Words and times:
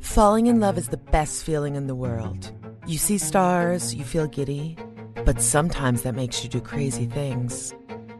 Falling 0.00 0.46
in 0.46 0.60
love 0.60 0.76
is 0.76 0.88
the 0.88 0.98
best 0.98 1.44
feeling 1.44 1.76
in 1.76 1.86
the 1.86 1.94
world. 1.94 2.52
You 2.86 2.98
see 2.98 3.16
stars, 3.16 3.94
you 3.94 4.04
feel 4.04 4.26
giddy, 4.26 4.76
but 5.24 5.40
sometimes 5.40 6.02
that 6.02 6.14
makes 6.14 6.44
you 6.44 6.50
do 6.50 6.60
crazy 6.60 7.06
things. 7.06 7.72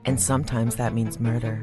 And 0.06 0.18
sometimes 0.18 0.76
that 0.76 0.94
means 0.94 1.20
murder. 1.20 1.60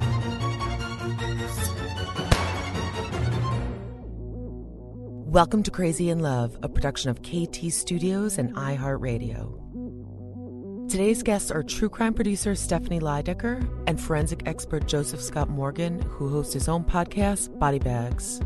Welcome 5.25 5.63
to 5.63 5.71
Crazy 5.71 6.11
in 6.11 6.19
Love, 6.19 6.55
a 6.61 6.69
production 6.69 7.09
of 7.09 7.23
KT 7.23 7.71
Studios 7.71 8.37
and 8.37 8.55
iHeartRadio. 8.55 9.55
Today's 10.87 11.23
guests 11.23 11.49
are 11.49 11.63
true 11.63 11.89
crime 11.89 12.13
producer 12.13 12.53
Stephanie 12.53 12.99
Lydecker 12.99 13.67
and 13.87 13.99
forensic 13.99 14.43
expert 14.45 14.87
Joseph 14.87 15.21
Scott 15.21 15.49
Morgan, 15.49 15.99
who 16.01 16.29
hosts 16.29 16.53
his 16.53 16.67
own 16.67 16.83
podcast, 16.83 17.57
Body 17.57 17.79
Bags. 17.79 18.39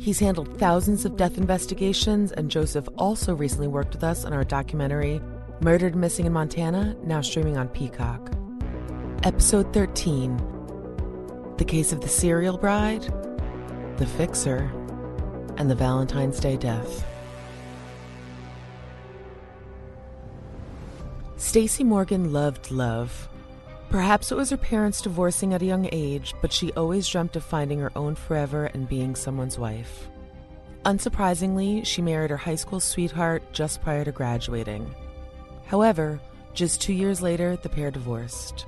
He's 0.00 0.18
handled 0.18 0.58
thousands 0.58 1.04
of 1.04 1.18
death 1.18 1.36
investigations, 1.36 2.32
and 2.32 2.50
Joseph 2.50 2.88
also 2.96 3.34
recently 3.34 3.68
worked 3.68 3.92
with 3.92 4.02
us 4.02 4.24
on 4.24 4.32
our 4.32 4.44
documentary, 4.44 5.20
Murdered 5.60 5.94
Missing 5.94 6.24
in 6.24 6.32
Montana, 6.32 6.96
now 7.04 7.20
streaming 7.20 7.58
on 7.58 7.68
Peacock. 7.68 8.32
Episode 9.24 9.74
13 9.74 10.38
The 11.58 11.64
Case 11.66 11.92
of 11.92 12.00
the 12.00 12.08
Serial 12.08 12.56
Bride, 12.56 13.02
The 13.98 14.06
Fixer, 14.06 14.72
and 15.58 15.70
the 15.70 15.74
Valentine's 15.74 16.40
Day 16.40 16.56
Death. 16.56 17.04
Stacy 21.36 21.84
Morgan 21.84 22.32
loved 22.32 22.70
love. 22.70 23.29
Perhaps 23.90 24.30
it 24.30 24.36
was 24.36 24.50
her 24.50 24.56
parents 24.56 25.02
divorcing 25.02 25.52
at 25.52 25.62
a 25.62 25.66
young 25.66 25.88
age, 25.90 26.32
but 26.40 26.52
she 26.52 26.72
always 26.74 27.08
dreamt 27.08 27.34
of 27.34 27.42
finding 27.42 27.80
her 27.80 27.90
own 27.96 28.14
forever 28.14 28.66
and 28.66 28.88
being 28.88 29.16
someone's 29.16 29.58
wife. 29.58 30.08
Unsurprisingly, 30.84 31.84
she 31.84 32.00
married 32.00 32.30
her 32.30 32.36
high 32.36 32.54
school 32.54 32.78
sweetheart 32.78 33.42
just 33.52 33.82
prior 33.82 34.04
to 34.04 34.12
graduating. 34.12 34.94
However, 35.66 36.20
just 36.54 36.80
two 36.80 36.92
years 36.92 37.20
later, 37.20 37.56
the 37.56 37.68
pair 37.68 37.90
divorced. 37.90 38.64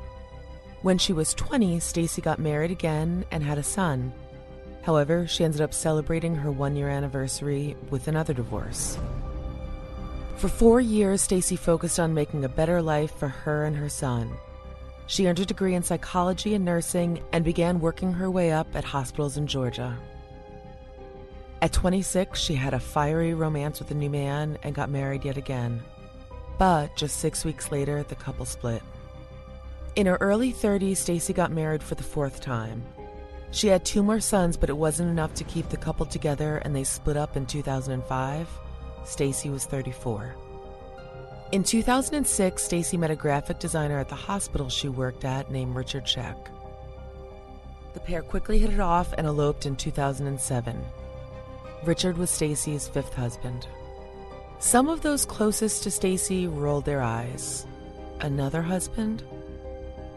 When 0.83 0.99
she 0.99 1.12
was 1.12 1.34
20, 1.34 1.78
Stacy 1.78 2.21
got 2.21 2.41
married 2.41 2.72
again 2.72 3.25
and 3.31 3.44
had 3.44 3.59
a 3.59 3.62
son. 3.62 4.12
However, 4.83 5.28
she 5.28 5.44
ended 5.44 5.60
up 5.60 5.72
celebrating 5.72 6.34
her 6.34 6.50
one 6.50 6.75
year 6.75 6.89
anniversary 6.89 7.77
with 7.91 8.09
another 8.09 8.34
divorce. 8.34 8.99
For 10.37 10.49
four 10.49 10.81
years, 10.81 11.22
Stacy 11.22 11.54
focused 11.54 12.00
on 12.00 12.12
making 12.12 12.44
a 12.44 12.49
better 12.49 12.83
life 12.83 13.15
for 13.15 13.28
her 13.28 13.65
and 13.65 13.77
her 13.77 13.89
son. 13.89 14.37
She 15.07 15.27
earned 15.27 15.41
a 15.41 15.47
degree 15.47 15.75
in 15.75 15.83
psychology 15.83 16.55
and 16.55 16.65
nursing 16.65 17.23
and 17.33 17.45
began 17.45 17.81
working 17.81 18.13
her 18.13 18.31
way 18.31 18.53
up 18.53 18.75
at 18.75 18.85
hospitals 18.85 19.37
in 19.37 19.47
Georgia. 19.47 19.97
At 21.61 21.73
26, 21.73 22.41
she 22.41 22.55
had 22.55 22.75
a 22.75 22.81
fiery 22.81 23.35
romance 23.35 23.79
with 23.79 23.91
a 23.91 23.95
new 23.95 24.11
man 24.11 24.59
and 24.63 24.75
got 24.75 24.91
married 24.91 25.25
yet 25.25 25.37
again. 25.37 25.83
But 26.59 26.97
just 26.97 27.19
six 27.19 27.45
weeks 27.45 27.71
later, 27.71 28.03
the 28.03 28.15
couple 28.15 28.45
split. 28.45 28.83
In 29.95 30.07
her 30.07 30.17
early 30.21 30.53
30s, 30.53 30.97
Stacy 30.97 31.33
got 31.33 31.53
married 31.53 31.83
for 31.83 31.95
the 31.95 32.03
fourth 32.03 32.41
time. 32.41 32.83
She 33.51 33.69
had 33.69 33.84
two 33.84 34.03
more 34.03 34.21
sons, 34.21 34.57
but 34.57 34.71
it 34.71 34.77
wasn't 34.77 35.11
enough 35.11 35.34
to 35.34 35.45
keep 35.45 35.69
the 35.69 35.77
couple 35.77 36.07
together, 36.07 36.57
and 36.59 36.75
they 36.75 36.84
split 36.84 37.19
up 37.19 37.37
in 37.37 37.45
2005. 37.45 38.48
Stacy 39.05 39.51
was 39.51 39.66
34. 39.66 40.34
In 41.53 41.63
2006, 41.63 42.63
Stacy 42.63 42.97
met 42.97 43.10
a 43.10 43.15
graphic 43.15 43.59
designer 43.59 43.99
at 43.99 44.09
the 44.09 44.15
hospital 44.15 44.71
she 44.71 44.89
worked 44.89 45.27
at 45.27 45.51
named 45.51 45.77
Richard 45.77 46.04
Scheck. 46.04 46.49
The 47.93 48.01
pair 48.01 48.22
quickly 48.22 48.59
hit 48.59 48.72
it 48.72 48.81
off 48.81 49.13
and 49.19 49.27
eloped 49.27 49.66
in 49.66 49.77
2007. 49.77 50.83
Richard 51.84 52.16
was 52.16 52.31
Stacy's 52.31 52.89
fifth 52.89 53.13
husband. 53.13 53.66
Some 54.60 54.89
of 54.89 55.03
those 55.03 55.27
closest 55.27 55.83
to 55.83 55.91
Stacy 55.91 56.47
rolled 56.47 56.87
their 56.87 57.03
eyes. 57.03 57.66
Another 58.21 58.63
husband? 58.63 59.22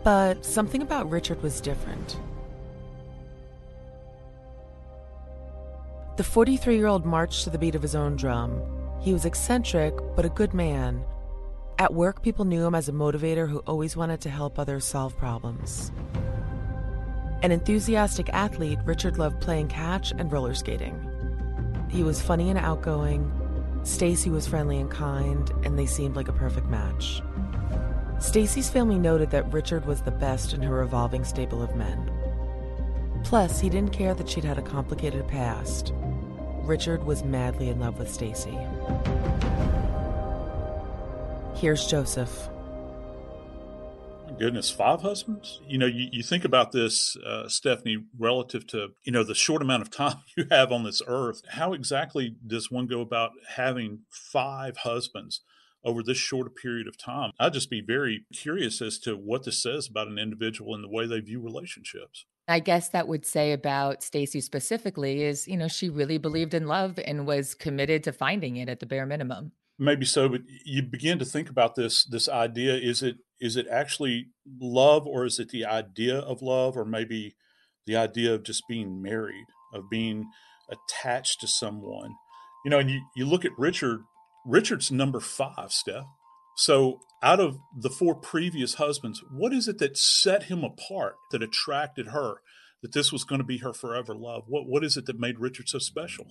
But 0.06 0.46
something 0.46 0.81
about 0.81 1.10
Richard 1.10 1.44
was 1.44 1.60
different. 1.60 2.18
The 6.16 6.24
43 6.24 6.78
year 6.78 6.88
old 6.88 7.06
marched 7.06 7.44
to 7.44 7.50
the 7.50 7.58
beat 7.58 7.76
of 7.76 7.81
his 7.81 7.94
own 7.94 8.16
drum. 8.16 8.62
He 9.02 9.12
was 9.12 9.26
eccentric, 9.26 9.94
but 10.16 10.24
a 10.24 10.30
good 10.30 10.54
man. 10.54 11.04
At 11.77 11.94
work, 11.94 12.22
people 12.22 12.45
knew 12.45 12.66
him 12.66 12.74
as 12.74 12.88
a 12.88 12.94
motivator 12.94 13.50
who 13.50 13.60
always 13.68 13.98
wanted 13.98 14.22
to 14.22 14.30
help 14.30 14.57
others 14.57 14.86
solve 14.86 15.18
problems. 15.18 15.92
An 17.44 17.51
enthusiastic 17.51 18.30
athlete, 18.30 18.80
Richard 18.86 19.18
loved 19.18 19.42
playing 19.42 19.68
catch 19.68 20.12
and 20.12 20.31
roller 20.31 20.54
skating. 20.54 20.98
He 21.89 22.01
was 22.01 22.22
funny 22.22 22.50
and 22.50 22.57
outgoing. 22.57 23.30
Stacy 23.83 24.30
was 24.30 24.48
friendly 24.48 24.80
and 24.80 24.89
kind, 24.89 25.51
and 25.66 25.77
they 25.77 25.86
seemed 25.86 26.16
like 26.16 26.30
a 26.30 26.33
perfect 26.33 26.68
match. 26.68 27.22
Stacy's 28.19 28.69
family 28.69 28.98
noted 28.98 29.30
that 29.31 29.51
Richard 29.51 29.86
was 29.86 30.01
the 30.01 30.12
best 30.12 30.54
in 30.54 30.62
her 30.62 30.75
revolving 30.75 31.25
stable 31.25 31.62
of 31.62 31.75
men. 31.75 32.10
Plus, 33.25 33.60
he 33.60 33.69
didn't 33.69 33.92
care 33.92 34.13
that 34.13 34.30
she'd 34.30 34.45
had 34.45 34.57
a 34.57 34.62
complicated 34.62 35.28
past. 35.28 35.94
Richard 36.63 37.04
was 37.04 37.25
madly 37.25 37.68
in 37.68 37.81
love 37.81 38.00
with 38.00 38.12
Stacy. 38.12 38.57
Here's 41.56 41.88
Joseph. 41.88 42.50
My 44.28 44.34
goodness, 44.38 44.69
five 44.69 45.02
husbands? 45.02 45.62
You 45.66 45.78
know, 45.78 45.86
you, 45.86 46.10
you 46.12 46.24
think 46.24 46.44
about 46.44 46.72
this, 46.72 47.16
uh, 47.18 47.48
Stephanie, 47.48 48.04
relative 48.19 48.68
to, 48.68 48.90
you 49.04 49.12
know, 49.12 49.24
the 49.24 49.36
short 49.36 49.62
amount 49.62 49.81
of 49.81 49.90
time 49.92 50.18
you 50.36 50.46
have 50.52 50.72
on 50.72 50.84
this 50.84 51.02
earth. 51.07 51.42
How 51.52 51.74
exactly 51.74 52.36
does 52.46 52.69
one 52.69 52.88
go 52.88 53.02
about 53.02 53.31
having 53.56 54.00
five 54.10 54.78
husbands? 54.78 55.42
over 55.86 56.02
this 56.02 56.18
short 56.18 56.56
period 56.56 56.88
of 56.88 56.98
time. 56.98 57.31
I'd 57.40 57.54
just 57.54 57.69
be 57.69 57.80
very 57.80 58.25
curious 58.34 58.81
as 58.81 58.98
to 59.00 59.16
what 59.16 59.44
this 59.44 59.62
says 59.62 59.88
about 59.88 60.07
an 60.07 60.18
individual 60.18 60.74
and 60.74 60.84
the 60.84 60.90
way 60.90 61.06
they 61.06 61.19
view 61.19 61.40
relationships. 61.40 62.25
I 62.48 62.60
guess 62.60 62.90
that 62.90 63.07
would 63.07 63.25
say 63.25 63.54
about 63.54 64.04
Stacy 64.04 64.42
specifically 64.42 65.24
is, 65.24 65.48
you 65.48 65.57
know, 65.57 65.68
she 65.68 65.90
really 65.90 66.18
believed 66.18 66.54
in 66.54 66.68
love 66.68 67.00
and 67.06 67.28
was 67.28 67.54
committed 67.54 68.04
to 68.04 68.12
finding 68.12 68.57
it 68.57 68.68
at 68.68 68.80
the 68.80 68.86
bare 68.86 69.06
minimum. 69.06 69.52
Maybe 69.77 70.06
so, 70.06 70.30
but 70.30 70.42
you 70.63 70.81
begin 70.83 71.19
to 71.19 71.25
think 71.25 71.50
about 71.50 71.75
this 71.75 72.06
this 72.06 72.30
idea 72.30 72.75
is 72.75 73.04
it 73.04 73.18
is 73.42 73.57
it 73.57 73.68
actually 73.69 74.27
love 74.60 75.06
or 75.06 75.25
is 75.25 75.39
it 75.39 75.50
the 75.50 75.66
idea 75.66 76.18
of 76.18 76.42
love 76.42 76.77
or 76.77 76.86
maybe 76.86 77.36
the 77.86 77.95
idea 77.95 78.33
of 78.33 78.44
just 78.44 78.68
being 78.68 79.01
married, 79.01 79.45
of 79.74 79.89
being 79.89 80.30
attached 80.69 81.42
to 81.42 81.48
someone. 81.48 82.16
You 82.63 82.72
know, 82.72 82.80
and 82.80 82.89
you, 82.89 83.01
you 83.16 83.25
look 83.25 83.45
at 83.45 83.51
Richard, 83.57 84.01
Richard's 84.45 84.92
number 84.92 85.19
5, 85.19 85.72
Steph. 85.72 86.06
So, 86.57 87.01
out 87.21 87.39
of 87.39 87.57
the 87.78 87.89
four 87.89 88.16
previous 88.16 88.75
husbands, 88.75 89.21
what 89.30 89.54
is 89.54 89.68
it 89.68 89.78
that 89.80 89.98
set 89.98 90.44
him 90.44 90.63
apart, 90.63 91.16
that 91.31 91.44
attracted 91.44 92.07
her, 92.07 92.36
that 92.81 92.94
this 92.94 93.12
was 93.12 93.24
going 93.24 93.39
to 93.39 93.45
be 93.45 93.57
her 93.57 93.74
forever 93.74 94.16
love? 94.16 94.44
What 94.48 94.68
what 94.68 94.83
is 94.83 94.95
it 94.95 95.06
that 95.07 95.19
made 95.19 95.39
Richard 95.39 95.68
so 95.68 95.80
special? 95.80 96.28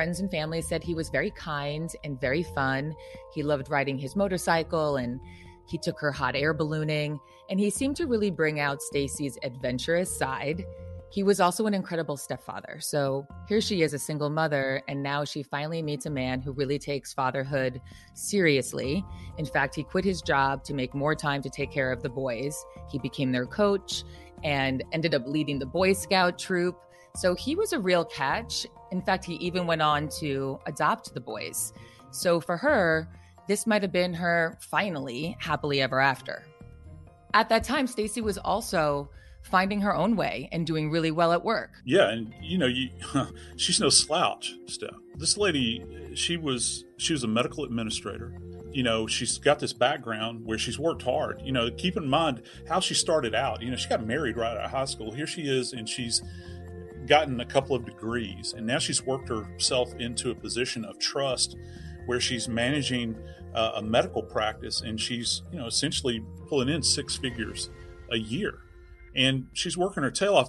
Friends 0.00 0.20
and 0.20 0.30
family 0.30 0.62
said 0.62 0.82
he 0.82 0.94
was 0.94 1.10
very 1.10 1.30
kind 1.32 1.94
and 2.04 2.18
very 2.18 2.42
fun. 2.42 2.94
He 3.34 3.42
loved 3.42 3.68
riding 3.68 3.98
his 3.98 4.16
motorcycle 4.16 4.96
and 4.96 5.20
he 5.66 5.76
took 5.76 6.00
her 6.00 6.10
hot 6.10 6.34
air 6.34 6.54
ballooning, 6.54 7.20
and 7.50 7.60
he 7.60 7.68
seemed 7.68 7.96
to 7.96 8.06
really 8.06 8.30
bring 8.30 8.60
out 8.60 8.80
Stacy's 8.80 9.36
adventurous 9.42 10.10
side. 10.10 10.64
He 11.10 11.22
was 11.22 11.38
also 11.38 11.66
an 11.66 11.74
incredible 11.74 12.16
stepfather. 12.16 12.78
So 12.80 13.26
here 13.46 13.60
she 13.60 13.82
is, 13.82 13.92
a 13.92 13.98
single 13.98 14.30
mother, 14.30 14.82
and 14.88 15.02
now 15.02 15.22
she 15.22 15.42
finally 15.42 15.82
meets 15.82 16.06
a 16.06 16.10
man 16.10 16.40
who 16.40 16.52
really 16.52 16.78
takes 16.78 17.12
fatherhood 17.12 17.78
seriously. 18.14 19.04
In 19.36 19.44
fact, 19.44 19.74
he 19.74 19.82
quit 19.82 20.06
his 20.06 20.22
job 20.22 20.64
to 20.64 20.72
make 20.72 20.94
more 20.94 21.14
time 21.14 21.42
to 21.42 21.50
take 21.50 21.70
care 21.70 21.92
of 21.92 22.02
the 22.02 22.08
boys. 22.08 22.64
He 22.90 22.98
became 22.98 23.32
their 23.32 23.44
coach 23.44 24.04
and 24.42 24.82
ended 24.92 25.14
up 25.14 25.26
leading 25.26 25.58
the 25.58 25.66
Boy 25.66 25.92
Scout 25.92 26.38
troop. 26.38 26.80
So 27.14 27.34
he 27.34 27.54
was 27.54 27.72
a 27.72 27.78
real 27.78 28.04
catch. 28.04 28.66
In 28.92 29.02
fact, 29.02 29.24
he 29.24 29.34
even 29.34 29.66
went 29.66 29.82
on 29.82 30.08
to 30.20 30.58
adopt 30.66 31.14
the 31.14 31.20
boys. 31.20 31.72
So 32.10 32.40
for 32.40 32.56
her, 32.56 33.08
this 33.46 33.66
might 33.66 33.82
have 33.82 33.92
been 33.92 34.14
her 34.14 34.58
finally 34.60 35.36
happily 35.40 35.80
ever 35.80 36.00
after. 36.00 36.44
At 37.34 37.48
that 37.48 37.64
time, 37.64 37.86
Stacy 37.86 38.20
was 38.20 38.38
also 38.38 39.10
finding 39.42 39.80
her 39.80 39.94
own 39.94 40.16
way 40.16 40.48
and 40.52 40.66
doing 40.66 40.90
really 40.90 41.10
well 41.10 41.32
at 41.32 41.44
work. 41.44 41.70
Yeah, 41.84 42.10
and 42.10 42.34
you 42.40 42.58
know, 42.58 42.66
you 42.66 42.90
she's 43.56 43.80
no 43.80 43.88
slouch, 43.88 44.54
Steph. 44.66 44.90
This 45.16 45.36
lady, 45.36 45.84
she 46.14 46.36
was 46.36 46.84
she 46.96 47.12
was 47.12 47.24
a 47.24 47.28
medical 47.28 47.64
administrator. 47.64 48.34
You 48.72 48.84
know, 48.84 49.06
she's 49.06 49.38
got 49.38 49.58
this 49.58 49.72
background 49.72 50.44
where 50.44 50.58
she's 50.58 50.78
worked 50.78 51.02
hard. 51.02 51.42
You 51.42 51.52
know, 51.52 51.70
keep 51.70 51.96
in 51.96 52.08
mind 52.08 52.42
how 52.68 52.78
she 52.78 52.94
started 52.94 53.34
out. 53.34 53.62
You 53.62 53.70
know, 53.70 53.76
she 53.76 53.88
got 53.88 54.06
married 54.06 54.36
right 54.36 54.56
out 54.56 54.64
of 54.64 54.70
high 54.70 54.84
school. 54.84 55.12
Here 55.12 55.26
she 55.26 55.42
is, 55.42 55.72
and 55.72 55.88
she's 55.88 56.22
gotten 57.06 57.40
a 57.40 57.46
couple 57.46 57.74
of 57.74 57.84
degrees, 57.84 58.54
and 58.56 58.66
now 58.66 58.78
she's 58.78 59.02
worked 59.02 59.28
herself 59.28 59.94
into 59.98 60.30
a 60.30 60.34
position 60.34 60.84
of 60.84 60.98
trust 60.98 61.56
where 62.06 62.20
she's 62.20 62.48
managing 62.48 63.16
uh, 63.54 63.72
a 63.76 63.82
medical 63.82 64.22
practice 64.22 64.80
and 64.80 65.00
she's 65.00 65.42
you 65.52 65.58
know 65.58 65.66
essentially 65.66 66.24
pulling 66.48 66.68
in 66.68 66.82
six 66.82 67.16
figures 67.16 67.68
a 68.10 68.16
year 68.16 68.60
and 69.14 69.46
she's 69.52 69.76
working 69.76 70.02
her 70.02 70.10
tail 70.10 70.34
off. 70.36 70.48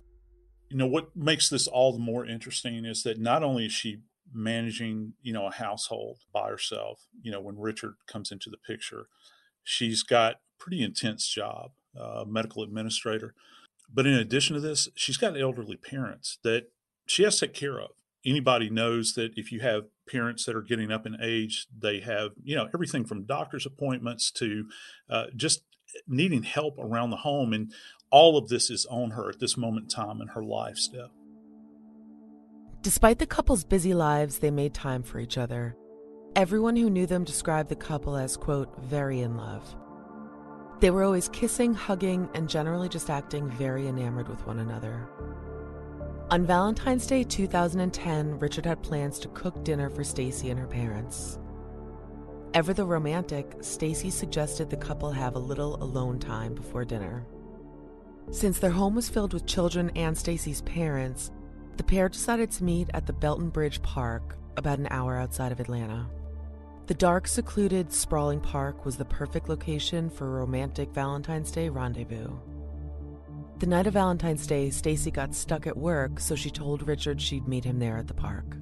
You 0.70 0.78
know, 0.78 0.88
what 0.88 1.16
makes 1.16 1.50
this 1.50 1.68
all 1.68 1.94
the 1.94 2.00
more 2.00 2.26
interesting 2.26 2.86
is 2.86 3.04
that 3.04 3.20
not 3.20 3.44
only 3.44 3.66
is 3.66 3.74
she 3.74 4.00
managing, 4.34 5.14
you 5.22 5.34
know, 5.34 5.48
a 5.48 5.52
household 5.52 6.20
by 6.34 6.50
herself, 6.50 7.02
you 7.22 7.32
know, 7.32 7.42
when 7.42 7.60
Richard 7.60 7.96
comes 8.08 8.32
into 8.32 8.50
the 8.50 8.58
picture, 8.58 9.08
she's 9.64 10.04
got 10.04 10.34
a 10.34 10.38
pretty 10.60 10.82
intense 10.82 11.28
job, 11.28 11.72
uh, 12.00 12.24
medical 12.26 12.64
administrator. 12.64 13.34
But 13.94 14.08
in 14.08 14.14
addition 14.14 14.56
to 14.56 14.62
this, 14.62 14.90
she's 14.96 15.18
got 15.18 15.40
elderly 15.40 15.76
parents 15.76 16.38
that 16.44 16.68
she 17.06 17.24
has 17.24 17.40
to 17.40 17.48
take 17.48 17.56
care 17.56 17.80
of. 17.80 17.92
Anybody 18.26 18.70
knows 18.70 19.14
that 19.16 19.32
if 19.36 19.52
you 19.52 19.62
have 19.62 19.86
parents 20.08 20.46
that 20.46 20.56
are 20.56 20.62
getting 20.62 20.92
up 20.92 21.06
in 21.06 21.18
age, 21.22 21.68
they 21.78 22.00
have, 22.02 22.32
you 22.44 22.56
know, 22.56 22.70
everything 22.74 23.04
from 23.04 23.24
doctor's 23.24 23.66
appointments 23.66 24.32
to 24.32 24.66
uh, 25.10 25.26
just 25.36 25.64
needing 26.08 26.44
help 26.44 26.78
around 26.78 27.10
the 27.10 27.18
home. 27.18 27.52
And 27.52 27.74
all 28.12 28.38
of 28.38 28.48
this 28.48 28.70
is 28.70 28.86
on 28.86 29.12
her 29.12 29.30
at 29.30 29.40
this 29.40 29.58
moment 29.58 29.86
in 29.86 29.90
time 29.90 30.22
in 30.22 30.30
her 30.30 30.44
life, 30.44 30.78
Steph. 30.78 31.10
Despite 32.82 33.20
the 33.20 33.28
couple's 33.28 33.64
busy 33.64 33.94
lives, 33.94 34.40
they 34.40 34.52
made 34.52 34.74
time 34.74 35.04
for 35.04 35.20
each 35.20 35.38
other. 35.38 35.76
Everyone 36.36 36.76
who 36.76 36.90
knew 36.90 37.06
them 37.06 37.24
described 37.24 37.70
the 37.70 37.76
couple 37.76 38.16
as, 38.16 38.38
quote, 38.38 38.76
very 38.84 39.20
in 39.20 39.36
love. 39.36 39.76
They 40.82 40.90
were 40.90 41.04
always 41.04 41.30
kissing, 41.30 41.76
hugging, 41.76 42.28
and 42.34 42.50
generally 42.50 42.90
just 42.90 43.12
acting 43.12 43.48
very 43.52 43.88
enamored 43.88 44.28
with 44.28 44.46
one 44.48 44.58
another. 44.58 45.08
On 46.32 46.44
Valentine's 46.44 47.06
Day 47.06 47.24
2010, 47.24 48.40
Richard 48.40 48.66
had 48.66 48.82
plans 48.82 49.20
to 49.20 49.28
cook 49.28 49.64
dinner 49.64 49.92
for 49.92 50.04
Stacy 50.04 50.50
and 50.50 50.60
her 50.60 50.66
parents. 50.66 51.38
Ever 52.56 52.74
the 52.74 52.84
romantic, 52.84 53.58
Stacy 53.62 54.10
suggested 54.10 54.72
the 54.72 54.76
couple 54.76 55.12
have 55.12 55.36
a 55.36 55.40
little 55.40 55.76
alone 55.84 56.18
time 56.18 56.56
before 56.56 56.84
dinner. 56.84 57.28
Since 58.32 58.58
their 58.58 58.72
home 58.72 58.96
was 58.96 59.08
filled 59.08 59.34
with 59.34 59.46
children 59.46 59.92
and 59.96 60.18
Stacy's 60.18 60.62
parents, 60.64 61.32
the 61.78 61.84
pair 61.84 62.10
decided 62.10 62.50
to 62.52 62.64
meet 62.64 62.90
at 62.96 63.06
the 63.06 63.14
Belton 63.14 63.50
Bridge 63.50 63.84
Park, 63.84 64.36
about 64.58 64.80
an 64.80 64.88
hour 64.90 65.16
outside 65.16 65.52
of 65.52 65.60
Atlanta. 65.60 66.10
The 66.92 66.98
dark, 66.98 67.26
secluded, 67.26 67.94
sprawling 67.94 68.42
park 68.42 68.84
was 68.84 68.98
the 68.98 69.06
perfect 69.06 69.48
location 69.48 70.10
for 70.10 70.28
a 70.28 70.42
romantic 70.42 70.92
Valentine's 70.92 71.50
Day 71.50 71.70
rendezvous. 71.70 72.38
The 73.60 73.66
night 73.66 73.88
of 73.88 73.94
Valentine's 73.94 74.46
Day, 74.46 74.70
Stacy 74.72 75.10
got 75.10 75.34
stuck 75.34 75.66
at 75.68 75.78
work, 75.78 76.20
so 76.20 76.36
she 76.36 76.52
told 76.52 76.86
Richard 76.86 77.22
she'd 77.22 77.48
meet 77.48 77.64
him 77.64 77.80
there 77.80 77.96
at 77.96 78.10
the 78.10 78.14
park. 78.14 78.58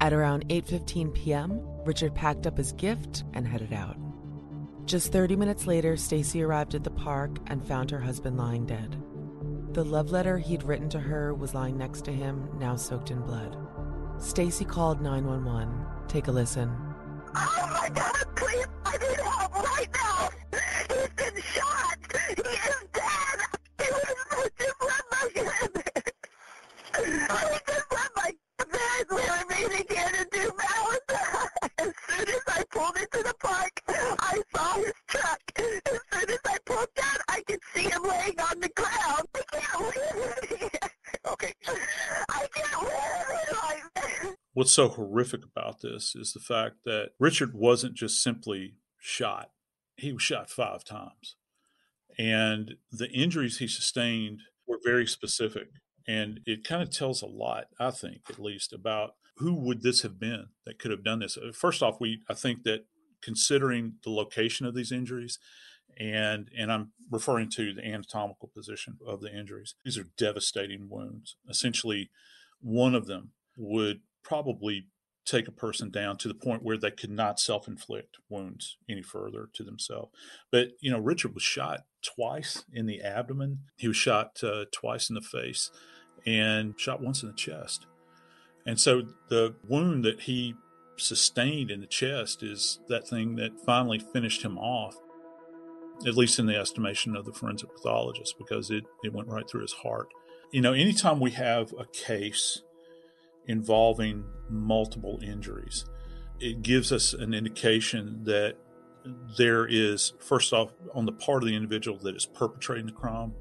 At 0.00 0.12
around 0.12 0.48
8:15 0.48 1.12
p.m., 1.12 1.60
Richard 1.84 2.14
packed 2.14 2.46
up 2.46 2.56
his 2.56 2.70
gift 2.70 3.24
and 3.32 3.48
headed 3.48 3.72
out. 3.72 3.96
Just 4.84 5.10
30 5.10 5.34
minutes 5.34 5.66
later, 5.66 5.96
Stacy 5.96 6.44
arrived 6.44 6.76
at 6.76 6.84
the 6.84 6.90
park 6.90 7.36
and 7.48 7.66
found 7.66 7.90
her 7.90 8.00
husband 8.00 8.36
lying 8.36 8.64
dead. 8.64 8.96
The 9.72 9.84
love 9.84 10.12
letter 10.12 10.38
he'd 10.38 10.62
written 10.62 10.88
to 10.90 11.00
her 11.00 11.34
was 11.34 11.52
lying 11.52 11.76
next 11.76 12.04
to 12.04 12.12
him, 12.12 12.48
now 12.60 12.76
soaked 12.76 13.10
in 13.10 13.20
blood. 13.22 13.56
Stacy 14.18 14.64
called 14.64 15.00
911. 15.02 15.84
Take 16.06 16.28
a 16.28 16.32
listen. 16.32 16.89
Oh 17.34 17.68
my 17.72 17.88
god, 17.94 18.24
please, 18.36 18.66
I 18.84 18.96
need 18.98 19.20
help 19.20 19.54
right 19.54 19.88
now! 19.94 20.30
He's 20.88 21.08
been 21.10 21.42
shot! 21.42 21.98
He 22.36 22.42
is 22.42 22.84
dead! 22.92 23.38
He 23.78 23.86
was 23.90 24.50
just 24.58 24.74
my 25.10 25.28
head! 25.34 25.84
I 26.94 27.44
was 27.50 27.60
just 27.66 27.92
let 27.92 28.10
my 28.16 28.30
bed! 28.58 29.06
We 29.10 29.16
were 29.16 29.44
meeting 29.48 29.80
again 29.80 30.12
to 30.12 30.24
do 30.30 30.50
Valentine's! 30.58 31.50
As 31.78 31.92
soon 32.08 32.28
as 32.28 32.42
I 32.48 32.64
pulled 32.70 32.96
into 32.96 33.22
the 33.22 33.34
park, 33.40 33.80
I 33.88 34.42
saw 34.54 34.74
his 34.74 34.92
truck. 35.06 35.40
As 35.56 35.64
soon 36.12 36.30
as 36.30 36.38
I 36.46 36.58
pulled 36.66 36.88
down, 36.94 37.16
I 37.28 37.42
could 37.46 37.60
see 37.74 37.82
him 37.82 38.02
laying 38.02 38.38
on 38.40 38.60
the 38.60 38.68
ground. 38.74 39.28
I 39.34 39.42
can't 39.52 39.80
live 39.80 40.58
here. 40.58 40.90
Okay. 41.32 41.54
I 42.28 42.46
can't 42.54 42.82
live 42.82 43.58
like 43.62 44.36
What's 44.52 44.72
so 44.72 44.88
horrific 44.88 45.44
about 45.44 45.80
this 45.80 46.14
is 46.16 46.32
the 46.32 46.40
fact 46.40 46.78
that 46.84 47.10
Richard 47.18 47.54
wasn't 47.54 47.94
just 47.94 48.22
simply 48.22 48.74
shot, 48.98 49.50
he 49.96 50.12
was 50.12 50.22
shot 50.22 50.50
five 50.50 50.84
times. 50.84 51.36
And 52.18 52.74
the 52.90 53.10
injuries 53.10 53.58
he 53.58 53.68
sustained 53.68 54.40
were 54.66 54.80
very 54.84 55.06
specific. 55.06 55.68
And 56.06 56.40
it 56.46 56.64
kind 56.64 56.82
of 56.82 56.90
tells 56.90 57.22
a 57.22 57.26
lot, 57.26 57.66
I 57.78 57.90
think, 57.90 58.22
at 58.28 58.40
least, 58.40 58.72
about 58.72 59.12
who 59.36 59.54
would 59.54 59.82
this 59.82 60.02
have 60.02 60.18
been 60.18 60.46
that 60.66 60.78
could 60.78 60.90
have 60.90 61.04
done 61.04 61.20
this. 61.20 61.36
Uh, 61.36 61.52
first 61.54 61.82
off, 61.82 62.00
we 62.00 62.22
I 62.28 62.34
think 62.34 62.64
that 62.64 62.86
considering 63.22 63.94
the 64.02 64.10
location 64.10 64.66
of 64.66 64.74
these 64.74 64.92
injuries 64.92 65.38
and 65.98 66.48
and 66.56 66.72
I'm 66.72 66.92
referring 67.10 67.50
to 67.50 67.72
the 67.72 67.84
anatomical 67.84 68.50
position 68.54 68.98
of 69.06 69.20
the 69.20 69.36
injuries. 69.36 69.74
These 69.84 69.98
are 69.98 70.06
devastating 70.16 70.88
wounds. 70.88 71.36
Essentially, 71.48 72.10
one 72.60 72.94
of 72.94 73.06
them 73.06 73.30
would 73.56 74.00
probably 74.22 74.86
take 75.24 75.46
a 75.46 75.52
person 75.52 75.90
down 75.90 76.16
to 76.16 76.28
the 76.28 76.34
point 76.34 76.62
where 76.62 76.78
they 76.78 76.90
could 76.90 77.10
not 77.10 77.38
self-inflict 77.38 78.16
wounds 78.28 78.78
any 78.88 79.02
further 79.02 79.48
to 79.52 79.62
themselves. 79.62 80.10
But 80.50 80.68
you 80.80 80.90
know, 80.90 80.98
Richard 80.98 81.34
was 81.34 81.42
shot 81.42 81.80
twice 82.02 82.64
in 82.72 82.86
the 82.86 83.00
abdomen. 83.02 83.60
He 83.76 83.86
was 83.86 83.96
shot 83.96 84.42
uh, 84.42 84.64
twice 84.72 85.08
in 85.08 85.14
the 85.14 85.20
face, 85.20 85.70
and 86.26 86.78
shot 86.78 87.02
once 87.02 87.22
in 87.22 87.28
the 87.28 87.34
chest. 87.34 87.86
And 88.66 88.78
so 88.78 89.02
the 89.28 89.54
wound 89.66 90.04
that 90.04 90.22
he 90.22 90.54
sustained 90.96 91.70
in 91.70 91.80
the 91.80 91.86
chest 91.86 92.42
is 92.42 92.80
that 92.88 93.08
thing 93.08 93.36
that 93.36 93.60
finally 93.64 93.98
finished 93.98 94.42
him 94.42 94.58
off, 94.58 94.96
at 96.06 96.16
least 96.16 96.38
in 96.38 96.46
the 96.46 96.56
estimation 96.56 97.16
of 97.16 97.24
the 97.24 97.32
forensic 97.32 97.74
pathologist, 97.74 98.34
because 98.38 98.70
it, 98.70 98.84
it 99.02 99.12
went 99.12 99.28
right 99.28 99.48
through 99.48 99.62
his 99.62 99.72
heart. 99.72 100.08
You 100.52 100.60
know, 100.60 100.72
anytime 100.72 101.20
we 101.20 101.30
have 101.30 101.72
a 101.78 101.86
case 101.86 102.62
involving 103.50 104.24
multiple 104.48 105.20
injuries. 105.22 105.84
It 106.38 106.62
gives 106.62 106.92
us 106.92 107.12
an 107.12 107.34
indication 107.34 108.22
that 108.24 108.54
there 109.36 109.66
is, 109.66 110.12
first 110.20 110.52
off, 110.52 110.70
on 110.94 111.04
the 111.04 111.12
part 111.12 111.42
of 111.42 111.48
the 111.48 111.56
individual 111.56 111.98
that 111.98 112.14
is 112.14 112.26
perpetrating 112.26 112.86
the 112.86 112.92
crime, 112.92 113.34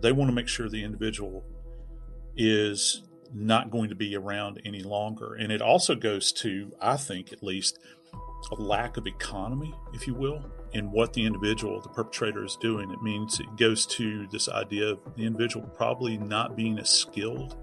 they 0.00 0.12
want 0.12 0.28
to 0.28 0.34
make 0.34 0.48
sure 0.48 0.68
the 0.68 0.84
individual 0.84 1.44
is 2.36 3.02
not 3.34 3.70
going 3.70 3.88
to 3.88 3.94
be 3.94 4.14
around 4.14 4.60
any 4.64 4.82
longer. 4.82 5.34
And 5.34 5.50
it 5.50 5.60
also 5.60 5.94
goes 5.94 6.32
to, 6.34 6.72
I 6.80 6.96
think 6.96 7.32
at 7.32 7.42
least, 7.42 7.78
a 8.50 8.54
lack 8.54 8.96
of 8.96 9.06
economy, 9.06 9.74
if 9.92 10.06
you 10.06 10.14
will, 10.14 10.44
in 10.72 10.90
what 10.90 11.12
the 11.12 11.24
individual, 11.24 11.80
the 11.80 11.88
perpetrator, 11.88 12.44
is 12.44 12.56
doing. 12.56 12.90
It 12.90 13.02
means 13.02 13.40
it 13.40 13.56
goes 13.56 13.86
to 13.86 14.26
this 14.28 14.48
idea 14.48 14.88
of 14.88 15.00
the 15.16 15.24
individual 15.24 15.66
probably 15.66 16.16
not 16.16 16.56
being 16.56 16.78
as 16.78 16.90
skilled 16.90 17.56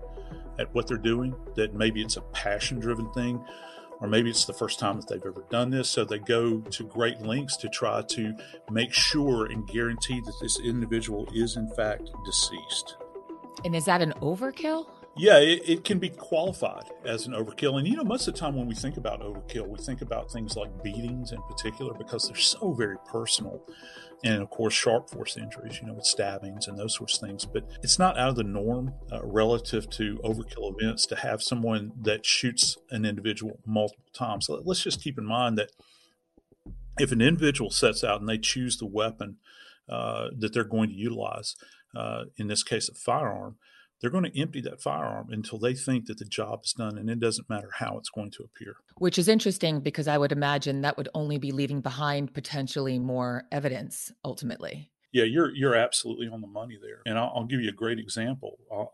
at 0.60 0.74
what 0.76 0.88
they're 0.88 0.98
doing, 0.98 1.34
that 1.56 1.74
maybe 1.74 2.02
it's 2.02 2.18
a 2.18 2.22
passion 2.22 2.80
driven 2.80 3.12
thing, 3.14 3.44
or 4.02 4.08
maybe 4.08 4.30
it's 4.30 4.46
the 4.46 4.54
first 4.54 4.80
time 4.80 5.00
that 5.00 5.08
they've 5.08 5.26
ever 5.26 5.44
done 5.50 5.70
this. 5.70 5.90
So 5.90 6.06
they 6.06 6.20
go 6.20 6.60
to 6.60 6.84
great 6.84 7.22
lengths 7.22 7.58
to 7.58 7.70
try 7.70 8.02
to 8.02 8.34
make 8.70 8.94
sure 8.94 9.48
and 9.48 9.68
guarantee 9.68 10.22
that 10.22 10.36
this 10.42 10.60
individual 10.60 11.28
is, 11.34 11.56
in 11.56 11.70
fact, 11.76 12.10
deceased. 12.26 12.98
And 13.66 13.76
is 13.76 13.86
that 13.86 14.02
an 14.02 14.14
overkill? 14.22 14.88
Yeah, 15.20 15.40
it, 15.40 15.62
it, 15.68 15.84
can 15.84 16.00
be 16.00 16.08
qualified 16.08 16.86
as 17.04 17.28
an 17.28 17.34
overkill. 17.34 17.78
And 17.78 17.86
you 17.86 17.98
know, 17.98 18.06
most 18.06 18.26
of 18.30 18.34
the 18.34 18.40
time 18.40 18.56
when 18.56 18.68
we 18.68 18.74
think 18.74 18.96
about 18.96 19.20
overkill, 19.20 19.68
we 19.68 19.78
think 19.78 20.02
about 20.02 20.32
things 20.32 20.56
like 20.56 20.82
beatings 20.82 21.34
in 21.34 21.42
particular 21.42 21.94
because 21.94 22.30
they're 22.30 22.38
so 22.38 22.72
very 22.72 22.96
personal. 23.06 23.62
And 24.24 24.42
of 24.42 24.50
course 24.50 24.74
sharp 24.74 25.10
force 25.10 25.36
injuries 25.36 25.80
you 25.82 25.88
know 25.88 25.94
with 25.94 26.06
stabbings 26.06 26.68
and 26.68 26.80
those 26.80 26.96
sorts 26.96 27.16
of 27.16 27.28
things. 27.28 27.44
But 27.44 27.66
it's 27.84 28.00
not 28.00 28.18
out 28.18 28.30
of 28.30 28.36
the 28.38 28.46
norm 28.46 28.94
uh, 29.12 29.20
relative 29.26 29.90
to 29.92 30.20
overkill 30.24 30.74
events 30.80 31.06
to 31.08 31.18
have 31.18 31.44
someone 31.44 31.92
that 32.02 32.26
shoots 32.26 32.78
an 32.90 33.04
individual 33.04 33.60
multiple 33.66 34.06
times. 34.14 34.46
So 34.46 34.62
let's 34.64 34.84
just 34.84 35.04
keep 35.04 35.18
in 35.18 35.26
mind 35.26 35.58
that 35.58 35.72
if 36.98 37.12
an 37.12 37.20
individual 37.20 37.72
sets 37.72 38.06
out 38.06 38.22
and 38.22 38.30
they 38.30 38.38
choose 38.38 38.78
the 38.78 38.86
weapon 38.86 39.36
uh, 39.90 40.30
that 40.38 40.54
they're 40.54 40.64
going 40.64 40.90
to 40.90 40.96
utilize 40.96 41.58
uh, 41.94 42.26
in 42.38 42.48
this 42.48 42.64
case 42.64 42.88
a 42.88 42.94
firearm 42.94 43.58
they're 44.00 44.10
going 44.10 44.24
to 44.24 44.40
empty 44.40 44.62
that 44.62 44.82
firearm 44.82 45.30
until 45.32 45.60
they 45.60 45.74
think 45.74 46.06
that 46.06 46.18
the 46.18 46.26
job 46.26 46.62
is 46.64 46.74
done 46.74 46.98
and 46.98 47.10
it 47.10 47.20
doesn't 47.20 47.50
matter 47.50 47.70
how 47.80 47.98
it's 47.98 48.10
going 48.10 48.32
to 48.32 48.44
appear. 48.44 48.78
Which 48.98 49.18
is 49.18 49.28
interesting 49.28 49.80
because 49.80 50.08
i 50.08 50.18
would 50.18 50.32
imagine 50.32 50.82
that 50.82 50.98
would 50.98 51.10
only 51.14 51.38
be 51.38 51.52
leaving 51.52 51.82
behind 51.82 52.34
potentially 52.34 53.00
more 53.00 53.46
evidence 53.52 54.12
ultimately. 54.24 54.92
Yeah 55.12 55.24
you're 55.24 55.54
you're 55.54 55.76
absolutely 55.76 56.28
on 56.28 56.42
the 56.42 56.48
money 56.48 56.78
there. 56.82 57.02
And 57.06 57.18
i'll, 57.18 57.32
I'll 57.36 57.46
give 57.46 57.62
you 57.62 57.70
a 57.70 57.74
great 57.74 58.00
example. 58.00 58.60
Uh, 58.74 58.86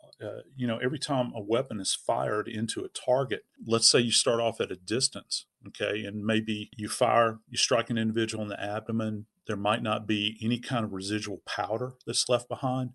you 0.56 0.66
know 0.66 0.78
every 0.78 1.00
time 1.00 1.34
a 1.36 1.42
weapon 1.42 1.80
is 1.80 1.94
fired 1.94 2.48
into 2.48 2.86
a 2.86 2.88
target 2.88 3.44
let's 3.68 3.90
say 3.90 4.00
you 4.00 4.12
start 4.12 4.40
off 4.40 4.62
at 4.62 4.72
a 4.72 4.76
distance 4.78 5.46
okay 5.68 6.06
and 6.06 6.26
maybe 6.26 6.70
you 6.78 6.88
fire 6.88 7.40
you 7.50 7.58
strike 7.58 7.90
an 7.90 7.98
individual 7.98 8.42
in 8.42 8.48
the 8.48 8.64
abdomen 8.64 9.26
there 9.46 9.58
might 9.58 9.84
not 9.84 10.08
be 10.08 10.38
any 10.42 10.58
kind 10.58 10.86
of 10.86 10.94
residual 10.94 11.42
powder 11.46 11.96
that's 12.08 12.30
left 12.30 12.48
behind 12.48 12.92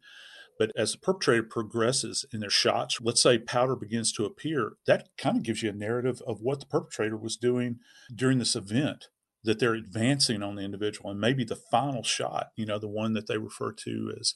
but 0.60 0.72
as 0.76 0.92
the 0.92 0.98
perpetrator 0.98 1.42
progresses 1.42 2.26
in 2.34 2.40
their 2.40 2.50
shots, 2.50 3.00
let's 3.00 3.22
say 3.22 3.38
powder 3.38 3.74
begins 3.74 4.12
to 4.12 4.26
appear, 4.26 4.72
that 4.86 5.08
kind 5.16 5.38
of 5.38 5.42
gives 5.42 5.62
you 5.62 5.70
a 5.70 5.72
narrative 5.72 6.20
of 6.26 6.42
what 6.42 6.60
the 6.60 6.66
perpetrator 6.66 7.16
was 7.16 7.38
doing 7.38 7.78
during 8.14 8.36
this 8.36 8.54
event 8.54 9.06
that 9.42 9.58
they're 9.58 9.72
advancing 9.72 10.42
on 10.42 10.56
the 10.56 10.62
individual. 10.62 11.10
And 11.10 11.18
maybe 11.18 11.44
the 11.44 11.56
final 11.56 12.02
shot, 12.02 12.48
you 12.56 12.66
know, 12.66 12.78
the 12.78 12.90
one 12.90 13.14
that 13.14 13.26
they 13.26 13.38
refer 13.38 13.72
to 13.72 14.12
as 14.20 14.34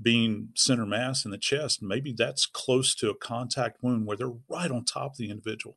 being 0.00 0.50
center 0.54 0.86
mass 0.86 1.24
in 1.24 1.32
the 1.32 1.38
chest, 1.38 1.82
maybe 1.82 2.14
that's 2.16 2.46
close 2.46 2.94
to 2.94 3.10
a 3.10 3.16
contact 3.16 3.82
wound 3.82 4.06
where 4.06 4.16
they're 4.16 4.30
right 4.48 4.70
on 4.70 4.84
top 4.84 5.14
of 5.14 5.16
the 5.16 5.28
individual 5.28 5.76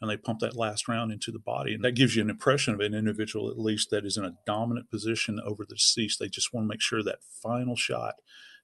and 0.00 0.10
they 0.10 0.16
pump 0.16 0.40
that 0.40 0.56
last 0.56 0.88
round 0.88 1.12
into 1.12 1.30
the 1.30 1.38
body. 1.38 1.72
And 1.72 1.84
that 1.84 1.94
gives 1.94 2.16
you 2.16 2.22
an 2.22 2.30
impression 2.30 2.74
of 2.74 2.80
an 2.80 2.94
individual, 2.94 3.48
at 3.48 3.60
least, 3.60 3.90
that 3.90 4.04
is 4.04 4.16
in 4.16 4.24
a 4.24 4.34
dominant 4.44 4.90
position 4.90 5.40
over 5.46 5.64
the 5.64 5.76
deceased. 5.76 6.18
They 6.18 6.28
just 6.28 6.52
want 6.52 6.64
to 6.64 6.68
make 6.68 6.82
sure 6.82 7.04
that 7.04 7.20
final 7.40 7.76
shot 7.76 8.16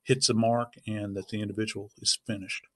hits 0.05 0.29
a 0.29 0.35
mark 0.35 0.75
and 0.87 1.17
that 1.17 1.29
the 1.29 1.41
individual 1.41 1.91
is 1.99 2.19
finished. 2.27 2.67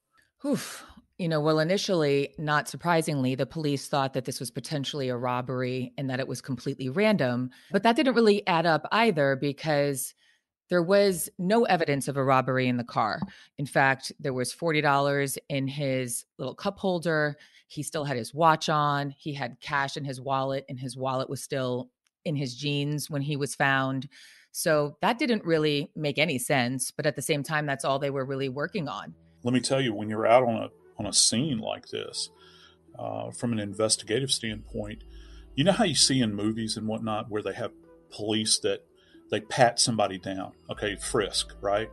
Oof. 0.45 0.85
You 1.19 1.29
know, 1.29 1.41
well, 1.41 1.61
initially, 1.61 2.35
not 2.39 2.69
surprisingly, 2.69 3.35
the 3.35 3.47
police 3.47 3.89
thought 3.89 4.13
that 4.13 4.27
this 4.27 4.39
was 4.39 4.51
potentially 4.51 5.09
a 5.09 5.17
robbery 5.17 5.95
and 5.97 6.11
that 6.11 6.21
it 6.21 6.29
was 6.29 6.43
completely 6.43 6.91
random. 6.91 7.51
But 7.73 7.85
that 7.85 7.97
didn't 7.97 8.15
really 8.15 8.47
add 8.47 8.67
up 8.67 8.87
either 8.93 9.35
because 9.35 10.13
there 10.69 10.83
was 10.83 11.31
no 11.39 11.65
evidence 11.65 12.09
of 12.09 12.17
a 12.17 12.25
robbery 12.25 12.69
in 12.69 12.77
the 12.77 12.85
car. 12.85 13.21
In 13.57 13.67
fact, 13.67 14.13
there 14.19 14.35
was 14.35 14.55
$40 14.55 15.39
in 15.49 15.69
his 15.69 16.27
little 16.39 16.55
cup 16.55 16.79
holder. 16.79 17.37
He 17.69 17.83
still 17.83 18.05
had 18.05 18.17
his 18.17 18.35
watch 18.35 18.69
on. 18.69 19.11
He 19.11 19.33
had 19.33 19.61
cash 19.61 19.97
in 19.97 20.05
his 20.05 20.21
wallet, 20.21 20.67
and 20.69 20.79
his 20.79 20.97
wallet 20.97 21.31
was 21.31 21.43
still 21.43 21.91
in 22.25 22.37
his 22.37 22.55
jeans 22.55 23.09
when 23.09 23.23
he 23.23 23.37
was 23.37 23.55
found. 23.55 24.09
So 24.57 24.97
that 25.03 25.19
didn't 25.19 25.45
really 25.45 25.91
make 25.95 26.19
any 26.19 26.39
sense. 26.39 26.91
But 26.91 27.05
at 27.05 27.15
the 27.15 27.21
same 27.21 27.43
time, 27.43 27.67
that's 27.67 27.85
all 27.85 27.99
they 27.99 28.09
were 28.09 28.25
really 28.25 28.49
working 28.49 28.89
on. 28.89 29.15
Let 29.43 29.53
me 29.53 29.61
tell 29.61 29.83
you, 29.83 29.93
when 29.93 30.09
you're 30.09 30.27
out 30.27 30.45
on 30.45 30.55
a 30.55 30.69
on 30.99 31.05
a 31.05 31.13
scene 31.13 31.59
like 31.59 31.89
this, 31.89 32.31
uh, 32.99 33.31
from 33.33 33.53
an 33.53 33.59
investigative 33.59 34.31
standpoint, 34.31 35.05
you 35.55 35.63
know 35.63 35.73
how 35.73 35.85
you 35.85 35.95
see 35.95 36.23
in 36.23 36.35
movies 36.35 36.79
and 36.79 36.89
whatnot 36.89 37.29
where 37.29 37.43
they 37.43 37.53
have 37.53 37.73
police 38.11 38.59
that 38.61 38.87
they 39.31 39.41
pat 39.41 39.79
somebody 39.79 40.17
down, 40.17 40.53
okay, 40.71 40.97
frisk, 40.97 41.53
right? 41.61 41.91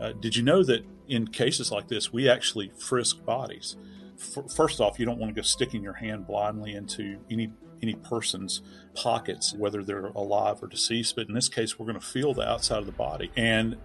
Uh, 0.00 0.12
did 0.12 0.34
you 0.34 0.42
know 0.42 0.62
that 0.62 0.86
in 1.08 1.26
cases 1.26 1.70
like 1.70 1.88
this, 1.88 2.10
we 2.10 2.26
actually 2.26 2.72
frisk 2.78 3.22
bodies? 3.26 3.76
F- 4.18 4.50
first 4.50 4.80
off, 4.80 4.98
you 4.98 5.04
don't 5.04 5.18
want 5.18 5.34
to 5.34 5.38
go 5.38 5.44
sticking 5.44 5.82
your 5.82 5.92
hand 5.92 6.26
blindly 6.26 6.72
into 6.74 7.18
any 7.30 7.52
any 7.82 7.94
person's 7.94 8.62
pockets, 8.94 9.54
whether 9.54 9.82
they're 9.82 10.06
alive 10.06 10.62
or 10.62 10.66
deceased. 10.66 11.16
But 11.16 11.28
in 11.28 11.34
this 11.34 11.48
case, 11.48 11.78
we're 11.78 11.86
going 11.86 12.00
to 12.00 12.06
feel 12.06 12.34
the 12.34 12.48
outside 12.48 12.78
of 12.78 12.86
the 12.86 12.92
body. 12.92 13.30
And 13.36 13.76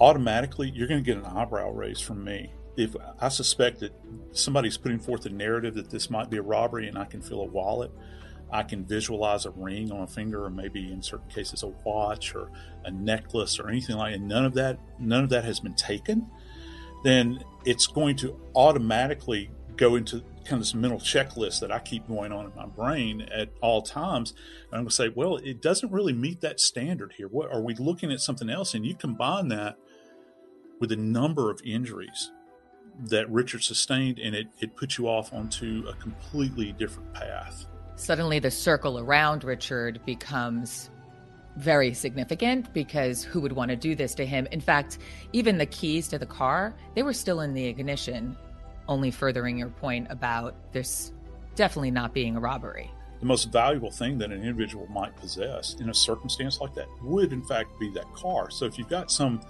automatically, 0.00 0.70
you're 0.74 0.88
going 0.88 1.02
to 1.02 1.04
get 1.04 1.18
an 1.18 1.24
eyebrow 1.24 1.70
raise 1.70 2.00
from 2.00 2.24
me. 2.24 2.52
If 2.76 2.96
I 3.20 3.28
suspect 3.28 3.80
that 3.80 3.92
somebody's 4.32 4.76
putting 4.76 4.98
forth 4.98 5.26
a 5.26 5.30
narrative 5.30 5.74
that 5.74 5.90
this 5.90 6.10
might 6.10 6.28
be 6.28 6.38
a 6.38 6.42
robbery 6.42 6.88
and 6.88 6.98
I 6.98 7.04
can 7.04 7.22
feel 7.22 7.40
a 7.40 7.46
wallet, 7.46 7.92
I 8.50 8.62
can 8.62 8.84
visualize 8.84 9.46
a 9.46 9.50
ring 9.50 9.90
on 9.90 10.02
a 10.02 10.06
finger 10.06 10.44
or 10.44 10.50
maybe 10.50 10.92
in 10.92 11.02
certain 11.02 11.28
cases 11.28 11.62
a 11.62 11.68
watch 11.68 12.34
or 12.34 12.50
a 12.84 12.90
necklace 12.90 13.58
or 13.58 13.68
anything 13.68 13.96
like 13.96 14.12
that. 14.12 14.18
And 14.18 14.28
none 14.28 14.44
of 14.44 14.54
that 14.54 14.78
none 14.98 15.24
of 15.24 15.30
that 15.30 15.44
has 15.44 15.60
been 15.60 15.74
taken, 15.74 16.28
then 17.04 17.42
it's 17.64 17.86
going 17.86 18.16
to 18.16 18.40
automatically 18.54 19.50
go 19.76 19.96
into 19.96 20.22
kind 20.44 20.54
of 20.54 20.60
this 20.60 20.74
mental 20.74 20.98
checklist 20.98 21.60
that 21.60 21.72
I 21.72 21.78
keep 21.78 22.06
going 22.06 22.32
on 22.32 22.46
in 22.46 22.52
my 22.54 22.66
brain 22.66 23.22
at 23.22 23.50
all 23.60 23.82
times. 23.82 24.30
And 24.30 24.74
I'm 24.74 24.80
going 24.80 24.88
to 24.88 24.94
say, 24.94 25.08
well, 25.08 25.36
it 25.36 25.62
doesn't 25.62 25.90
really 25.90 26.12
meet 26.12 26.40
that 26.42 26.60
standard 26.60 27.14
here. 27.16 27.28
What 27.28 27.52
are 27.52 27.60
we 27.60 27.74
looking 27.74 28.12
at 28.12 28.20
something 28.20 28.50
else? 28.50 28.74
And 28.74 28.84
you 28.84 28.94
combine 28.94 29.48
that 29.48 29.76
with 30.80 30.90
the 30.90 30.96
number 30.96 31.50
of 31.50 31.60
injuries 31.64 32.30
that 32.98 33.28
Richard 33.30 33.62
sustained, 33.62 34.18
and 34.18 34.34
it, 34.34 34.46
it 34.60 34.76
puts 34.76 34.98
you 34.98 35.08
off 35.08 35.32
onto 35.32 35.84
a 35.88 35.94
completely 35.94 36.72
different 36.72 37.12
path. 37.12 37.66
Suddenly, 37.96 38.38
the 38.38 38.50
circle 38.50 38.98
around 38.98 39.44
Richard 39.44 40.00
becomes 40.04 40.90
very 41.56 41.94
significant 41.94 42.72
because 42.72 43.22
who 43.22 43.40
would 43.40 43.52
want 43.52 43.70
to 43.70 43.76
do 43.76 43.94
this 43.94 44.14
to 44.16 44.26
him? 44.26 44.46
In 44.50 44.60
fact, 44.60 44.98
even 45.32 45.58
the 45.58 45.66
keys 45.66 46.08
to 46.08 46.18
the 46.18 46.26
car, 46.26 46.74
they 46.94 47.02
were 47.02 47.12
still 47.12 47.40
in 47.40 47.54
the 47.54 47.64
ignition 47.64 48.36
only 48.88 49.10
furthering 49.10 49.58
your 49.58 49.68
point 49.68 50.06
about 50.10 50.72
this 50.72 51.12
definitely 51.54 51.90
not 51.90 52.12
being 52.12 52.36
a 52.36 52.40
robbery. 52.40 52.90
The 53.20 53.26
most 53.26 53.52
valuable 53.52 53.90
thing 53.90 54.18
that 54.18 54.32
an 54.32 54.42
individual 54.42 54.86
might 54.88 55.16
possess 55.16 55.74
in 55.74 55.88
a 55.88 55.94
circumstance 55.94 56.60
like 56.60 56.74
that 56.74 56.88
would, 57.02 57.32
in 57.32 57.42
fact, 57.42 57.78
be 57.78 57.90
that 57.90 58.12
car. 58.12 58.50
So 58.50 58.66
if 58.66 58.76
you've 58.76 58.88
got 58.88 59.10
some 59.10 59.40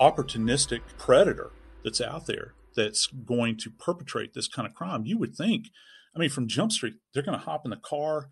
opportunistic 0.00 0.80
predator 0.96 1.50
that's 1.84 2.00
out 2.00 2.26
there 2.26 2.54
that's 2.74 3.06
going 3.06 3.56
to 3.58 3.70
perpetrate 3.70 4.34
this 4.34 4.48
kind 4.48 4.66
of 4.66 4.74
crime, 4.74 5.04
you 5.04 5.18
would 5.18 5.34
think, 5.34 5.66
I 6.14 6.18
mean, 6.18 6.30
from 6.30 6.48
Jump 6.48 6.72
Street, 6.72 6.94
they're 7.12 7.22
going 7.22 7.38
to 7.38 7.44
hop 7.44 7.66
in 7.66 7.70
the 7.70 7.76
car, 7.76 8.28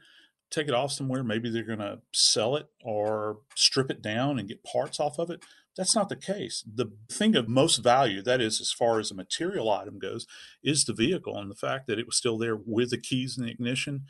take 0.50 0.68
it 0.68 0.74
off 0.74 0.92
somewhere. 0.92 1.22
Maybe 1.22 1.50
they're 1.50 1.64
going 1.64 1.80
to 1.80 1.98
sell 2.12 2.56
it 2.56 2.68
or 2.82 3.38
strip 3.54 3.90
it 3.90 4.00
down 4.00 4.38
and 4.38 4.48
get 4.48 4.64
parts 4.64 5.00
off 5.00 5.18
of 5.18 5.30
it. 5.30 5.42
That's 5.76 5.94
not 5.94 6.08
the 6.08 6.16
case. 6.16 6.64
The 6.66 6.92
thing 7.10 7.36
of 7.36 7.48
most 7.48 7.78
value, 7.78 8.22
that 8.22 8.40
is, 8.40 8.60
as 8.60 8.72
far 8.72 8.98
as 8.98 9.10
a 9.10 9.14
material 9.14 9.70
item 9.70 9.98
goes, 9.98 10.26
is 10.62 10.84
the 10.84 10.94
vehicle 10.94 11.36
and 11.36 11.50
the 11.50 11.54
fact 11.54 11.86
that 11.86 11.98
it 11.98 12.06
was 12.06 12.16
still 12.16 12.38
there 12.38 12.56
with 12.56 12.90
the 12.90 12.98
keys 12.98 13.36
and 13.36 13.46
the 13.46 13.52
ignition. 13.52 14.06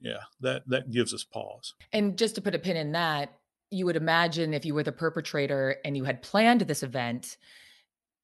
Yeah, 0.00 0.22
that 0.40 0.62
that 0.68 0.90
gives 0.90 1.12
us 1.12 1.24
pause. 1.24 1.74
And 1.92 2.16
just 2.16 2.36
to 2.36 2.40
put 2.40 2.54
a 2.54 2.58
pin 2.58 2.76
in 2.76 2.92
that, 2.92 3.34
you 3.70 3.84
would 3.84 3.96
imagine 3.96 4.54
if 4.54 4.64
you 4.64 4.74
were 4.74 4.84
the 4.84 4.92
perpetrator 4.92 5.76
and 5.84 5.96
you 5.96 6.04
had 6.04 6.22
planned 6.22 6.62
this 6.62 6.82
event, 6.82 7.36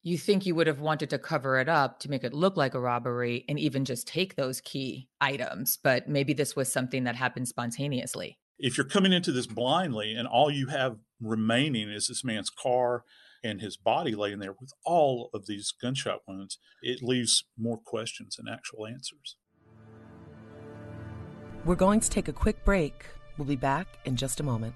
you 0.01 0.17
think 0.17 0.45
you 0.45 0.55
would 0.55 0.67
have 0.67 0.79
wanted 0.79 1.09
to 1.09 1.19
cover 1.19 1.59
it 1.59 1.67
up 1.67 1.99
to 1.99 2.09
make 2.09 2.23
it 2.23 2.33
look 2.33 2.57
like 2.57 2.73
a 2.73 2.79
robbery 2.79 3.43
and 3.49 3.59
even 3.59 3.85
just 3.85 4.07
take 4.07 4.35
those 4.35 4.61
key 4.61 5.09
items. 5.19 5.77
But 5.83 6.07
maybe 6.07 6.33
this 6.33 6.55
was 6.55 6.71
something 6.71 7.03
that 7.03 7.15
happened 7.15 7.47
spontaneously. 7.47 8.39
If 8.57 8.77
you're 8.77 8.87
coming 8.87 9.11
into 9.11 9.31
this 9.31 9.47
blindly 9.47 10.13
and 10.13 10.27
all 10.27 10.49
you 10.49 10.67
have 10.67 10.97
remaining 11.21 11.89
is 11.89 12.07
this 12.07 12.23
man's 12.23 12.49
car 12.49 13.03
and 13.43 13.61
his 13.61 13.77
body 13.77 14.15
laying 14.15 14.39
there 14.39 14.55
with 14.59 14.73
all 14.85 15.29
of 15.33 15.45
these 15.45 15.71
gunshot 15.71 16.21
wounds, 16.27 16.57
it 16.81 17.03
leaves 17.03 17.45
more 17.57 17.77
questions 17.77 18.35
than 18.35 18.47
actual 18.51 18.87
answers. 18.87 19.37
We're 21.63 21.75
going 21.75 21.99
to 21.99 22.09
take 22.09 22.27
a 22.27 22.33
quick 22.33 22.63
break. 22.65 23.05
We'll 23.37 23.47
be 23.47 23.55
back 23.55 23.87
in 24.05 24.15
just 24.15 24.39
a 24.39 24.43
moment. 24.43 24.75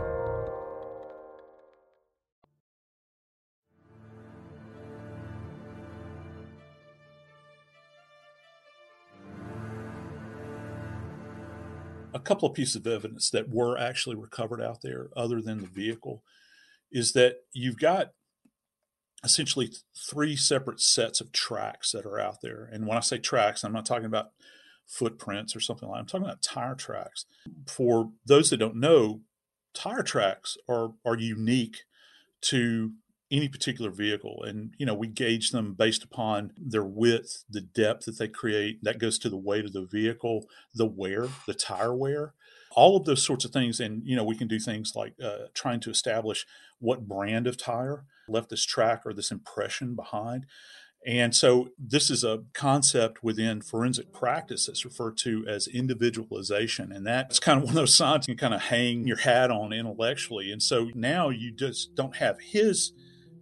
A 12.13 12.19
couple 12.19 12.47
of 12.47 12.55
pieces 12.55 12.75
of 12.77 12.87
evidence 12.87 13.29
that 13.29 13.49
were 13.49 13.77
actually 13.77 14.15
recovered 14.15 14.61
out 14.61 14.81
there, 14.81 15.09
other 15.15 15.41
than 15.41 15.61
the 15.61 15.67
vehicle, 15.67 16.23
is 16.91 17.13
that 17.13 17.37
you've 17.53 17.79
got 17.79 18.11
essentially 19.23 19.71
three 19.95 20.35
separate 20.35 20.79
sets 20.79 21.21
of 21.21 21.31
tracks 21.31 21.91
that 21.91 22.05
are 22.05 22.19
out 22.19 22.41
there. 22.41 22.67
And 22.71 22.87
when 22.87 22.97
I 22.97 23.01
say 23.01 23.17
tracks, 23.17 23.63
I'm 23.63 23.73
not 23.73 23.85
talking 23.85 24.05
about 24.05 24.31
footprints 24.87 25.55
or 25.55 25.59
something 25.59 25.87
like 25.87 25.97
that. 25.97 25.99
I'm 26.01 26.07
talking 26.07 26.25
about 26.25 26.41
tire 26.41 26.75
tracks. 26.75 27.25
For 27.67 28.11
those 28.25 28.49
that 28.49 28.57
don't 28.57 28.75
know, 28.75 29.21
tire 29.73 30.03
tracks 30.03 30.57
are 30.67 30.93
are 31.05 31.17
unique 31.17 31.83
to 32.41 32.93
any 33.31 33.47
particular 33.47 33.89
vehicle 33.89 34.43
and 34.43 34.73
you 34.77 34.85
know 34.85 34.93
we 34.93 35.07
gauge 35.07 35.51
them 35.51 35.73
based 35.73 36.03
upon 36.03 36.51
their 36.57 36.83
width 36.83 37.43
the 37.49 37.61
depth 37.61 38.05
that 38.05 38.17
they 38.17 38.27
create 38.27 38.83
that 38.83 38.99
goes 38.99 39.17
to 39.17 39.29
the 39.29 39.37
weight 39.37 39.65
of 39.65 39.73
the 39.73 39.85
vehicle 39.85 40.45
the 40.75 40.85
wear 40.85 41.27
the 41.47 41.53
tire 41.53 41.93
wear 41.95 42.33
all 42.73 42.97
of 42.97 43.05
those 43.05 43.23
sorts 43.23 43.45
of 43.45 43.51
things 43.51 43.79
and 43.79 44.01
you 44.05 44.15
know 44.15 44.23
we 44.23 44.35
can 44.35 44.47
do 44.47 44.59
things 44.59 44.93
like 44.95 45.13
uh, 45.23 45.47
trying 45.53 45.79
to 45.79 45.89
establish 45.89 46.45
what 46.79 47.07
brand 47.07 47.47
of 47.47 47.57
tire 47.57 48.05
left 48.27 48.49
this 48.49 48.65
track 48.65 49.01
or 49.05 49.13
this 49.13 49.31
impression 49.31 49.95
behind 49.95 50.45
and 51.05 51.35
so 51.35 51.69
this 51.79 52.11
is 52.11 52.23
a 52.23 52.43
concept 52.53 53.23
within 53.23 53.61
forensic 53.61 54.13
practice 54.13 54.67
that's 54.67 54.85
referred 54.85 55.17
to 55.17 55.43
as 55.47 55.67
individualization. 55.67 56.91
And 56.91 57.07
that's 57.07 57.39
kind 57.39 57.57
of 57.57 57.63
one 57.63 57.71
of 57.71 57.75
those 57.75 57.95
signs 57.95 58.27
you 58.27 58.35
can 58.35 58.49
kind 58.49 58.53
of 58.53 58.67
hang 58.69 59.07
your 59.07 59.17
hat 59.17 59.49
on 59.49 59.73
intellectually. 59.73 60.51
And 60.51 60.61
so 60.61 60.89
now 60.93 61.29
you 61.29 61.51
just 61.51 61.95
don't 61.95 62.17
have 62.17 62.39
his 62.39 62.91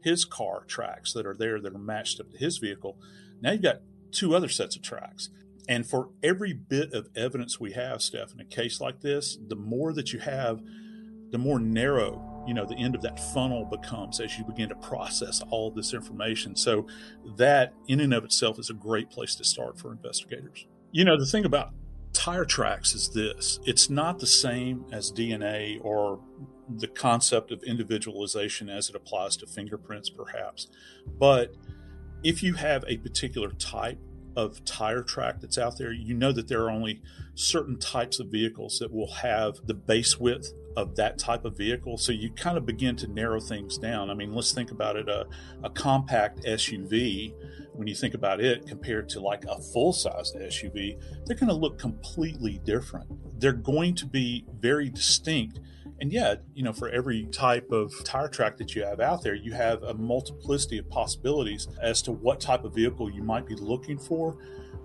his 0.01 0.25
car 0.25 0.63
tracks 0.67 1.13
that 1.13 1.25
are 1.25 1.35
there 1.35 1.59
that 1.59 1.75
are 1.75 1.79
matched 1.79 2.19
up 2.19 2.31
to 2.31 2.37
his 2.37 2.57
vehicle. 2.57 2.97
Now 3.41 3.51
you've 3.51 3.61
got 3.61 3.81
two 4.11 4.35
other 4.35 4.49
sets 4.49 4.75
of 4.75 4.81
tracks. 4.81 5.29
And 5.67 5.85
for 5.85 6.09
every 6.23 6.53
bit 6.53 6.93
of 6.93 7.09
evidence 7.15 7.59
we 7.59 7.73
have, 7.73 8.01
Steph, 8.01 8.33
in 8.33 8.39
a 8.39 8.45
case 8.45 8.81
like 8.81 9.01
this, 9.01 9.37
the 9.47 9.55
more 9.55 9.93
that 9.93 10.11
you 10.11 10.19
have, 10.19 10.61
the 11.31 11.37
more 11.37 11.59
narrow 11.59 12.25
you 12.47 12.53
know 12.53 12.65
the 12.65 12.75
end 12.75 12.95
of 12.95 13.01
that 13.01 13.19
funnel 13.19 13.65
becomes 13.65 14.19
as 14.19 14.37
you 14.37 14.43
begin 14.43 14.69
to 14.69 14.75
process 14.75 15.41
all 15.49 15.69
this 15.69 15.93
information 15.93 16.55
so 16.55 16.87
that 17.37 17.73
in 17.87 17.99
and 17.99 18.13
of 18.13 18.23
itself 18.23 18.57
is 18.57 18.69
a 18.69 18.73
great 18.73 19.09
place 19.09 19.35
to 19.35 19.43
start 19.43 19.77
for 19.77 19.91
investigators 19.91 20.65
you 20.91 21.05
know 21.05 21.17
the 21.17 21.25
thing 21.25 21.45
about 21.45 21.71
tire 22.13 22.45
tracks 22.45 22.95
is 22.95 23.09
this 23.09 23.59
it's 23.65 23.89
not 23.89 24.19
the 24.19 24.27
same 24.27 24.85
as 24.91 25.11
dna 25.11 25.77
or 25.83 26.19
the 26.77 26.87
concept 26.87 27.51
of 27.51 27.63
individualization 27.63 28.69
as 28.69 28.89
it 28.89 28.95
applies 28.95 29.35
to 29.35 29.45
fingerprints 29.45 30.09
perhaps 30.09 30.67
but 31.17 31.55
if 32.23 32.43
you 32.43 32.53
have 32.53 32.83
a 32.87 32.97
particular 32.97 33.51
type 33.51 33.99
of 34.35 34.63
tire 34.63 35.03
track 35.03 35.41
that's 35.41 35.57
out 35.57 35.77
there, 35.77 35.91
you 35.91 36.13
know 36.13 36.31
that 36.31 36.47
there 36.47 36.63
are 36.63 36.69
only 36.69 37.01
certain 37.35 37.77
types 37.77 38.19
of 38.19 38.27
vehicles 38.27 38.79
that 38.79 38.91
will 38.91 39.11
have 39.11 39.55
the 39.65 39.73
base 39.73 40.19
width 40.19 40.53
of 40.77 40.95
that 40.95 41.17
type 41.17 41.45
of 41.45 41.57
vehicle. 41.57 41.97
So 41.97 42.11
you 42.11 42.31
kind 42.31 42.57
of 42.57 42.65
begin 42.65 42.95
to 42.97 43.07
narrow 43.07 43.39
things 43.39 43.77
down. 43.77 44.09
I 44.09 44.13
mean, 44.13 44.33
let's 44.33 44.53
think 44.53 44.71
about 44.71 44.95
it 44.95 45.09
a, 45.09 45.25
a 45.63 45.69
compact 45.69 46.43
SUV, 46.43 47.33
when 47.73 47.87
you 47.87 47.95
think 47.95 48.13
about 48.13 48.41
it 48.41 48.67
compared 48.67 49.07
to 49.09 49.21
like 49.21 49.45
a 49.45 49.57
full 49.57 49.93
sized 49.93 50.35
SUV, 50.35 50.99
they're 51.25 51.37
going 51.37 51.47
to 51.47 51.55
look 51.55 51.79
completely 51.79 52.59
different. 52.65 53.07
They're 53.39 53.53
going 53.53 53.95
to 53.95 54.05
be 54.05 54.45
very 54.59 54.89
distinct. 54.89 55.59
And 56.01 56.13
yet, 56.13 56.43
you 56.53 56.63
know, 56.63 56.71
for 56.71 56.89
every 56.89 57.25
type 57.25 57.71
of 57.71 57.93
tire 58.05 58.29
track 58.29 58.57
that 58.57 58.73
you 58.73 58.83
have 58.83 58.99
out 58.99 59.21
there, 59.21 59.35
you 59.35 59.53
have 59.53 59.83
a 59.83 59.93
multiplicity 59.93 60.77
of 60.77 60.89
possibilities 60.89 61.67
as 61.81 62.01
to 62.03 62.11
what 62.11 62.39
type 62.39 62.63
of 62.63 62.73
vehicle 62.73 63.11
you 63.11 63.21
might 63.21 63.45
be 63.45 63.55
looking 63.55 63.99
for. 63.99 64.37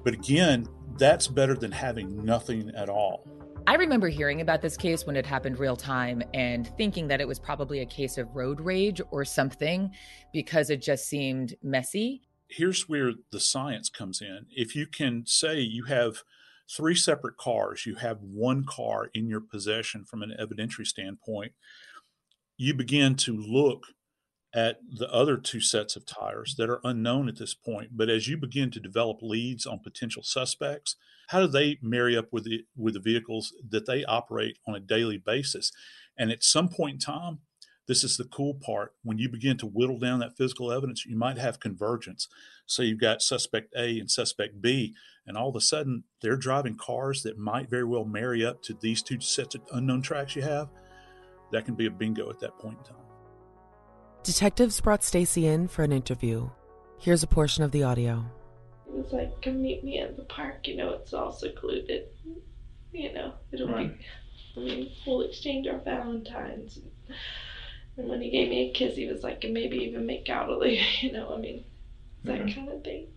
But 0.03 0.14
again, 0.14 0.66
that's 0.98 1.29
better 1.29 1.55
than 1.55 1.72
having 1.72 2.24
nothing 2.24 2.72
at 2.77 2.88
all. 2.88 3.29
I 3.66 3.77
remember 3.77 4.09
hearing 4.09 4.42
about 4.42 4.61
this 4.61 4.77
case 4.77 5.07
when 5.07 5.16
it 5.16 5.24
happened 5.24 5.59
real 5.59 5.77
time 5.77 6.22
and 6.35 6.66
thinking 6.77 7.09
that 7.09 7.20
it 7.20 7.29
was 7.29 7.38
probably 7.38 7.81
a 7.81 7.87
case 7.87 8.18
of 8.18 8.29
road 8.35 8.61
rage 8.61 9.00
or 9.11 9.24
something 9.24 9.90
because 10.35 10.68
it 10.68 10.83
just 10.83 11.07
seemed 11.07 11.55
messy. 11.62 12.22
Here's 12.48 12.88
where 12.88 13.12
the 13.33 13.40
science 13.40 13.88
comes 13.88 14.20
in. 14.20 14.46
If 14.50 14.77
you 14.77 14.87
can 14.87 15.24
say 15.27 15.61
you 15.61 15.85
have 15.85 16.24
three 16.70 16.94
separate 16.94 17.37
cars, 17.37 17.87
you 17.87 17.96
have 17.96 18.18
one 18.20 18.64
car 18.64 19.11
in 19.14 19.29
your 19.29 19.40
possession 19.40 20.05
from 20.05 20.22
an 20.22 20.35
evidentiary 20.40 20.87
standpoint, 20.87 21.53
you 22.57 22.74
begin 22.74 23.16
to 23.16 23.37
look 23.37 23.87
at 24.55 24.79
the 24.88 25.12
other 25.12 25.37
two 25.37 25.61
sets 25.61 25.96
of 25.96 26.07
tires 26.07 26.55
that 26.57 26.70
are 26.70 26.81
unknown 26.85 27.29
at 27.29 27.38
this 27.38 27.55
point. 27.55 27.90
But 27.92 28.09
as 28.09 28.29
you 28.29 28.37
begin 28.37 28.70
to 28.70 28.81
develop 28.81 29.18
leads 29.20 29.66
on 29.66 29.81
potential 29.81 30.22
suspects, 30.22 30.94
how 31.29 31.40
do 31.40 31.48
they 31.48 31.79
marry 31.83 32.16
up 32.16 32.33
with 32.33 32.44
the 32.44 32.64
with 32.77 32.94
the 32.94 33.00
vehicles 33.00 33.53
that 33.68 33.87
they 33.87 34.05
operate 34.05 34.59
on 34.66 34.74
a 34.74 34.81
daily 34.81 35.18
basis? 35.18 35.72
And 36.16 36.31
at 36.31 36.44
some 36.44 36.68
point 36.68 36.94
in 36.94 37.00
time, 37.00 37.40
this 37.87 38.05
is 38.05 38.16
the 38.16 38.25
cool 38.25 38.55
part. 38.55 38.94
When 39.03 39.18
you 39.18 39.29
begin 39.29 39.57
to 39.59 39.66
whittle 39.66 39.99
down 39.99 40.20
that 40.20 40.37
physical 40.37 40.73
evidence, 40.73 41.05
you 41.05 41.16
might 41.16 41.38
have 41.38 41.61
convergence. 41.61 42.29
So 42.66 42.83
you've 42.83 43.01
got 43.01 43.23
suspect 43.23 43.75
A 43.77 43.99
and 43.99 44.11
suspect 44.11 44.62
B, 44.62 44.94
and 45.27 45.37
all 45.37 45.51
of 45.51 45.57
a 45.57 45.61
sudden 45.61 46.05
they're 46.23 46.37
driving 46.37 46.77
cars 46.77 47.23
that 47.23 47.38
might 47.38 47.68
very 47.68 47.85
well 47.85 48.05
marry 48.05 48.44
up 48.44 48.62
to 48.62 48.75
these 48.75 49.03
two 49.03 49.20
sets 49.20 49.55
of 49.55 49.62
unknown 49.73 50.03
tracks 50.03 50.35
you 50.35 50.42
have. 50.42 50.68
That 51.53 51.66
can 51.66 51.75
be 51.75 51.87
a 51.87 51.90
bingo 51.90 52.31
at 52.31 52.40
that 52.40 52.59
point 52.59 52.79
in 52.79 52.85
time. 52.85 53.05
Detectives 54.23 54.81
brought 54.81 55.05
Stacy 55.05 55.47
in 55.47 55.68
for 55.68 55.85
an 55.85 55.92
interview. 55.92 56.49
Here's 56.99 57.23
a 57.23 57.27
portion 57.27 57.62
of 57.62 57.70
the 57.70 57.83
audio. 57.83 58.25
It 58.87 58.94
was 58.94 59.12
like, 59.12 59.42
come 59.42 59.61
meet 59.61 59.85
me 59.85 60.01
at 60.01 60.16
the 60.16 60.25
park, 60.25 60.66
you 60.66 60.77
know, 60.77 60.90
it's 60.94 61.12
all 61.12 61.33
secluded. 61.33 62.07
You 62.92 63.12
know, 63.12 63.35
it'll 63.53 63.68
right. 63.68 63.92
be, 63.99 64.07
I 64.57 64.61
mean, 64.61 64.90
we'll 65.07 65.23
exchange 65.23 65.66
our 65.66 65.81
Valentines. 65.81 66.79
And 66.79 67.16
when 67.96 68.20
he 68.20 68.30
gave 68.30 68.48
me 68.48 68.70
a 68.70 68.72
kiss, 68.72 68.96
he 68.96 69.07
was 69.07 69.22
like, 69.22 69.44
and 69.44 69.54
maybe 69.54 69.78
even 69.78 70.07
make 70.07 70.28
out 70.28 70.48
a 70.48 70.57
little, 70.57 70.76
you 71.00 71.12
know, 71.12 71.35
I 71.35 71.38
mean, 71.38 71.64
that 72.24 72.40
mm-hmm. 72.40 72.54
kind 72.54 72.68
of 72.70 72.83
thing. 72.83 73.09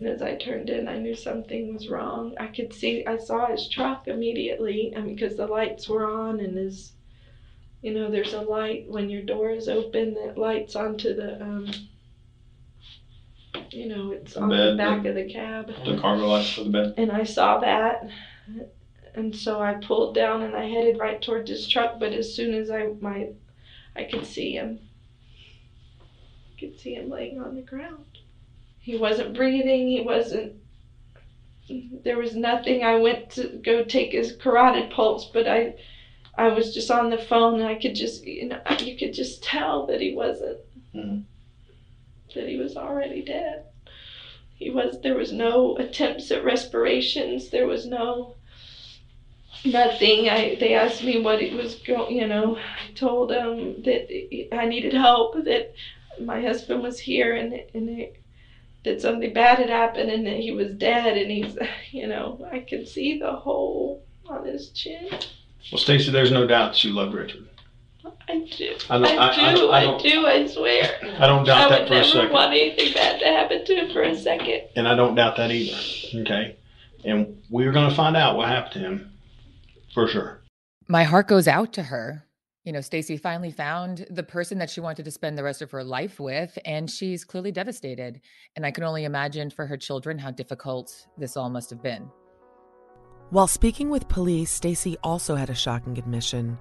And 0.00 0.08
as 0.08 0.22
I 0.22 0.36
turned 0.36 0.70
in, 0.70 0.88
I 0.88 0.98
knew 0.98 1.14
something 1.14 1.72
was 1.72 1.88
wrong. 1.88 2.34
I 2.38 2.48
could 2.48 2.72
see, 2.72 3.06
I 3.06 3.16
saw 3.16 3.46
his 3.46 3.68
truck 3.68 4.08
immediately, 4.08 4.92
I 4.96 5.00
mean, 5.00 5.14
because 5.14 5.36
the 5.36 5.46
lights 5.46 5.88
were 5.88 6.10
on 6.10 6.40
and 6.40 6.56
his 6.56 6.92
you 7.84 7.92
know, 7.92 8.10
there's 8.10 8.32
a 8.32 8.40
light 8.40 8.86
when 8.88 9.10
your 9.10 9.20
door 9.20 9.50
is 9.50 9.68
open 9.68 10.14
that 10.14 10.38
lights 10.38 10.74
onto 10.74 11.14
the, 11.14 11.38
um, 11.42 11.70
you 13.68 13.88
know, 13.88 14.10
it's 14.12 14.32
the 14.32 14.40
on 14.40 14.48
bed, 14.48 14.72
the 14.72 14.76
back 14.78 15.02
the, 15.02 15.10
of 15.10 15.14
the 15.16 15.30
cab. 15.30 15.66
The 15.84 15.98
cargo 16.00 16.26
lights 16.26 16.54
for 16.54 16.64
the 16.64 16.70
bed. 16.70 16.94
And 16.96 17.12
I 17.12 17.24
saw 17.24 17.58
that, 17.58 18.08
and 19.14 19.36
so 19.36 19.60
I 19.60 19.74
pulled 19.74 20.14
down 20.14 20.40
and 20.40 20.56
I 20.56 20.64
headed 20.64 20.98
right 20.98 21.20
towards 21.20 21.50
his 21.50 21.68
truck. 21.68 22.00
But 22.00 22.14
as 22.14 22.34
soon 22.34 22.54
as 22.54 22.70
I 22.70 22.86
my, 23.02 23.28
I 23.96 24.04
could 24.04 24.26
see 24.26 24.52
him. 24.52 24.80
I 26.52 26.60
could 26.60 26.78
see 26.78 26.94
him 26.94 27.10
laying 27.10 27.40
on 27.40 27.54
the 27.54 27.62
ground. 27.62 28.04
He 28.80 28.96
wasn't 28.96 29.34
breathing. 29.34 29.88
He 29.88 30.00
wasn't. 30.00 30.54
There 32.04 32.18
was 32.18 32.36
nothing. 32.36 32.84
I 32.84 32.96
went 32.96 33.30
to 33.30 33.48
go 33.64 33.84
take 33.84 34.12
his 34.12 34.36
carotid 34.36 34.90
pulse, 34.90 35.30
but 35.32 35.48
I 35.48 35.76
I 36.36 36.48
was 36.48 36.74
just 36.74 36.90
on 36.90 37.10
the 37.10 37.18
phone 37.18 37.60
and 37.60 37.68
I 37.68 37.76
could 37.76 37.94
just, 37.94 38.24
you 38.24 38.48
know, 38.48 38.60
you 38.80 38.96
could 38.96 39.14
just 39.14 39.42
tell 39.42 39.86
that 39.86 40.00
he 40.00 40.12
wasn't, 40.12 40.58
mm-hmm. 40.94 41.20
that 42.34 42.48
he 42.48 42.56
was 42.56 42.76
already 42.76 43.22
dead. 43.22 43.66
He 44.56 44.70
was, 44.70 45.00
there 45.02 45.16
was 45.16 45.32
no 45.32 45.76
attempts 45.76 46.30
at 46.30 46.44
respirations. 46.44 47.50
There 47.50 47.66
was 47.66 47.86
no, 47.86 48.33
nothing. 49.64 50.28
I, 50.28 50.56
they 50.58 50.74
asked 50.74 51.02
me 51.02 51.20
what 51.20 51.40
it 51.40 51.54
was 51.54 51.76
going, 51.76 52.16
you 52.16 52.26
know, 52.26 52.56
I 52.56 52.92
told 52.94 53.30
them 53.30 53.82
that 53.82 54.54
I 54.54 54.66
needed 54.66 54.92
help, 54.92 55.34
that 55.44 55.74
my 56.20 56.40
husband 56.40 56.82
was 56.82 56.98
here 56.98 57.34
and, 57.34 57.52
and 57.52 57.88
it, 57.88 58.20
that 58.84 59.00
something 59.00 59.32
bad 59.32 59.58
had 59.58 59.70
happened 59.70 60.10
and 60.10 60.26
that 60.26 60.36
he 60.36 60.52
was 60.52 60.72
dead 60.74 61.16
and 61.16 61.30
he's, 61.30 61.56
you 61.90 62.06
know, 62.06 62.46
I 62.52 62.60
could 62.60 62.86
see 62.86 63.18
the 63.18 63.32
hole 63.32 64.02
on 64.26 64.46
his 64.46 64.70
chin. 64.70 65.08
Well, 65.72 65.78
Stacy, 65.78 66.10
there's 66.10 66.30
no 66.30 66.46
doubt 66.46 66.72
that 66.72 66.84
you 66.84 66.92
love 66.92 67.14
Richard. 67.14 67.48
I 68.28 68.38
do. 68.56 68.76
I, 68.90 68.96
I, 68.96 69.50
I 69.50 69.54
do. 69.54 69.68
I, 69.70 69.94
I, 69.94 69.98
do. 69.98 70.26
I 70.26 70.46
swear. 70.46 70.98
I 71.18 71.26
don't 71.26 71.44
doubt 71.44 71.70
that 71.70 71.88
for 71.88 71.94
a 71.94 72.04
second. 72.04 72.20
I 72.20 72.22
would 72.22 72.24
never 72.24 72.34
want 72.34 72.52
anything 72.52 72.94
bad 72.94 73.20
to 73.20 73.26
happen 73.26 73.64
to 73.64 73.74
him 73.74 73.92
for 73.92 74.02
a 74.02 74.14
second. 74.16 74.62
And 74.76 74.86
I 74.88 74.94
don't 74.94 75.14
doubt 75.14 75.36
that 75.36 75.50
either. 75.50 76.20
Okay. 76.20 76.56
And 77.04 77.42
we're 77.50 77.72
going 77.72 77.88
to 77.88 77.94
find 77.94 78.16
out 78.16 78.36
what 78.36 78.48
happened 78.48 78.72
to 78.74 78.78
him 78.80 79.13
for 79.94 80.08
sure. 80.08 80.42
My 80.88 81.04
heart 81.04 81.28
goes 81.28 81.48
out 81.48 81.72
to 81.74 81.84
her. 81.84 82.26
You 82.64 82.72
know, 82.72 82.80
Stacy 82.80 83.16
finally 83.16 83.50
found 83.50 84.06
the 84.10 84.22
person 84.22 84.58
that 84.58 84.70
she 84.70 84.80
wanted 84.80 85.04
to 85.04 85.10
spend 85.10 85.36
the 85.36 85.44
rest 85.44 85.60
of 85.62 85.70
her 85.70 85.84
life 85.84 86.18
with, 86.18 86.58
and 86.64 86.90
she's 86.90 87.24
clearly 87.24 87.52
devastated. 87.52 88.20
And 88.56 88.64
I 88.64 88.70
can 88.70 88.84
only 88.84 89.04
imagine 89.04 89.50
for 89.50 89.66
her 89.66 89.76
children 89.76 90.18
how 90.18 90.30
difficult 90.30 91.06
this 91.18 91.36
all 91.36 91.50
must 91.50 91.70
have 91.70 91.82
been. 91.82 92.10
While 93.30 93.48
speaking 93.48 93.90
with 93.90 94.08
police, 94.08 94.50
Stacy 94.50 94.96
also 95.02 95.34
had 95.34 95.50
a 95.50 95.54
shocking 95.54 95.98
admission. 95.98 96.58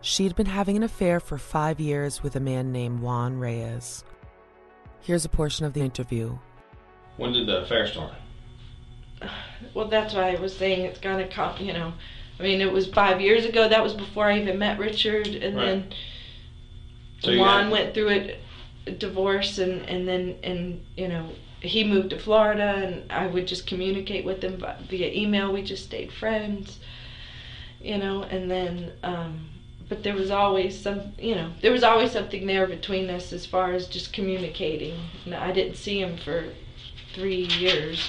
She'd 0.00 0.36
been 0.36 0.46
having 0.46 0.76
an 0.76 0.82
affair 0.82 1.20
for 1.20 1.38
five 1.38 1.80
years 1.80 2.22
with 2.22 2.36
a 2.36 2.40
man 2.40 2.72
named 2.72 3.00
Juan 3.00 3.38
Reyes. 3.38 4.04
Here's 5.00 5.24
a 5.24 5.28
portion 5.28 5.66
of 5.66 5.72
the 5.72 5.82
interview. 5.82 6.36
When 7.16 7.32
did 7.32 7.46
the 7.46 7.62
affair 7.62 7.86
start? 7.86 8.14
Well, 9.72 9.88
that's 9.88 10.14
why 10.14 10.32
I 10.32 10.40
was 10.40 10.56
saying 10.56 10.84
it's 10.84 11.00
gonna 11.00 11.28
come, 11.28 11.56
you 11.58 11.72
know. 11.72 11.94
I 12.38 12.42
mean, 12.42 12.60
it 12.60 12.72
was 12.72 12.86
five 12.88 13.20
years 13.20 13.44
ago. 13.44 13.68
That 13.68 13.82
was 13.82 13.94
before 13.94 14.26
I 14.26 14.40
even 14.40 14.58
met 14.58 14.78
Richard, 14.78 15.28
and 15.28 15.56
right. 15.56 15.64
then 15.64 15.94
so 17.20 17.36
Juan 17.36 17.70
went 17.70 17.94
through 17.94 18.10
a, 18.10 18.38
a 18.86 18.90
divorce, 18.92 19.58
and 19.58 19.82
and 19.88 20.06
then 20.06 20.36
and 20.42 20.84
you 20.96 21.08
know 21.08 21.30
he 21.60 21.84
moved 21.84 22.10
to 22.10 22.18
Florida, 22.18 22.74
and 22.84 23.10
I 23.10 23.26
would 23.26 23.46
just 23.46 23.66
communicate 23.66 24.24
with 24.24 24.42
him 24.42 24.62
via 24.88 25.12
email. 25.12 25.52
We 25.52 25.62
just 25.62 25.84
stayed 25.84 26.12
friends, 26.12 26.78
you 27.80 27.98
know. 27.98 28.24
And 28.24 28.50
then 28.50 28.92
um, 29.02 29.48
but 29.88 30.02
there 30.02 30.14
was 30.14 30.30
always 30.30 30.78
some, 30.78 31.12
you 31.18 31.34
know, 31.34 31.52
there 31.60 31.72
was 31.72 31.82
always 31.82 32.12
something 32.12 32.46
there 32.46 32.66
between 32.66 33.10
us 33.10 33.32
as 33.32 33.44
far 33.44 33.72
as 33.72 33.86
just 33.86 34.12
communicating. 34.12 34.98
And 35.24 35.34
I 35.34 35.52
didn't 35.52 35.76
see 35.76 36.00
him 36.00 36.16
for 36.16 36.44
three 37.14 37.46
years. 37.58 38.08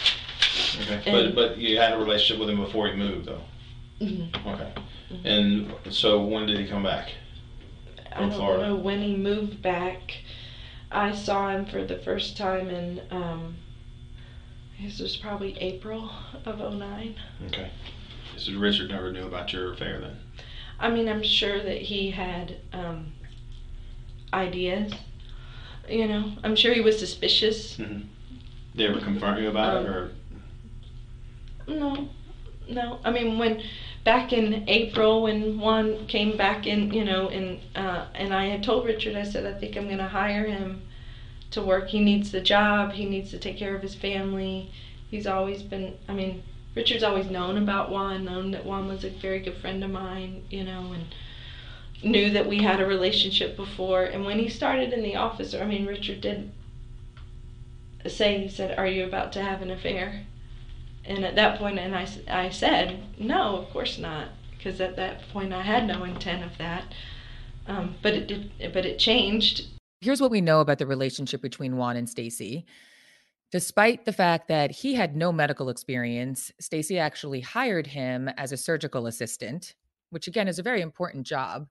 Okay. 0.82 1.02
And- 1.06 1.36
but 1.36 1.50
but 1.50 1.58
you 1.58 1.78
had 1.78 1.94
a 1.94 1.98
relationship 1.98 2.40
with 2.40 2.50
him 2.50 2.58
before 2.58 2.88
he 2.88 2.96
moved, 2.96 3.26
though. 3.26 3.42
Mhm. 4.02 4.46
Okay. 4.46 4.72
And 5.24 5.74
so 5.90 6.24
when 6.24 6.46
did 6.48 6.58
he 6.60 6.66
come 6.68 6.84
back? 6.84 7.12
I 8.12 8.20
don't 8.22 8.32
Florida. 8.32 8.68
know 8.68 8.76
when 8.76 9.02
he 9.02 9.16
moved 9.16 9.62
back. 9.62 10.18
I 10.92 11.14
saw 11.14 11.50
him 11.50 11.66
for 11.66 11.84
the 11.84 11.98
first 12.00 12.38
time 12.38 12.70
in, 12.70 13.02
um, 13.12 13.56
this 14.82 15.00
was 15.00 15.18
probably 15.18 15.58
April 15.60 16.10
of 16.46 16.60
'09. 16.60 17.16
Okay. 17.48 17.70
So 18.38 18.54
Richard 18.54 18.90
never 18.90 19.12
knew 19.12 19.26
about 19.26 19.52
your 19.54 19.74
affair 19.74 20.00
then. 20.00 20.18
I 20.80 20.90
mean, 20.90 21.08
I'm 21.08 21.24
sure 21.24 21.62
that 21.62 21.82
he 21.82 22.12
had 22.12 22.58
um, 22.74 23.14
ideas. 24.34 24.94
You 25.90 26.08
know, 26.08 26.32
I'm 26.44 26.56
sure 26.56 26.74
he 26.74 26.82
was 26.82 26.98
suspicious. 27.00 27.78
Mm-hmm. 27.78 27.94
Did 28.00 28.08
they 28.76 28.86
ever 28.88 29.00
confront 29.00 29.40
you 29.42 29.50
about 29.50 29.84
it, 29.84 29.88
Um, 29.88 29.94
or 29.94 30.12
No, 31.68 32.10
no. 32.70 33.00
I 33.06 33.12
mean, 33.12 33.38
when 33.38 33.62
back 34.06 34.32
in 34.32 34.64
April, 34.70 35.24
when 35.24 35.60
Juan 35.60 36.06
came 36.06 36.38
back 36.38 36.68
in, 36.68 36.94
you 36.94 37.04
know, 37.04 37.28
and 37.28 37.60
uh, 37.76 38.06
and 38.14 38.34
I 38.34 38.46
had 38.46 38.64
told 38.64 38.86
Richard, 38.86 39.18
I 39.18 39.24
said, 39.24 39.46
I 39.46 39.60
think 39.60 39.76
I'm 39.76 39.88
going 39.88 39.98
to 39.98 40.08
hire 40.08 40.46
him 40.46 40.84
to 41.52 41.62
work. 41.62 41.90
He 41.90 42.00
needs 42.00 42.32
the 42.32 42.40
job. 42.40 42.94
He 42.94 43.06
needs 43.06 43.32
to 43.32 43.40
take 43.40 43.58
care 43.58 43.76
of 43.76 43.82
his 43.82 43.96
family. 43.96 44.72
He's 45.10 45.28
always 45.28 45.64
been. 45.64 45.98
I 46.08 46.14
mean, 46.14 46.44
Richard's 46.76 47.04
always 47.04 47.26
known 47.26 47.58
about 47.58 47.90
Juan, 47.90 48.24
known 48.24 48.52
that 48.52 48.66
Juan 48.66 48.88
was 48.88 49.04
a 49.04 49.10
very 49.10 49.40
good 49.40 49.58
friend 49.58 49.84
of 49.84 49.90
mine, 49.90 50.44
you 50.50 50.64
know, 50.64 50.94
and 50.94 51.06
knew 52.04 52.30
that 52.30 52.48
we 52.48 52.62
had 52.62 52.80
a 52.80 52.86
relationship 52.86 53.58
before. 53.58 54.04
And 54.04 54.24
when 54.24 54.38
he 54.38 54.48
started 54.48 54.94
in 54.94 55.02
the 55.02 55.16
office, 55.16 55.56
I 55.56 55.66
mean, 55.66 55.88
Richard 55.88 56.22
did 56.22 56.52
say, 58.06 58.44
he 58.44 58.50
said, 58.50 58.78
"Are 58.78 58.88
you 58.88 59.04
about 59.04 59.32
to 59.34 59.42
have 59.42 59.64
an 59.64 59.72
affair?" 59.72 60.28
And 61.08 61.24
at 61.24 61.36
that 61.36 61.60
point, 61.60 61.78
and 61.80 61.96
I, 61.96 62.08
I 62.28 62.50
said, 62.50 63.04
no, 63.20 63.58
of 63.58 63.70
course 63.70 63.98
not, 63.98 64.30
because 64.58 64.82
at 64.82 64.96
that 64.96 65.22
point 65.30 65.54
I 65.54 65.62
had 65.62 65.88
no 65.88 66.04
intent 66.04 66.44
of 66.44 66.58
that. 66.58 66.86
Um, 67.68 67.96
but 68.02 68.14
it 68.14 68.28
did, 68.28 68.52
but 68.74 68.86
it 68.86 69.00
changed. 69.00 69.68
Here's 70.02 70.22
what 70.22 70.32
we 70.32 70.42
know 70.42 70.62
about 70.62 70.78
the 70.78 70.86
relationship 70.86 71.42
between 71.42 71.78
Juan 71.78 71.96
and 71.96 72.10
Stacy. 72.10 72.66
Despite 73.52 74.06
the 74.06 74.14
fact 74.14 74.48
that 74.50 74.72
he 74.72 74.96
had 74.96 75.16
no 75.16 75.32
medical 75.32 75.70
experience, 75.70 76.52
Stacy 76.60 77.00
actually 77.00 77.42
hired 77.42 77.88
him 77.88 78.28
as 78.38 78.52
a 78.52 78.58
surgical 78.58 79.08
assistant, 79.08 79.76
which 80.10 80.28
again 80.28 80.48
is 80.48 80.60
a 80.60 80.64
very 80.64 80.82
important 80.82 81.26
job. 81.26 81.68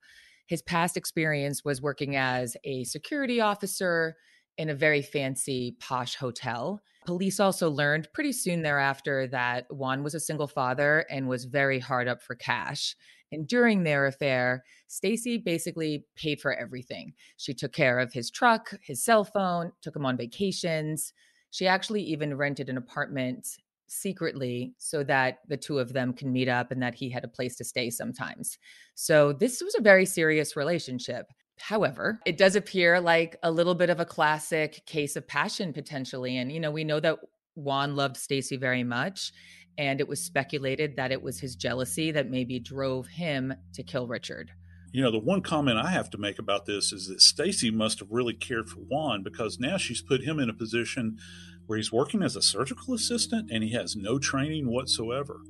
His 0.47 0.63
past 0.63 0.97
experience 0.97 1.65
was 1.65 1.83
working 1.83 2.17
as 2.17 2.57
a 2.65 2.85
security 2.85 3.41
officer 3.41 4.17
in 4.57 4.69
a 4.71 4.75
very 4.75 5.03
fancy, 5.03 5.77
posh 5.81 6.17
hotel. 6.17 6.81
Police 7.07 7.39
also 7.39 7.71
learned 7.71 8.09
pretty 8.13 8.33
soon 8.33 8.63
thereafter 8.63 9.27
that 9.29 9.67
Juan 9.71 10.03
was 10.03 10.15
a 10.15 10.21
single 10.21 10.47
father 10.47 11.07
and 11.11 11.29
was 11.29 11.45
very 11.45 11.79
hard 11.79 12.09
up 12.09 12.23
for 12.23 12.35
cash. 12.35 12.97
And 13.31 13.47
during 13.47 13.83
their 13.83 14.07
affair, 14.07 14.65
Stacy 14.87 15.39
basically 15.39 16.07
paid 16.15 16.41
for 16.41 16.55
everything. 16.55 17.13
She 17.37 17.53
took 17.53 17.73
care 17.73 17.99
of 17.99 18.13
his 18.13 18.31
truck, 18.31 18.75
his 18.83 19.05
cell 19.05 19.25
phone, 19.25 19.73
took 19.83 19.97
him 19.97 20.07
on 20.07 20.17
vacations. 20.17 21.13
She 21.51 21.67
actually 21.67 22.03
even 22.03 22.37
rented 22.37 22.69
an 22.69 22.77
apartment 22.77 23.47
secretly 23.87 24.75
so 24.79 25.05
that 25.05 25.39
the 25.49 25.57
two 25.57 25.79
of 25.79 25.93
them 25.93 26.13
can 26.13 26.33
meet 26.33 26.49
up 26.49 26.71
and 26.71 26.83
that 26.83 26.95
he 26.95 27.11
had 27.11 27.25
a 27.25 27.29
place 27.29 27.57
to 27.57 27.65
stay 27.65 27.91
sometimes. 27.91 28.59
So 28.95 29.33
this 29.33 29.63
was 29.63 29.75
a 29.75 29.83
very 29.83 30.07
serious 30.07 30.57
relationship. 30.57 31.27
However, 31.59 32.21
it 32.27 32.37
does 32.37 32.57
appear 32.57 33.01
like 33.01 33.37
a 33.43 33.51
little 33.51 33.75
bit 33.75 33.91
of 33.91 34.01
a 34.01 34.05
classic 34.05 34.85
case 34.87 35.17
of 35.17 35.27
passion 35.27 35.73
potentially 35.73 36.37
and 36.37 36.51
you 36.51 36.61
know, 36.61 36.71
we 36.71 36.85
know 36.85 37.01
that 37.01 37.19
Juan 37.55 37.97
loved 37.97 38.17
Stacy 38.17 38.57
very 38.57 38.85
much 38.85 39.33
and 39.79 40.01
it 40.01 40.09
was 40.09 40.23
speculated 40.23 40.97
that 40.97 41.13
it 41.13 41.23
was 41.23 41.41
his 41.41 41.57
jealousy 41.57 42.11
that 42.13 42.31
maybe 42.31 42.59
drove 42.59 43.07
him 43.07 43.55
to 43.75 43.83
kill 43.83 44.07
Richard. 44.07 44.53
You 44.93 45.03
know, 45.03 45.11
the 45.11 45.19
one 45.19 45.41
comment 45.41 45.79
I 45.79 45.91
have 45.91 46.11
to 46.11 46.19
make 46.19 46.39
about 46.39 46.67
this 46.67 46.93
is 46.93 47.09
that 47.09 47.21
Stacy 47.21 47.71
must 47.71 47.99
have 47.99 48.13
really 48.13 48.35
cared 48.35 48.69
for 48.69 48.79
Juan 48.79 49.25
because 49.25 49.59
now 49.59 49.77
she's 49.77 50.01
put 50.01 50.23
him 50.23 50.39
in 50.39 50.49
a 50.49 50.55
position 50.55 51.19
where 51.67 51.77
he's 51.77 51.93
working 51.93 52.23
as 52.23 52.37
a 52.37 52.43
surgical 52.43 52.95
assistant 52.95 53.51
and 53.51 53.65
he 53.65 53.73
has 53.73 53.97
no 53.97 54.19
training 54.19 54.71
whatsoever. 54.71 55.41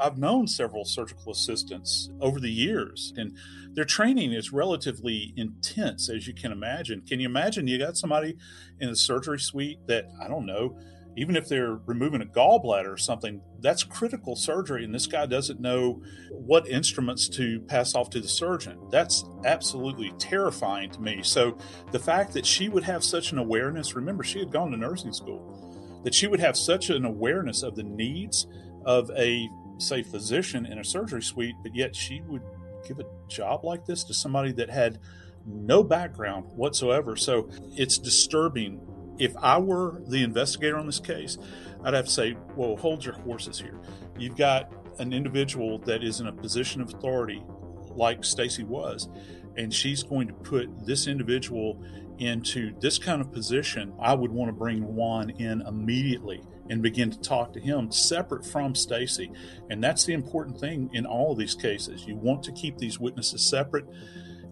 I've 0.00 0.18
known 0.18 0.46
several 0.46 0.84
surgical 0.84 1.32
assistants 1.32 2.10
over 2.20 2.40
the 2.40 2.50
years, 2.50 3.12
and 3.16 3.36
their 3.72 3.84
training 3.84 4.32
is 4.32 4.52
relatively 4.52 5.32
intense, 5.36 6.08
as 6.08 6.26
you 6.26 6.34
can 6.34 6.52
imagine. 6.52 7.02
Can 7.02 7.20
you 7.20 7.26
imagine 7.26 7.66
you 7.66 7.78
got 7.78 7.96
somebody 7.96 8.36
in 8.80 8.88
the 8.88 8.96
surgery 8.96 9.38
suite 9.38 9.78
that, 9.86 10.06
I 10.22 10.28
don't 10.28 10.46
know, 10.46 10.78
even 11.16 11.34
if 11.34 11.48
they're 11.48 11.80
removing 11.86 12.22
a 12.22 12.26
gallbladder 12.26 12.92
or 12.92 12.96
something, 12.96 13.40
that's 13.60 13.82
critical 13.82 14.36
surgery, 14.36 14.84
and 14.84 14.94
this 14.94 15.08
guy 15.08 15.26
doesn't 15.26 15.60
know 15.60 16.00
what 16.30 16.68
instruments 16.68 17.28
to 17.30 17.60
pass 17.62 17.94
off 17.96 18.08
to 18.10 18.20
the 18.20 18.28
surgeon. 18.28 18.78
That's 18.90 19.24
absolutely 19.44 20.12
terrifying 20.18 20.90
to 20.92 21.00
me. 21.00 21.22
So, 21.24 21.58
the 21.90 21.98
fact 21.98 22.34
that 22.34 22.46
she 22.46 22.68
would 22.68 22.84
have 22.84 23.02
such 23.02 23.32
an 23.32 23.38
awareness 23.38 23.96
remember, 23.96 24.22
she 24.22 24.38
had 24.38 24.52
gone 24.52 24.70
to 24.70 24.76
nursing 24.76 25.12
school 25.12 25.68
that 26.04 26.14
she 26.14 26.26
would 26.26 26.40
have 26.40 26.56
such 26.56 26.90
an 26.90 27.04
awareness 27.04 27.62
of 27.62 27.74
the 27.76 27.82
needs 27.82 28.46
of 28.84 29.10
a, 29.16 29.48
say, 29.78 30.02
physician 30.02 30.66
in 30.66 30.78
a 30.78 30.84
surgery 30.84 31.22
suite, 31.22 31.54
but 31.62 31.74
yet 31.74 31.94
she 31.94 32.20
would 32.22 32.42
give 32.86 32.98
a 32.98 33.06
job 33.28 33.64
like 33.64 33.86
this 33.86 34.04
to 34.04 34.14
somebody 34.14 34.52
that 34.52 34.70
had 34.70 34.98
no 35.46 35.82
background 35.82 36.44
whatsoever. 36.54 37.16
So, 37.16 37.48
it's 37.76 37.98
disturbing 37.98 38.80
if 39.18 39.36
I 39.36 39.58
were 39.58 40.00
the 40.06 40.22
investigator 40.22 40.78
on 40.78 40.86
this 40.86 41.00
case, 41.00 41.38
I'd 41.84 41.94
have 41.94 42.06
to 42.06 42.10
say, 42.10 42.36
well, 42.56 42.76
hold 42.76 43.04
your 43.04 43.14
horses 43.14 43.58
here. 43.60 43.78
You've 44.18 44.36
got 44.36 44.72
an 44.98 45.12
individual 45.12 45.78
that 45.80 46.02
is 46.02 46.20
in 46.20 46.26
a 46.26 46.32
position 46.32 46.80
of 46.80 46.94
authority 46.94 47.42
like 47.90 48.24
Stacy 48.24 48.64
was, 48.64 49.08
and 49.56 49.72
she's 49.74 50.02
going 50.02 50.28
to 50.28 50.34
put 50.34 50.86
this 50.86 51.06
individual 51.06 51.82
into 52.18 52.78
this 52.80 52.98
kind 52.98 53.20
of 53.20 53.32
position. 53.32 53.92
I 54.00 54.14
would 54.14 54.30
want 54.30 54.48
to 54.48 54.52
bring 54.52 54.82
Juan 54.94 55.30
in 55.30 55.62
immediately 55.62 56.42
and 56.68 56.82
begin 56.82 57.10
to 57.10 57.20
talk 57.20 57.52
to 57.52 57.60
him 57.60 57.90
separate 57.90 58.44
from 58.44 58.74
Stacy. 58.74 59.30
And 59.70 59.82
that's 59.82 60.04
the 60.04 60.12
important 60.12 60.58
thing 60.60 60.90
in 60.92 61.06
all 61.06 61.32
of 61.32 61.38
these 61.38 61.54
cases. 61.54 62.06
You 62.06 62.16
want 62.16 62.42
to 62.44 62.52
keep 62.52 62.78
these 62.78 62.98
witnesses 62.98 63.48
separate. 63.48 63.86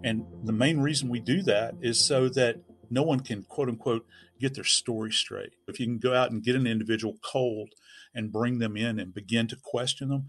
And 0.05 0.24
the 0.44 0.52
main 0.52 0.81
reason 0.81 1.09
we 1.09 1.20
do 1.20 1.42
that 1.42 1.74
is 1.81 2.05
so 2.05 2.29
that 2.31 2.57
no 2.90 3.02
one 3.02 3.20
can 3.20 3.42
quote 3.42 3.68
unquote 3.68 4.07
get 4.40 4.55
their 4.55 4.64
story 4.64 5.12
straight. 5.12 5.55
If 5.66 5.81
you 5.81 5.87
can 5.87 5.98
go 5.98 6.14
out 6.14 6.31
and 6.31 6.42
get 6.42 6.57
an 6.57 6.66
individual 6.66 7.16
cold 7.22 7.70
and 8.14 8.33
bring 8.33 8.59
them 8.59 8.76
in 8.76 8.98
and 8.98 9.14
begin 9.14 9.46
to 9.48 9.57
question 9.62 10.09
them, 10.09 10.26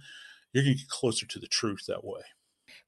you're 0.53 0.63
going 0.63 0.75
to 0.75 0.81
get 0.81 0.89
closer 0.89 1.25
to 1.25 1.39
the 1.39 1.47
truth 1.47 1.85
that 1.87 2.03
way. 2.03 2.21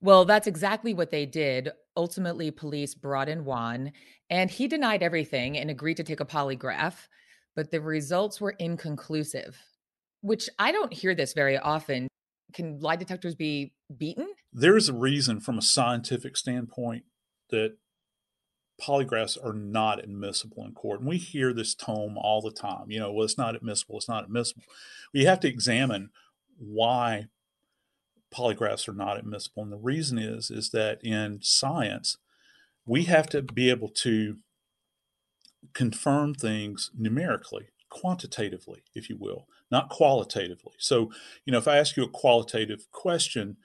Well, 0.01 0.25
that's 0.25 0.47
exactly 0.47 0.93
what 0.93 1.11
they 1.11 1.25
did. 1.25 1.71
Ultimately, 1.95 2.51
police 2.51 2.95
brought 2.95 3.27
in 3.27 3.43
Juan, 3.43 3.91
and 4.29 4.49
he 4.49 4.67
denied 4.67 5.03
everything 5.03 5.57
and 5.57 5.69
agreed 5.69 5.97
to 5.97 6.03
take 6.03 6.21
a 6.21 6.25
polygraph, 6.25 7.07
but 7.55 7.71
the 7.71 7.81
results 7.81 8.39
were 8.39 8.55
inconclusive, 8.59 9.57
which 10.21 10.49
I 10.57 10.71
don't 10.71 10.93
hear 10.93 11.15
this 11.15 11.33
very 11.33 11.57
often. 11.57 12.07
Can 12.53 12.79
lie 12.79 12.95
detectors 12.95 13.35
be 13.35 13.73
beaten? 13.95 14.27
There 14.51 14.77
is 14.77 14.89
a 14.89 14.93
reason 14.93 15.39
from 15.39 15.57
a 15.57 15.61
scientific 15.61 16.35
standpoint 16.35 17.03
that 17.49 17.77
polygraphs 18.81 19.37
are 19.43 19.53
not 19.53 20.03
admissible 20.03 20.65
in 20.65 20.73
court. 20.73 21.01
And 21.01 21.09
we 21.09 21.17
hear 21.17 21.53
this 21.53 21.75
tome 21.75 22.17
all 22.17 22.41
the 22.41 22.51
time. 22.51 22.85
You 22.89 22.99
know, 22.99 23.11
well, 23.11 23.25
it's 23.25 23.37
not 23.37 23.55
admissible, 23.55 23.97
it's 23.97 24.09
not 24.09 24.23
admissible. 24.23 24.63
We 25.13 25.25
have 25.25 25.39
to 25.41 25.47
examine 25.47 26.09
why 26.57 27.27
polygraphs 28.33 28.87
are 28.87 28.93
not 28.93 29.17
admissible. 29.17 29.63
And 29.63 29.71
the 29.71 29.77
reason 29.77 30.17
is 30.17 30.49
is 30.49 30.69
that 30.69 31.03
in 31.03 31.39
science, 31.41 32.17
we 32.85 33.03
have 33.03 33.27
to 33.29 33.41
be 33.41 33.69
able 33.69 33.89
to 33.89 34.37
confirm 35.73 36.33
things 36.33 36.91
numerically, 36.97 37.67
quantitatively, 37.89 38.83
if 38.95 39.09
you 39.09 39.17
will, 39.17 39.47
not 39.71 39.89
qualitatively. 39.89 40.73
So, 40.77 41.11
you 41.45 41.51
know, 41.51 41.57
if 41.57 41.67
I 41.67 41.77
ask 41.77 41.95
you 41.95 42.03
a 42.03 42.09
qualitative 42.09 42.91
question, 42.91 43.57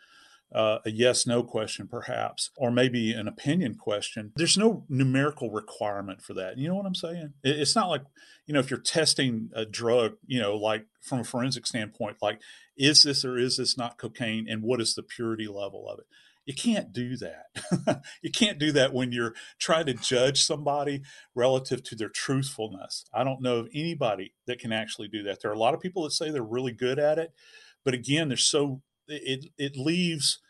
uh, 0.54 0.78
a 0.86 0.90
yes 0.90 1.26
no 1.26 1.42
question, 1.42 1.88
perhaps, 1.88 2.50
or 2.56 2.70
maybe 2.70 3.12
an 3.12 3.26
opinion 3.26 3.74
question. 3.74 4.32
There's 4.36 4.56
no 4.56 4.84
numerical 4.88 5.50
requirement 5.50 6.22
for 6.22 6.32
that. 6.34 6.58
You 6.58 6.68
know 6.68 6.76
what 6.76 6.86
I'm 6.86 6.94
saying? 6.94 7.32
It's 7.42 7.74
not 7.74 7.88
like, 7.88 8.02
you 8.46 8.54
know, 8.54 8.60
if 8.60 8.70
you're 8.70 8.78
testing 8.78 9.50
a 9.54 9.64
drug, 9.64 10.12
you 10.26 10.40
know, 10.40 10.56
like 10.56 10.86
from 11.02 11.20
a 11.20 11.24
forensic 11.24 11.66
standpoint, 11.66 12.18
like, 12.22 12.40
is 12.76 13.02
this 13.02 13.24
or 13.24 13.36
is 13.36 13.56
this 13.56 13.76
not 13.76 13.98
cocaine 13.98 14.46
and 14.48 14.62
what 14.62 14.80
is 14.80 14.94
the 14.94 15.02
purity 15.02 15.48
level 15.48 15.88
of 15.88 15.98
it? 15.98 16.06
You 16.46 16.54
can't 16.54 16.92
do 16.92 17.16
that. 17.16 18.02
you 18.22 18.30
can't 18.30 18.58
do 18.58 18.70
that 18.72 18.92
when 18.92 19.12
you're 19.12 19.34
trying 19.58 19.86
to 19.86 19.94
judge 19.94 20.42
somebody 20.42 21.02
relative 21.34 21.82
to 21.84 21.96
their 21.96 22.10
truthfulness. 22.10 23.04
I 23.14 23.24
don't 23.24 23.40
know 23.40 23.58
of 23.58 23.68
anybody 23.74 24.34
that 24.46 24.58
can 24.58 24.72
actually 24.72 25.08
do 25.08 25.22
that. 25.22 25.40
There 25.40 25.50
are 25.50 25.54
a 25.54 25.58
lot 25.58 25.74
of 25.74 25.80
people 25.80 26.04
that 26.04 26.12
say 26.12 26.30
they're 26.30 26.42
really 26.42 26.72
good 26.72 26.98
at 26.98 27.18
it, 27.18 27.32
but 27.84 27.94
again, 27.94 28.28
they're 28.28 28.36
so 28.36 28.82
it 29.08 29.46
it 29.58 29.76
leaves 29.76 30.40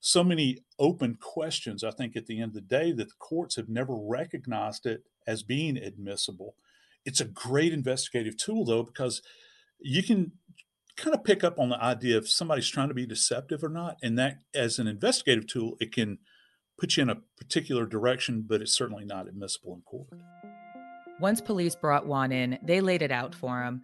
so 0.00 0.24
many 0.24 0.58
open 0.78 1.16
questions, 1.20 1.84
I 1.84 1.90
think, 1.90 2.16
at 2.16 2.26
the 2.26 2.40
end 2.40 2.50
of 2.50 2.54
the 2.54 2.60
day, 2.62 2.90
that 2.92 3.08
the 3.08 3.14
courts 3.18 3.56
have 3.56 3.68
never 3.68 3.94
recognized 3.94 4.86
it 4.86 5.02
as 5.26 5.42
being 5.42 5.76
admissible. 5.76 6.54
It's 7.04 7.20
a 7.20 7.26
great 7.26 7.72
investigative 7.72 8.36
tool, 8.36 8.64
though, 8.64 8.82
because 8.82 9.20
you 9.78 10.02
can 10.02 10.32
kind 11.00 11.14
of 11.14 11.24
pick 11.24 11.42
up 11.42 11.58
on 11.58 11.70
the 11.70 11.82
idea 11.82 12.18
if 12.18 12.28
somebody's 12.28 12.68
trying 12.68 12.88
to 12.88 12.94
be 12.94 13.06
deceptive 13.06 13.64
or 13.64 13.68
not. 13.68 13.96
And 14.02 14.18
that, 14.18 14.38
as 14.54 14.78
an 14.78 14.86
investigative 14.86 15.46
tool, 15.46 15.76
it 15.80 15.92
can 15.92 16.18
put 16.78 16.96
you 16.96 17.02
in 17.02 17.10
a 17.10 17.16
particular 17.36 17.86
direction, 17.86 18.44
but 18.46 18.60
it's 18.60 18.74
certainly 18.74 19.04
not 19.04 19.28
admissible 19.28 19.74
in 19.74 19.82
court. 19.82 20.08
Once 21.18 21.40
police 21.40 21.74
brought 21.74 22.06
Juan 22.06 22.32
in, 22.32 22.58
they 22.62 22.80
laid 22.80 23.02
it 23.02 23.10
out 23.10 23.34
for 23.34 23.62
him. 23.62 23.82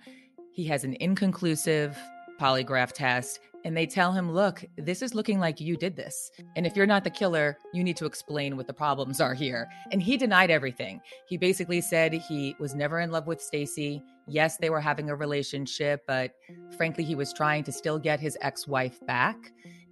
He 0.53 0.65
has 0.67 0.85
an 0.85 0.97
inconclusive 1.01 1.99
polygraph 2.41 2.93
test, 2.93 3.41
and 3.67 3.77
they 3.77 3.85
tell 3.85 4.13
him, 4.13 4.31
Look, 4.31 4.65
this 4.77 5.03
is 5.03 5.17
looking 5.17 5.41
like 5.41 5.61
you 5.61 5.77
did 5.77 5.97
this. 5.97 6.31
And 6.55 6.65
if 6.65 6.77
you're 6.77 6.87
not 6.87 7.03
the 7.03 7.11
killer, 7.11 7.59
you 7.75 7.83
need 7.83 7.97
to 7.97 8.07
explain 8.07 8.57
what 8.57 8.69
the 8.69 8.73
problems 8.73 9.21
are 9.21 9.35
here. 9.35 9.67
And 9.91 10.01
he 10.01 10.17
denied 10.17 10.53
everything. 10.53 11.01
He 11.27 11.37
basically 11.37 11.81
said 11.81 12.13
he 12.13 12.55
was 12.61 12.77
never 12.77 13.01
in 13.01 13.11
love 13.11 13.27
with 13.27 13.43
Stacy. 13.43 14.05
Yes, 14.29 14.57
they 14.57 14.71
were 14.71 14.81
having 14.81 15.11
a 15.11 15.17
relationship, 15.17 16.03
but 16.07 16.31
frankly, 16.77 17.03
he 17.03 17.17
was 17.17 17.33
trying 17.33 17.65
to 17.65 17.73
still 17.73 17.99
get 17.99 18.21
his 18.21 18.39
ex 18.41 18.69
wife 18.69 19.05
back 19.05 19.37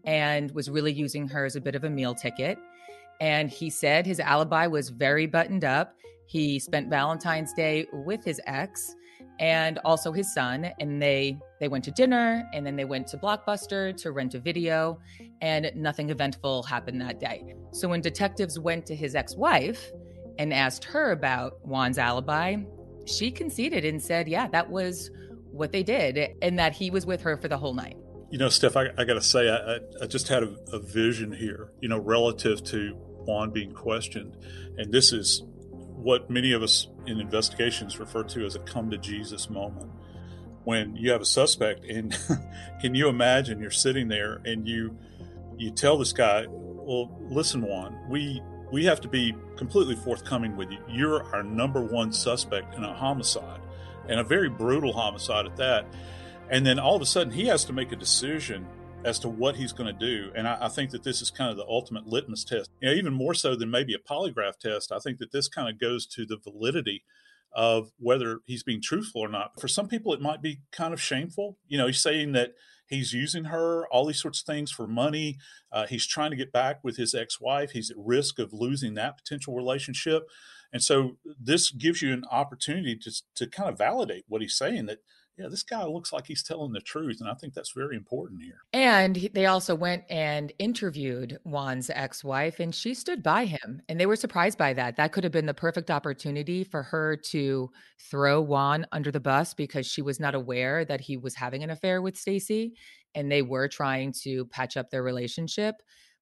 and 0.04 0.52
was 0.52 0.70
really 0.70 0.92
using 0.92 1.26
her 1.26 1.44
as 1.44 1.56
a 1.56 1.60
bit 1.60 1.74
of 1.74 1.82
a 1.82 1.90
meal 1.90 2.14
ticket. 2.14 2.56
And 3.20 3.50
he 3.50 3.70
said 3.70 4.06
his 4.06 4.20
alibi 4.20 4.68
was 4.68 4.90
very 4.90 5.26
buttoned 5.26 5.64
up. 5.64 5.96
He 6.26 6.60
spent 6.60 6.90
Valentine's 6.90 7.52
Day 7.52 7.86
with 7.92 8.24
his 8.24 8.40
ex 8.46 8.94
and 9.40 9.78
also 9.84 10.12
his 10.12 10.32
son 10.32 10.70
and 10.78 11.02
they 11.02 11.38
they 11.60 11.68
went 11.68 11.84
to 11.84 11.90
dinner 11.90 12.48
and 12.52 12.64
then 12.66 12.76
they 12.76 12.84
went 12.84 13.06
to 13.08 13.16
blockbuster 13.16 13.96
to 13.96 14.12
rent 14.12 14.34
a 14.34 14.38
video 14.38 14.98
and 15.40 15.70
nothing 15.74 16.10
eventful 16.10 16.62
happened 16.62 17.00
that 17.00 17.18
day. 17.18 17.54
So 17.72 17.88
when 17.88 18.00
detectives 18.00 18.58
went 18.58 18.86
to 18.86 18.94
his 18.94 19.14
ex-wife 19.14 19.90
and 20.38 20.52
asked 20.52 20.84
her 20.84 21.12
about 21.12 21.58
juan's 21.64 21.98
alibi 21.98 22.56
she 23.06 23.30
conceded 23.30 23.84
and 23.84 24.02
said 24.02 24.28
yeah 24.28 24.48
that 24.48 24.70
was 24.70 25.10
what 25.50 25.72
they 25.72 25.82
did 25.82 26.34
and 26.42 26.58
that 26.58 26.72
he 26.72 26.90
was 26.90 27.06
with 27.06 27.20
her 27.22 27.36
for 27.36 27.48
the 27.48 27.56
whole 27.56 27.74
night. 27.74 27.96
You 28.30 28.38
know 28.38 28.48
steph 28.48 28.76
i, 28.76 28.86
I 28.98 29.04
gotta 29.04 29.22
say 29.22 29.48
I, 29.48 29.78
I 30.02 30.06
just 30.06 30.28
had 30.28 30.42
a, 30.42 30.56
a 30.72 30.78
vision 30.78 31.32
here 31.32 31.70
you 31.80 31.88
know 31.88 31.98
relative 31.98 32.62
to 32.64 32.96
juan 33.26 33.50
being 33.50 33.72
questioned. 33.72 34.36
And 34.76 34.92
this 34.92 35.12
is 35.12 35.42
what 35.46 36.30
many 36.30 36.52
of 36.52 36.62
us 36.62 36.86
in 37.06 37.20
investigations 37.20 37.98
referred 37.98 38.28
to 38.30 38.44
as 38.44 38.54
a 38.54 38.60
come 38.60 38.90
to 38.90 38.98
Jesus 38.98 39.50
moment. 39.50 39.90
When 40.64 40.96
you 40.96 41.10
have 41.10 41.20
a 41.20 41.26
suspect, 41.26 41.84
and 41.84 42.16
can 42.80 42.94
you 42.94 43.08
imagine 43.08 43.60
you're 43.60 43.70
sitting 43.70 44.08
there 44.08 44.40
and 44.44 44.66
you 44.66 44.96
you 45.56 45.70
tell 45.70 45.98
this 45.98 46.12
guy, 46.12 46.46
"Well, 46.48 47.16
listen, 47.28 47.62
Juan, 47.62 47.96
we 48.08 48.42
we 48.72 48.84
have 48.86 49.00
to 49.02 49.08
be 49.08 49.34
completely 49.56 49.96
forthcoming 49.96 50.56
with 50.56 50.70
you. 50.70 50.78
You're 50.88 51.22
our 51.34 51.42
number 51.42 51.82
one 51.82 52.12
suspect 52.12 52.74
in 52.74 52.82
a 52.82 52.94
homicide, 52.94 53.60
and 54.08 54.18
a 54.18 54.24
very 54.24 54.48
brutal 54.48 54.92
homicide 54.92 55.46
at 55.46 55.56
that." 55.56 55.86
And 56.50 56.66
then 56.66 56.78
all 56.78 56.96
of 56.96 57.02
a 57.02 57.06
sudden, 57.06 57.32
he 57.32 57.46
has 57.46 57.64
to 57.66 57.72
make 57.72 57.92
a 57.92 57.96
decision 57.96 58.66
as 59.04 59.18
to 59.20 59.28
what 59.28 59.56
he's 59.56 59.72
going 59.72 59.92
to 59.94 60.06
do. 60.06 60.30
And 60.34 60.48
I, 60.48 60.58
I, 60.62 60.68
think 60.68 60.90
that 60.90 61.04
this 61.04 61.20
is 61.20 61.30
kind 61.30 61.50
of 61.50 61.56
the 61.56 61.66
ultimate 61.66 62.06
litmus 62.06 62.44
test. 62.44 62.70
You 62.80 62.88
know, 62.88 62.94
even 62.94 63.12
more 63.12 63.34
so 63.34 63.54
than 63.54 63.70
maybe 63.70 63.94
a 63.94 63.98
polygraph 63.98 64.58
test, 64.58 64.90
I 64.90 64.98
think 64.98 65.18
that 65.18 65.30
this 65.30 65.48
kind 65.48 65.68
of 65.68 65.78
goes 65.78 66.06
to 66.06 66.24
the 66.24 66.38
validity 66.38 67.04
of 67.54 67.92
whether 67.98 68.40
he's 68.46 68.62
being 68.62 68.82
truthful 68.82 69.20
or 69.20 69.28
not. 69.28 69.60
For 69.60 69.68
some 69.68 69.88
people, 69.88 70.12
it 70.12 70.20
might 70.20 70.42
be 70.42 70.60
kind 70.72 70.92
of 70.92 71.00
shameful. 71.00 71.58
You 71.68 71.78
know, 71.78 71.86
he's 71.86 72.02
saying 72.02 72.32
that 72.32 72.52
he's 72.88 73.12
using 73.12 73.44
her, 73.44 73.86
all 73.88 74.06
these 74.06 74.20
sorts 74.20 74.40
of 74.40 74.46
things 74.46 74.72
for 74.72 74.86
money. 74.86 75.38
Uh, 75.70 75.86
he's 75.86 76.06
trying 76.06 76.30
to 76.30 76.36
get 76.36 76.52
back 76.52 76.82
with 76.82 76.96
his 76.96 77.14
ex 77.14 77.40
wife. 77.40 77.70
He's 77.70 77.90
at 77.90 77.96
risk 77.98 78.38
of 78.38 78.52
losing 78.52 78.94
that 78.94 79.18
potential 79.18 79.54
relationship. 79.54 80.24
And 80.72 80.82
so 80.82 81.18
this 81.40 81.70
gives 81.70 82.02
you 82.02 82.12
an 82.12 82.24
opportunity 82.32 82.96
to, 82.96 83.12
to 83.36 83.46
kind 83.46 83.68
of 83.68 83.78
validate 83.78 84.24
what 84.26 84.42
he's 84.42 84.56
saying 84.56 84.86
that 84.86 84.98
yeah, 85.36 85.48
this 85.48 85.64
guy 85.64 85.84
looks 85.84 86.12
like 86.12 86.26
he's 86.26 86.44
telling 86.44 86.72
the 86.72 86.80
truth. 86.80 87.20
And 87.20 87.28
I 87.28 87.34
think 87.34 87.54
that's 87.54 87.72
very 87.72 87.96
important 87.96 88.42
here. 88.42 88.60
And 88.72 89.28
they 89.34 89.46
also 89.46 89.74
went 89.74 90.04
and 90.08 90.52
interviewed 90.60 91.38
Juan's 91.44 91.90
ex 91.90 92.22
wife, 92.22 92.60
and 92.60 92.72
she 92.72 92.94
stood 92.94 93.22
by 93.22 93.44
him. 93.46 93.82
And 93.88 93.98
they 93.98 94.06
were 94.06 94.16
surprised 94.16 94.58
by 94.58 94.74
that. 94.74 94.96
That 94.96 95.12
could 95.12 95.24
have 95.24 95.32
been 95.32 95.46
the 95.46 95.54
perfect 95.54 95.90
opportunity 95.90 96.62
for 96.62 96.84
her 96.84 97.16
to 97.30 97.70
throw 98.10 98.40
Juan 98.40 98.86
under 98.92 99.10
the 99.10 99.20
bus 99.20 99.54
because 99.54 99.86
she 99.86 100.02
was 100.02 100.20
not 100.20 100.36
aware 100.36 100.84
that 100.84 101.00
he 101.00 101.16
was 101.16 101.34
having 101.34 101.64
an 101.64 101.70
affair 101.70 102.00
with 102.00 102.16
Stacy. 102.16 102.74
And 103.16 103.30
they 103.30 103.42
were 103.42 103.66
trying 103.66 104.12
to 104.22 104.46
patch 104.46 104.76
up 104.76 104.90
their 104.90 105.02
relationship. 105.02 105.76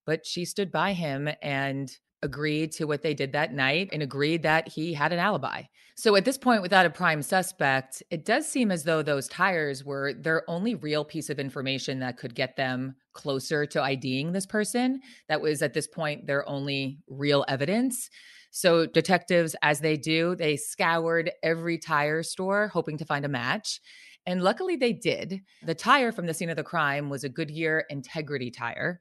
But 0.07 0.27
she 0.27 0.47
stood 0.47 0.73
by 0.73 0.95
him 0.95 1.29
and 1.43 1.95
agreed 2.23 2.73
to 2.73 2.87
what 2.87 3.03
they 3.03 3.15
did 3.15 3.33
that 3.33 3.53
night 3.53 3.89
and 3.93 4.03
agreed 4.03 4.43
that 4.43 4.69
he 4.69 4.95
had 4.95 5.13
an 5.13 5.19
alibi. 5.19 5.63
So 5.95 6.17
at 6.17 6.25
this 6.25 6.39
point, 6.39 6.63
without 6.63 6.87
a 6.87 6.91
prime 6.91 7.23
suspect, 7.23 8.03
it 8.11 8.25
does 8.25 8.49
seem 8.49 8.71
as 8.71 8.85
though 8.85 9.03
those 9.03 9.29
tires 9.29 9.85
were 9.85 10.15
their 10.15 10.49
only 10.49 10.75
real 10.75 11.05
piece 11.05 11.29
of 11.29 11.39
information 11.39 11.99
that 11.99 12.17
could 12.17 12.35
get 12.35 12.57
them 12.57 12.95
closer 13.13 13.67
to 13.67 13.83
IDing 13.83 14.33
this 14.33 14.47
person. 14.47 15.01
That 15.29 15.43
was 15.43 15.63
at 15.63 15.75
this 15.75 15.87
point 15.87 16.27
their 16.27 16.49
only 16.49 16.99
real 17.09 17.45
evidence. 17.47 18.09
So 18.51 18.87
detectives, 18.87 19.55
as 19.63 19.81
they 19.81 19.97
do, 19.97 20.35
they 20.35 20.57
scoured 20.57 21.31
every 21.43 21.79
tire 21.79 22.23
store 22.23 22.69
hoping 22.69 22.99
to 22.99 23.05
find 23.05 23.25
a 23.25 23.29
match. 23.29 23.81
And 24.27 24.43
luckily 24.43 24.77
they 24.77 24.93
did. 24.93 25.41
The 25.63 25.75
tire 25.75 26.13
from 26.13 26.27
the 26.27 26.35
scene 26.35 26.51
of 26.51 26.57
the 26.57 26.63
crime 26.63 27.11
was 27.11 27.25
a 27.25 27.29
Goodyear 27.29 27.85
Integrity 27.91 28.51
tire. 28.51 29.01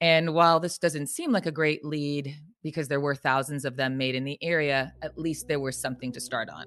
And 0.00 0.34
while 0.34 0.60
this 0.60 0.78
doesn't 0.78 1.08
seem 1.08 1.30
like 1.30 1.46
a 1.46 1.52
great 1.52 1.84
lead 1.84 2.34
because 2.62 2.88
there 2.88 3.00
were 3.00 3.14
thousands 3.14 3.64
of 3.64 3.76
them 3.76 3.98
made 3.98 4.14
in 4.14 4.24
the 4.24 4.38
area, 4.42 4.94
at 5.02 5.18
least 5.18 5.48
there 5.48 5.60
was 5.60 5.78
something 5.78 6.12
to 6.12 6.20
start 6.20 6.48
on. 6.48 6.66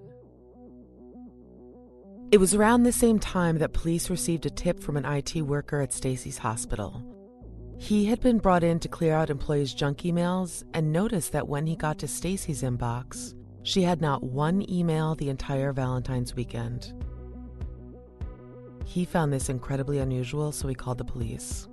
It 2.32 2.40
was 2.40 2.56
around 2.56 2.84
the 2.84 2.92
same 2.92 3.20
time 3.20 3.60
that 3.60 3.74
police 3.74 4.10
received 4.10 4.46
a 4.46 4.50
tip 4.50 4.82
from 4.82 4.98
an 4.98 5.06
IT 5.06 5.36
worker 5.44 5.82
at 5.82 5.94
Stacy's 5.94 6.40
hospital. 6.40 7.04
He 7.78 8.06
had 8.06 8.22
been 8.22 8.40
brought 8.40 8.64
in 8.64 8.80
to 8.80 8.88
clear 8.88 9.14
out 9.14 9.30
employees' 9.30 9.74
junk 9.74 10.00
emails 10.00 10.64
and 10.74 10.92
noticed 10.92 11.32
that 11.34 11.48
when 11.48 11.68
he 11.68 11.76
got 11.76 12.00
to 12.00 12.08
Stacy's 12.08 12.64
inbox, 12.64 13.36
she 13.64 13.82
had 13.84 14.02
not 14.02 14.24
one 14.24 14.68
email 14.70 15.16
the 15.16 15.30
entire 15.30 15.74
Valentine's 15.74 16.36
weekend. 16.36 16.94
He 18.86 19.06
found 19.06 19.32
this 19.32 19.50
incredibly 19.50 20.00
unusual, 20.00 20.52
so 20.52 20.68
he 20.68 20.76
called 20.76 20.98
the 20.98 21.06
police. 21.06 21.68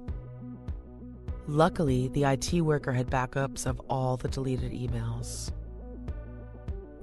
Luckily, 1.51 2.07
the 2.07 2.23
IT 2.23 2.61
worker 2.61 2.93
had 2.93 3.11
backups 3.11 3.67
of 3.67 3.81
all 3.91 4.17
the 4.17 4.29
deleted 4.29 4.71
emails. 4.71 5.51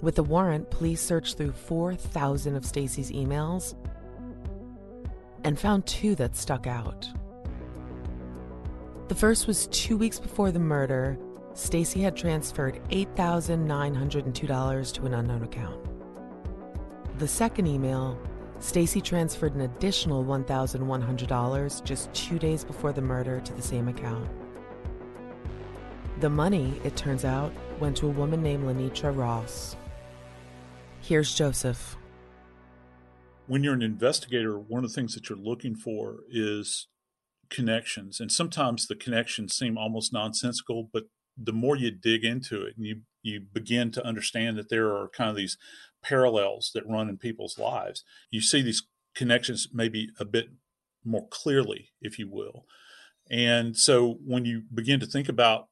With 0.02 0.16
the 0.16 0.24
warrant, 0.24 0.72
police 0.72 1.02
searched 1.02 1.36
through 1.36 1.52
4,000 1.52 2.56
of 2.56 2.66
Stacy's 2.66 3.12
emails 3.12 3.76
and 5.44 5.60
found 5.60 5.86
two 5.86 6.16
that 6.16 6.38
stuck 6.38 6.66
out. 6.66 7.10
The 9.10 9.16
first 9.16 9.48
was 9.48 9.68
two 9.68 9.98
weeks 9.98 10.18
before 10.18 10.54
the 10.54 10.60
murder. 10.60 11.18
Stacy 11.54 12.00
had 12.00 12.16
transferred 12.16 12.80
$8,902 12.90 14.94
to 14.94 15.06
an 15.06 15.14
unknown 15.14 15.44
account. 15.44 15.86
The 17.20 17.28
second 17.28 17.68
email, 17.68 18.18
Stacy 18.60 19.02
transferred 19.02 19.54
an 19.54 19.62
additional 19.62 20.26
$1,100 20.26 21.84
just 21.84 22.14
two 22.14 22.40
days 22.40 22.64
before 22.64 22.92
the 22.92 23.02
murder 23.02 23.40
to 23.40 23.54
the 23.54 23.62
same 23.62 23.88
account. 23.88 24.28
The 26.20 26.30
money, 26.30 26.82
it 26.84 26.96
turns 26.96 27.24
out, 27.24 27.54
went 27.80 27.96
to 27.98 28.08
a 28.08 28.12
woman 28.12 28.42
named 28.42 28.64
Lenitra 28.64 29.16
Ross. 29.16 29.76
Here's 31.02 31.34
Joseph. 31.36 31.96
When 33.46 33.64
you're 33.64 33.76
an 33.76 33.84
investigator, 33.84 34.58
one 34.58 34.84
of 34.84 34.90
the 34.90 34.96
things 34.96 35.14
that 35.14 35.30
you're 35.30 35.38
looking 35.38 35.76
for 35.76 36.22
is 36.30 36.88
connections. 37.50 38.20
And 38.20 38.32
sometimes 38.32 38.88
the 38.88 38.96
connections 38.96 39.56
seem 39.56 39.78
almost 39.78 40.12
nonsensical, 40.12 40.90
but 40.92 41.04
the 41.38 41.54
more 41.54 41.76
you 41.76 41.92
dig 41.92 42.26
into 42.26 42.64
it 42.64 42.76
and 42.76 42.86
you, 42.86 43.02
you 43.28 43.42
begin 43.42 43.92
to 43.92 44.06
understand 44.06 44.58
that 44.58 44.70
there 44.70 44.88
are 44.96 45.10
kind 45.10 45.30
of 45.30 45.36
these 45.36 45.58
parallels 46.02 46.72
that 46.74 46.88
run 46.88 47.10
in 47.10 47.18
people's 47.18 47.60
lives, 47.60 48.04
you 48.32 48.42
see 48.42 48.62
these 48.62 48.84
connections 49.16 49.68
maybe 49.74 50.10
a 50.20 50.26
bit 50.26 50.50
more 51.04 51.28
clearly, 51.30 51.90
if 52.02 52.20
you 52.20 52.30
will. 52.30 52.66
And 53.30 53.76
so 53.76 54.18
when 54.26 54.46
you 54.46 54.64
begin 54.74 55.00
to 55.00 55.06
think 55.06 55.28
about 55.28 55.68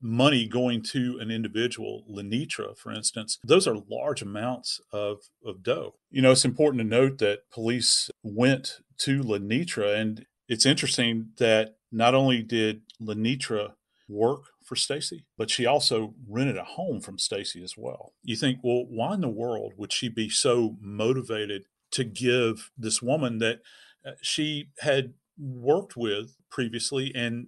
money 0.00 0.46
going 0.46 0.82
to 0.82 1.18
an 1.20 1.30
individual, 1.30 2.04
Lenitra, 2.08 2.76
for 2.76 2.92
instance, 2.92 3.38
those 3.42 3.66
are 3.66 3.82
large 3.90 4.22
amounts 4.22 4.80
of, 4.92 5.22
of 5.44 5.62
dough. 5.62 5.94
You 6.10 6.22
know, 6.22 6.32
it's 6.32 6.44
important 6.44 6.80
to 6.82 6.88
note 6.88 7.18
that 7.18 7.50
police 7.52 8.10
went 8.22 8.76
to 8.98 9.22
Lenitra, 9.22 9.98
and 9.98 10.24
it's 10.48 10.66
interesting 10.66 11.30
that 11.38 11.76
not 11.90 12.14
only 12.14 12.42
did 12.42 12.82
Lenitra 13.02 13.72
work 14.08 14.44
for 14.68 14.76
Stacy, 14.76 15.24
but 15.38 15.50
she 15.50 15.64
also 15.64 16.14
rented 16.28 16.58
a 16.58 16.64
home 16.64 17.00
from 17.00 17.18
Stacy 17.18 17.62
as 17.64 17.74
well. 17.76 18.12
You 18.22 18.36
think, 18.36 18.58
well, 18.62 18.84
why 18.86 19.14
in 19.14 19.22
the 19.22 19.28
world 19.28 19.72
would 19.78 19.92
she 19.92 20.08
be 20.10 20.28
so 20.28 20.76
motivated 20.80 21.64
to 21.92 22.04
give 22.04 22.70
this 22.76 23.00
woman 23.00 23.38
that 23.38 23.60
uh, 24.06 24.10
she 24.20 24.68
had 24.80 25.14
worked 25.38 25.96
with 25.96 26.36
previously 26.50 27.10
and 27.14 27.46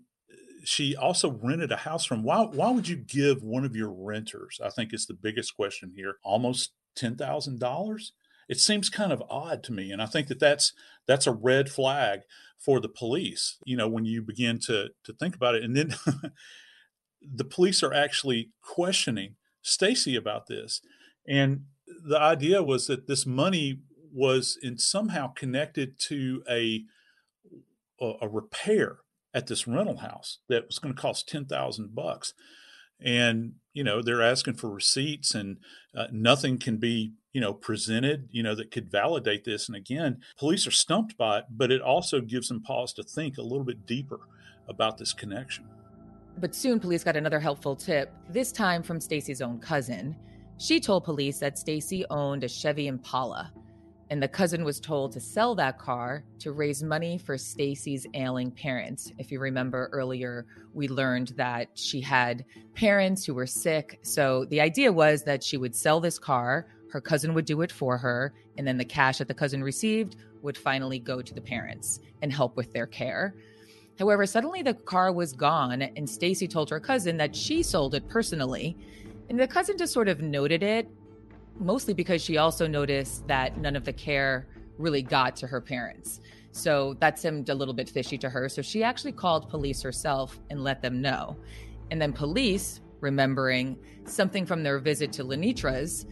she 0.64 0.96
also 0.96 1.30
rented 1.30 1.72
a 1.72 1.76
house 1.76 2.04
from. 2.04 2.22
Why? 2.22 2.42
Why 2.42 2.70
would 2.70 2.88
you 2.88 2.96
give 2.96 3.42
one 3.42 3.64
of 3.64 3.74
your 3.74 3.90
renters? 3.90 4.60
I 4.62 4.68
think 4.70 4.92
is 4.92 5.06
the 5.06 5.14
biggest 5.14 5.56
question 5.56 5.92
here. 5.96 6.16
Almost 6.22 6.72
ten 6.94 7.16
thousand 7.16 7.60
dollars. 7.60 8.12
It 8.48 8.58
seems 8.58 8.90
kind 8.90 9.12
of 9.12 9.22
odd 9.30 9.62
to 9.64 9.72
me, 9.72 9.90
and 9.90 10.02
I 10.02 10.06
think 10.06 10.28
that 10.28 10.40
that's 10.40 10.72
that's 11.06 11.26
a 11.26 11.32
red 11.32 11.70
flag 11.70 12.20
for 12.58 12.80
the 12.80 12.88
police. 12.88 13.58
You 13.64 13.76
know, 13.76 13.88
when 13.88 14.04
you 14.04 14.22
begin 14.22 14.58
to 14.66 14.90
to 15.04 15.12
think 15.14 15.34
about 15.34 15.54
it, 15.54 15.62
and 15.62 15.76
then 15.76 15.94
the 17.22 17.44
police 17.44 17.82
are 17.82 17.92
actually 17.92 18.50
questioning 18.62 19.36
Stacy 19.62 20.16
about 20.16 20.46
this, 20.46 20.80
and 21.28 21.64
the 21.86 22.18
idea 22.18 22.62
was 22.62 22.86
that 22.86 23.06
this 23.06 23.26
money 23.26 23.80
was 24.12 24.58
in 24.62 24.78
somehow 24.78 25.28
connected 25.28 25.98
to 25.98 26.42
a 26.48 26.84
a 28.00 28.28
repair 28.28 29.00
at 29.34 29.46
this 29.46 29.66
rental 29.66 29.98
house 29.98 30.38
that 30.48 30.66
was 30.66 30.78
going 30.78 30.94
to 30.94 31.00
cost 31.00 31.28
10,000 31.28 31.94
bucks. 31.94 32.32
And 32.98 33.54
you 33.72 33.84
know 33.84 34.02
they're 34.02 34.22
asking 34.22 34.54
for 34.54 34.70
receipts 34.70 35.34
and 35.34 35.58
uh, 35.94 36.06
nothing 36.12 36.58
can 36.58 36.78
be 36.78 37.12
you 37.32 37.40
know 37.40 37.54
presented 37.54 38.28
you 38.30 38.42
know 38.42 38.54
that 38.54 38.70
could 38.70 38.90
validate 38.90 39.44
this. 39.44 39.68
And 39.68 39.76
again 39.76 40.18
police 40.38 40.66
are 40.66 40.72
stumped 40.72 41.16
by 41.16 41.38
it 41.38 41.44
but 41.50 41.70
it 41.70 41.80
also 41.80 42.20
gives 42.20 42.48
them 42.48 42.62
pause 42.62 42.92
to 42.94 43.02
think 43.02 43.38
a 43.38 43.42
little 43.42 43.64
bit 43.64 43.86
deeper 43.86 44.20
about 44.68 44.98
this 44.98 45.12
connection 45.12 45.66
but 46.40 46.54
soon 46.54 46.80
police 46.80 47.04
got 47.04 47.16
another 47.16 47.40
helpful 47.40 47.76
tip 47.76 48.12
this 48.28 48.52
time 48.52 48.82
from 48.82 49.00
stacy's 49.00 49.42
own 49.42 49.58
cousin 49.58 50.16
she 50.58 50.80
told 50.80 51.04
police 51.04 51.38
that 51.38 51.58
stacy 51.58 52.04
owned 52.10 52.44
a 52.44 52.48
chevy 52.48 52.86
impala 52.86 53.52
and 54.10 54.20
the 54.20 54.28
cousin 54.28 54.64
was 54.64 54.80
told 54.80 55.12
to 55.12 55.20
sell 55.20 55.54
that 55.54 55.78
car 55.78 56.24
to 56.40 56.50
raise 56.50 56.82
money 56.82 57.16
for 57.16 57.38
Stacy's 57.38 58.08
ailing 58.14 58.50
parents. 58.50 59.12
If 59.18 59.30
you 59.30 59.38
remember 59.38 59.88
earlier, 59.92 60.46
we 60.74 60.88
learned 60.88 61.28
that 61.36 61.68
she 61.74 62.00
had 62.00 62.44
parents 62.74 63.24
who 63.24 63.34
were 63.34 63.46
sick. 63.46 64.00
So 64.02 64.46
the 64.46 64.60
idea 64.60 64.92
was 64.92 65.22
that 65.24 65.44
she 65.44 65.56
would 65.56 65.76
sell 65.76 66.00
this 66.00 66.18
car, 66.18 66.66
her 66.90 67.00
cousin 67.00 67.34
would 67.34 67.44
do 67.44 67.60
it 67.62 67.70
for 67.70 67.96
her, 67.98 68.34
and 68.58 68.66
then 68.66 68.78
the 68.78 68.84
cash 68.84 69.18
that 69.18 69.28
the 69.28 69.34
cousin 69.34 69.62
received 69.62 70.16
would 70.42 70.58
finally 70.58 70.98
go 70.98 71.22
to 71.22 71.32
the 71.32 71.40
parents 71.40 72.00
and 72.20 72.32
help 72.32 72.56
with 72.56 72.72
their 72.72 72.88
care. 72.88 73.36
However, 74.00 74.24
suddenly 74.24 74.62
the 74.62 74.72
car 74.72 75.12
was 75.12 75.34
gone, 75.34 75.82
and 75.82 76.08
Stacy 76.08 76.48
told 76.48 76.70
her 76.70 76.80
cousin 76.80 77.18
that 77.18 77.36
she 77.36 77.62
sold 77.62 77.94
it 77.94 78.08
personally. 78.08 78.74
And 79.28 79.38
the 79.38 79.46
cousin 79.46 79.76
just 79.76 79.92
sort 79.92 80.08
of 80.08 80.22
noted 80.22 80.62
it 80.62 80.88
mostly 81.58 81.92
because 81.92 82.22
she 82.22 82.38
also 82.38 82.66
noticed 82.66 83.28
that 83.28 83.58
none 83.58 83.76
of 83.76 83.84
the 83.84 83.92
care 83.92 84.48
really 84.78 85.02
got 85.02 85.36
to 85.36 85.46
her 85.46 85.60
parents. 85.60 86.20
So 86.52 86.96
that 87.00 87.18
seemed 87.18 87.50
a 87.50 87.54
little 87.54 87.74
bit 87.74 87.90
fishy 87.90 88.16
to 88.18 88.30
her. 88.30 88.48
So 88.48 88.62
she 88.62 88.82
actually 88.82 89.12
called 89.12 89.50
police 89.50 89.82
herself 89.82 90.40
and 90.48 90.64
let 90.64 90.80
them 90.80 91.02
know. 91.02 91.36
And 91.90 92.00
then 92.00 92.14
police, 92.14 92.80
remembering 93.00 93.78
something 94.06 94.46
from 94.46 94.62
their 94.62 94.78
visit 94.78 95.12
to 95.12 95.24
Lenitra's, 95.24 96.06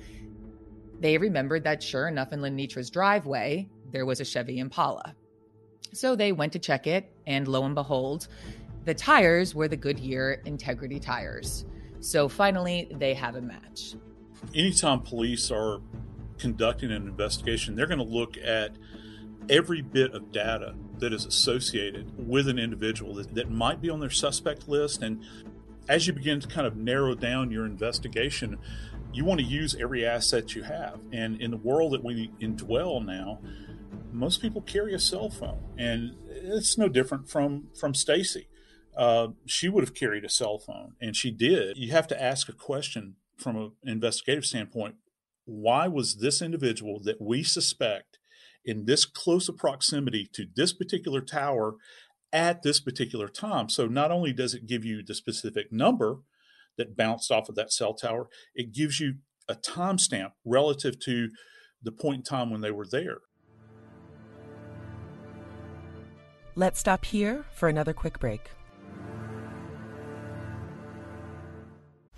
they 1.01 1.16
remembered 1.16 1.64
that 1.64 1.82
sure 1.82 2.07
enough, 2.07 2.34
in 2.34 2.41
Lenitra's 2.43 2.91
driveway, 2.91 3.70
there 3.93 4.05
was 4.05 4.20
a 4.20 4.26
Chevy 4.26 4.59
Impala. 4.59 5.14
So 5.95 6.14
they 6.14 6.32
went 6.32 6.53
to 6.53 6.59
check 6.59 6.86
it, 6.86 7.11
and 7.28 7.46
lo 7.46 7.64
and 7.64 7.76
behold, 7.76 8.26
the 8.84 8.94
tires 8.94 9.54
were 9.54 9.68
the 9.68 9.76
Goodyear 9.76 10.42
Integrity 10.44 10.98
tires. 10.98 11.64
So 12.00 12.28
finally, 12.28 12.88
they 12.98 13.14
have 13.14 13.36
a 13.36 13.40
match 13.40 13.94
anytime 14.54 15.00
police 15.00 15.50
are 15.50 15.80
conducting 16.38 16.90
an 16.92 17.06
investigation, 17.06 17.74
they're 17.74 17.86
going 17.86 17.98
to 17.98 18.04
look 18.04 18.36
at 18.38 18.76
every 19.48 19.82
bit 19.82 20.14
of 20.14 20.30
data 20.30 20.74
that 20.98 21.12
is 21.12 21.24
associated 21.24 22.28
with 22.28 22.48
an 22.48 22.58
individual 22.58 23.14
that, 23.14 23.34
that 23.34 23.50
might 23.50 23.80
be 23.80 23.90
on 23.90 24.00
their 24.00 24.10
suspect 24.10 24.68
list. 24.68 25.02
And 25.02 25.24
as 25.88 26.06
you 26.06 26.12
begin 26.12 26.40
to 26.40 26.48
kind 26.48 26.66
of 26.66 26.76
narrow 26.76 27.14
down 27.14 27.50
your 27.50 27.64
investigation, 27.64 28.58
you 29.12 29.24
want 29.24 29.40
to 29.40 29.46
use 29.46 29.74
every 29.80 30.04
asset 30.04 30.54
you 30.54 30.62
have. 30.64 31.00
And 31.12 31.40
in 31.40 31.50
the 31.50 31.56
world 31.56 31.92
that 31.92 32.04
we 32.04 32.30
indwell 32.40 33.04
now, 33.04 33.40
most 34.12 34.42
people 34.42 34.60
carry 34.62 34.94
a 34.94 34.98
cell 34.98 35.30
phone, 35.30 35.62
and 35.76 36.14
it's 36.51 36.78
no 36.78 36.88
different 36.88 37.28
from 37.28 37.68
from 37.78 37.94
Stacy. 37.94 38.49
Uh, 38.96 39.28
she 39.46 39.68
would 39.68 39.84
have 39.84 39.94
carried 39.94 40.24
a 40.24 40.28
cell 40.28 40.59
phone, 40.59 40.94
and 41.01 41.14
she 41.14 41.30
did. 41.30 41.76
You 41.76 41.92
have 41.92 42.09
to 42.09 42.20
ask 42.20 42.49
a 42.49 42.53
question 42.53 43.16
from 43.38 43.57
an 43.57 43.72
investigative 43.84 44.44
standpoint, 44.44 44.96
why 45.44 45.86
was 45.86 46.16
this 46.16 46.42
individual 46.42 47.01
that 47.05 47.20
we 47.20 47.42
suspect 47.42 48.18
in 48.64 48.84
this 48.84 49.05
close 49.05 49.49
proximity 49.57 50.28
to 50.32 50.46
this 50.55 50.72
particular 50.72 51.20
tower 51.20 51.76
at 52.32 52.62
this 52.62 52.80
particular 52.80 53.28
time? 53.28 53.68
So 53.68 53.86
not 53.86 54.11
only 54.11 54.32
does 54.32 54.53
it 54.53 54.66
give 54.66 54.84
you 54.84 55.03
the 55.03 55.14
specific 55.14 55.72
number 55.72 56.16
that 56.76 56.96
bounced 56.96 57.30
off 57.30 57.49
of 57.49 57.55
that 57.55 57.72
cell 57.72 57.94
tower, 57.94 58.28
it 58.55 58.74
gives 58.74 58.99
you 58.99 59.14
a 59.49 59.55
timestamp 59.55 60.32
relative 60.44 60.99
to 61.01 61.28
the 61.82 61.92
point 61.92 62.16
in 62.16 62.22
time 62.24 62.51
when 62.51 62.61
they 62.61 62.70
were 62.70 62.86
there. 62.90 63.18
Let's 66.59 66.80
stop 66.80 67.04
here 67.04 67.44
for 67.52 67.68
another 67.68 67.92
quick 67.92 68.18
break. 68.18 68.50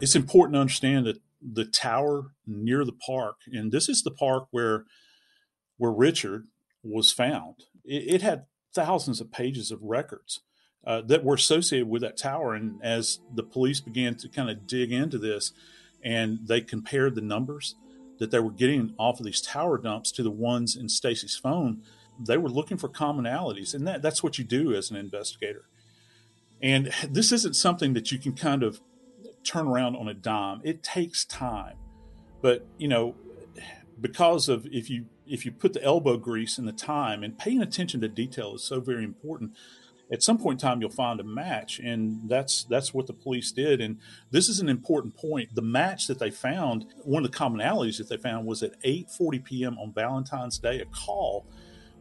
It's 0.00 0.16
important 0.16 0.54
to 0.54 0.60
understand 0.60 1.06
that 1.06 1.20
the 1.40 1.64
tower 1.64 2.32
near 2.46 2.84
the 2.84 2.92
park, 2.92 3.36
and 3.46 3.70
this 3.72 3.88
is 3.88 4.02
the 4.02 4.10
park 4.10 4.48
where 4.50 4.84
where 5.76 5.92
Richard 5.92 6.46
was 6.82 7.12
found. 7.12 7.54
It, 7.84 8.14
it 8.14 8.22
had 8.22 8.46
thousands 8.74 9.20
of 9.20 9.30
pages 9.30 9.70
of 9.70 9.82
records 9.82 10.40
uh, 10.86 11.02
that 11.02 11.24
were 11.24 11.34
associated 11.34 11.88
with 11.88 12.02
that 12.02 12.16
tower. 12.16 12.54
And 12.54 12.80
as 12.82 13.20
the 13.32 13.42
police 13.42 13.80
began 13.80 14.16
to 14.16 14.28
kind 14.28 14.50
of 14.50 14.66
dig 14.66 14.92
into 14.92 15.18
this, 15.18 15.52
and 16.02 16.40
they 16.46 16.60
compared 16.60 17.14
the 17.14 17.20
numbers 17.20 17.74
that 18.18 18.30
they 18.30 18.40
were 18.40 18.50
getting 18.50 18.94
off 18.98 19.20
of 19.20 19.26
these 19.26 19.40
tower 19.40 19.78
dumps 19.78 20.10
to 20.12 20.22
the 20.22 20.30
ones 20.30 20.76
in 20.76 20.88
Stacy's 20.88 21.36
phone, 21.36 21.82
they 22.18 22.36
were 22.36 22.48
looking 22.48 22.76
for 22.76 22.88
commonalities, 22.88 23.74
and 23.74 23.86
that, 23.86 24.02
that's 24.02 24.22
what 24.22 24.38
you 24.38 24.44
do 24.44 24.74
as 24.74 24.90
an 24.90 24.96
investigator. 24.96 25.66
And 26.60 26.92
this 27.08 27.30
isn't 27.30 27.54
something 27.54 27.94
that 27.94 28.10
you 28.10 28.18
can 28.18 28.32
kind 28.32 28.64
of 28.64 28.80
turn 29.48 29.66
around 29.66 29.96
on 29.96 30.08
a 30.08 30.14
dime. 30.14 30.60
It 30.64 30.82
takes 30.82 31.24
time, 31.24 31.76
but 32.42 32.66
you 32.76 32.88
know, 32.88 33.14
because 34.00 34.48
of 34.48 34.66
if 34.66 34.90
you 34.90 35.06
if 35.26 35.44
you 35.44 35.52
put 35.52 35.72
the 35.72 35.82
elbow 35.82 36.16
grease 36.16 36.58
and 36.58 36.66
the 36.66 36.72
time 36.72 37.22
and 37.22 37.38
paying 37.38 37.60
attention 37.60 38.00
to 38.00 38.08
detail 38.08 38.54
is 38.54 38.62
so 38.62 38.80
very 38.80 39.04
important. 39.04 39.52
At 40.10 40.22
some 40.22 40.38
point 40.38 40.62
in 40.62 40.66
time, 40.66 40.80
you'll 40.80 40.88
find 40.88 41.20
a 41.20 41.24
match, 41.24 41.78
and 41.78 42.30
that's 42.30 42.64
that's 42.64 42.94
what 42.94 43.06
the 43.06 43.12
police 43.12 43.52
did. 43.52 43.82
And 43.82 43.98
this 44.30 44.48
is 44.48 44.58
an 44.58 44.68
important 44.68 45.16
point. 45.16 45.54
The 45.54 45.60
match 45.60 46.06
that 46.06 46.18
they 46.18 46.30
found, 46.30 46.86
one 47.02 47.26
of 47.26 47.30
the 47.30 47.36
commonalities 47.36 47.98
that 47.98 48.08
they 48.08 48.16
found, 48.16 48.46
was 48.46 48.62
at 48.62 48.80
8:40 48.82 49.44
p.m. 49.44 49.78
on 49.78 49.92
Valentine's 49.92 50.58
Day. 50.58 50.80
A 50.80 50.86
call 50.86 51.46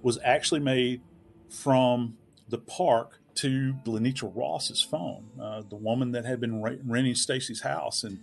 was 0.01 0.17
actually 0.23 0.61
made 0.61 1.01
from 1.49 2.15
the 2.47 2.59
park 2.59 3.19
to 3.37 3.75
Lenitra 3.85 4.31
Ross's 4.33 4.81
phone, 4.81 5.29
uh, 5.41 5.63
the 5.69 5.75
woman 5.75 6.11
that 6.11 6.25
had 6.25 6.39
been 6.39 6.61
renting 6.61 7.15
Stacy's 7.15 7.61
house, 7.61 8.03
and 8.03 8.19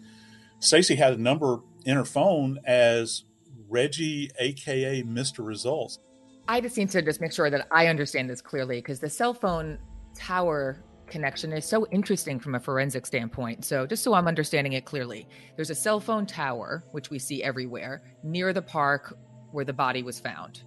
Stacy 0.61 0.97
had 0.97 1.15
a 1.15 1.21
number 1.21 1.61
in 1.85 1.97
her 1.97 2.05
phone 2.05 2.59
as 2.65 3.25
Reggie, 3.69 4.31
aka 4.39 5.03
Mr. 5.03 5.45
Results. 5.47 5.99
I 6.47 6.61
just 6.61 6.77
need 6.77 6.91
to 6.91 7.03
just 7.03 7.21
make 7.21 7.33
sure 7.33 7.51
that 7.51 7.67
I 7.71 7.87
understand 7.87 8.29
this 8.29 8.41
clearly 8.41 8.79
because 8.79 9.01
the 9.01 9.09
cell 9.09 9.35
phone 9.35 9.79
tower 10.15 10.83
connection 11.07 11.53
is 11.53 11.65
so 11.65 11.87
interesting 11.91 12.39
from 12.39 12.55
a 12.55 12.61
forensic 12.61 13.07
standpoint. 13.07 13.65
So, 13.65 13.87
just 13.87 14.03
so 14.03 14.15
I'm 14.15 14.27
understanding 14.27 14.75
it 14.75 14.85
clearly, 14.85 15.27
there's 15.57 15.71
a 15.71 15.75
cell 15.75 16.01
phone 16.01 16.27
tower, 16.27 16.85
which 16.93 17.11
we 17.11 17.19
see 17.19 17.43
everywhere, 17.43 18.03
near 18.23 18.53
the 18.53 18.63
park 18.63 19.17
where 19.53 19.65
the 19.65 19.73
body 19.73 20.03
was 20.03 20.19
found 20.19 20.63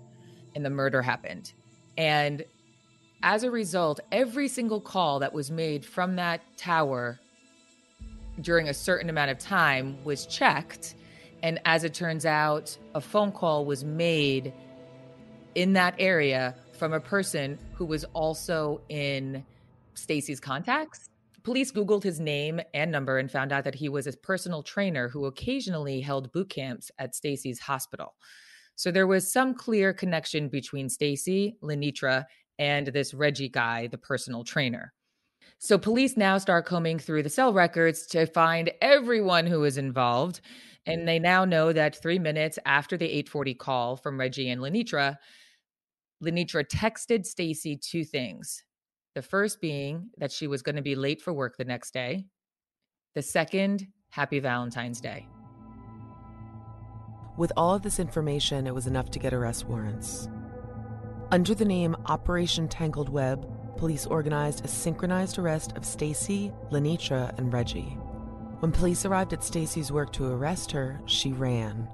and 0.56 0.66
the 0.66 0.70
murder 0.70 1.02
happened. 1.02 1.54
And 1.98 2.44
as 3.24 3.44
a 3.44 3.52
result, 3.52 4.00
every 4.12 4.48
single 4.48 4.80
call 4.80 5.20
that 5.20 5.34
was 5.34 5.50
made 5.50 5.86
from 5.86 6.16
that 6.18 6.42
tower 6.58 7.20
during 8.42 8.70
a 8.70 8.74
certain 8.74 9.10
amount 9.10 9.32
of 9.32 9.40
time 9.40 9.98
was 10.04 10.26
checked. 10.26 10.96
And 11.44 11.60
as 11.66 11.84
it 11.84 11.94
turns 11.94 12.26
out, 12.26 12.78
a 12.94 13.02
phone 13.02 13.32
call 13.32 13.66
was 13.66 13.84
made 13.84 14.54
in 15.56 15.74
that 15.74 15.96
area 15.98 16.56
from 16.78 16.94
a 16.94 17.00
person 17.00 17.58
who 17.74 17.86
was 17.86 18.04
also 18.14 18.82
in 18.90 19.44
Stacy's 19.96 20.40
contacts. 20.40 21.10
Police 21.44 21.72
Googled 21.72 22.04
his 22.04 22.20
name 22.20 22.60
and 22.74 22.92
number 22.92 23.18
and 23.18 23.32
found 23.32 23.52
out 23.52 23.64
that 23.64 23.76
he 23.76 23.90
was 23.90 24.06
a 24.06 24.12
personal 24.12 24.62
trainer 24.62 25.08
who 25.08 25.26
occasionally 25.26 26.02
held 26.02 26.32
boot 26.32 26.50
camps 26.50 26.92
at 27.00 27.16
Stacy's 27.16 27.60
hospital. 27.60 28.14
So 28.76 28.92
there 28.92 29.08
was 29.08 29.32
some 29.32 29.56
clear 29.56 29.94
connection 29.94 30.50
between 30.50 30.90
Stacy, 30.90 31.56
Lenitra, 31.64 32.26
and 32.60 32.88
this 32.88 33.14
Reggie 33.14 33.50
guy, 33.50 33.88
the 33.88 33.98
personal 33.98 34.44
trainer. 34.44 34.94
So 35.60 35.78
police 35.78 36.18
now 36.18 36.38
start 36.38 36.66
combing 36.66 37.00
through 37.00 37.24
the 37.24 37.30
cell 37.30 37.54
records 37.54 38.06
to 38.08 38.26
find 38.28 38.72
everyone 38.82 39.48
who 39.48 39.62
was 39.62 39.78
involved. 39.78 40.42
And 40.86 41.08
they 41.08 41.20
now 41.20 41.46
know 41.46 41.74
that 41.74 42.02
three 42.02 42.20
minutes 42.20 42.60
after 42.66 42.96
the 42.96 43.06
840 43.06 43.54
call 43.56 43.98
from 43.98 44.20
Reggie 44.20 44.50
and 44.50 44.62
Lenitra, 44.62 45.18
Lenitra 46.24 46.66
texted 46.66 47.26
Stacy 47.26 47.76
two 47.76 48.06
things. 48.06 48.64
The 49.16 49.22
first 49.22 49.60
being 49.60 50.10
that 50.18 50.32
she 50.32 50.48
was 50.48 50.62
going 50.62 50.76
to 50.76 50.82
be 50.82 50.96
late 50.96 51.22
for 51.22 51.34
work 51.34 51.58
the 51.58 51.66
next 51.66 51.92
day. 51.92 52.26
The 53.16 53.22
second, 53.22 53.88
happy 54.10 54.40
Valentine's 54.40 55.02
Day. 55.02 55.28
With 57.36 57.52
all 57.58 57.74
of 57.74 57.82
this 57.82 58.00
information, 58.00 58.68
it 58.68 58.74
was 58.74 58.88
enough 58.88 59.12
to 59.12 59.20
get 59.20 59.34
arrest 59.34 59.66
warrants. 59.66 60.30
Under 61.30 61.54
the 61.54 61.66
name 61.66 61.94
Operation 62.06 62.70
Tangled 62.70 63.10
Web, 63.10 63.46
police 63.76 64.06
organized 64.06 64.64
a 64.64 64.68
synchronized 64.70 65.38
arrest 65.38 65.76
of 65.76 65.84
Stacy, 65.84 66.54
Lenitra, 66.72 67.38
and 67.38 67.52
Reggie. 67.52 67.98
When 68.60 68.72
police 68.72 69.04
arrived 69.04 69.34
at 69.34 69.44
Stacy's 69.44 69.92
work 69.92 70.14
to 70.14 70.32
arrest 70.32 70.72
her, 70.72 71.02
she 71.06 71.34
ran, 71.34 71.90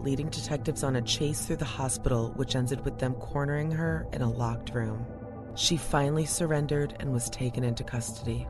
leading 0.00 0.30
detectives 0.30 0.82
on 0.82 0.96
a 0.96 1.02
chase 1.02 1.46
through 1.46 1.56
the 1.56 1.64
hospital, 1.64 2.32
which 2.34 2.56
ended 2.56 2.84
with 2.84 2.98
them 2.98 3.14
cornering 3.14 3.70
her 3.70 4.08
in 4.12 4.20
a 4.20 4.30
locked 4.30 4.74
room. 4.74 5.06
She 5.54 5.76
finally 5.76 6.26
surrendered 6.26 6.96
and 6.98 7.12
was 7.12 7.30
taken 7.30 7.62
into 7.62 7.84
custody. 7.84 8.48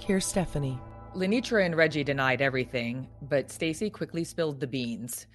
Here's 0.00 0.26
Stephanie. 0.26 0.80
Lenitra 1.14 1.64
and 1.64 1.76
Reggie 1.76 2.02
denied 2.02 2.42
everything, 2.42 3.06
but 3.22 3.52
Stacy 3.52 3.90
quickly 3.90 4.24
spilled 4.24 4.58
the 4.58 4.66
beans. 4.66 5.28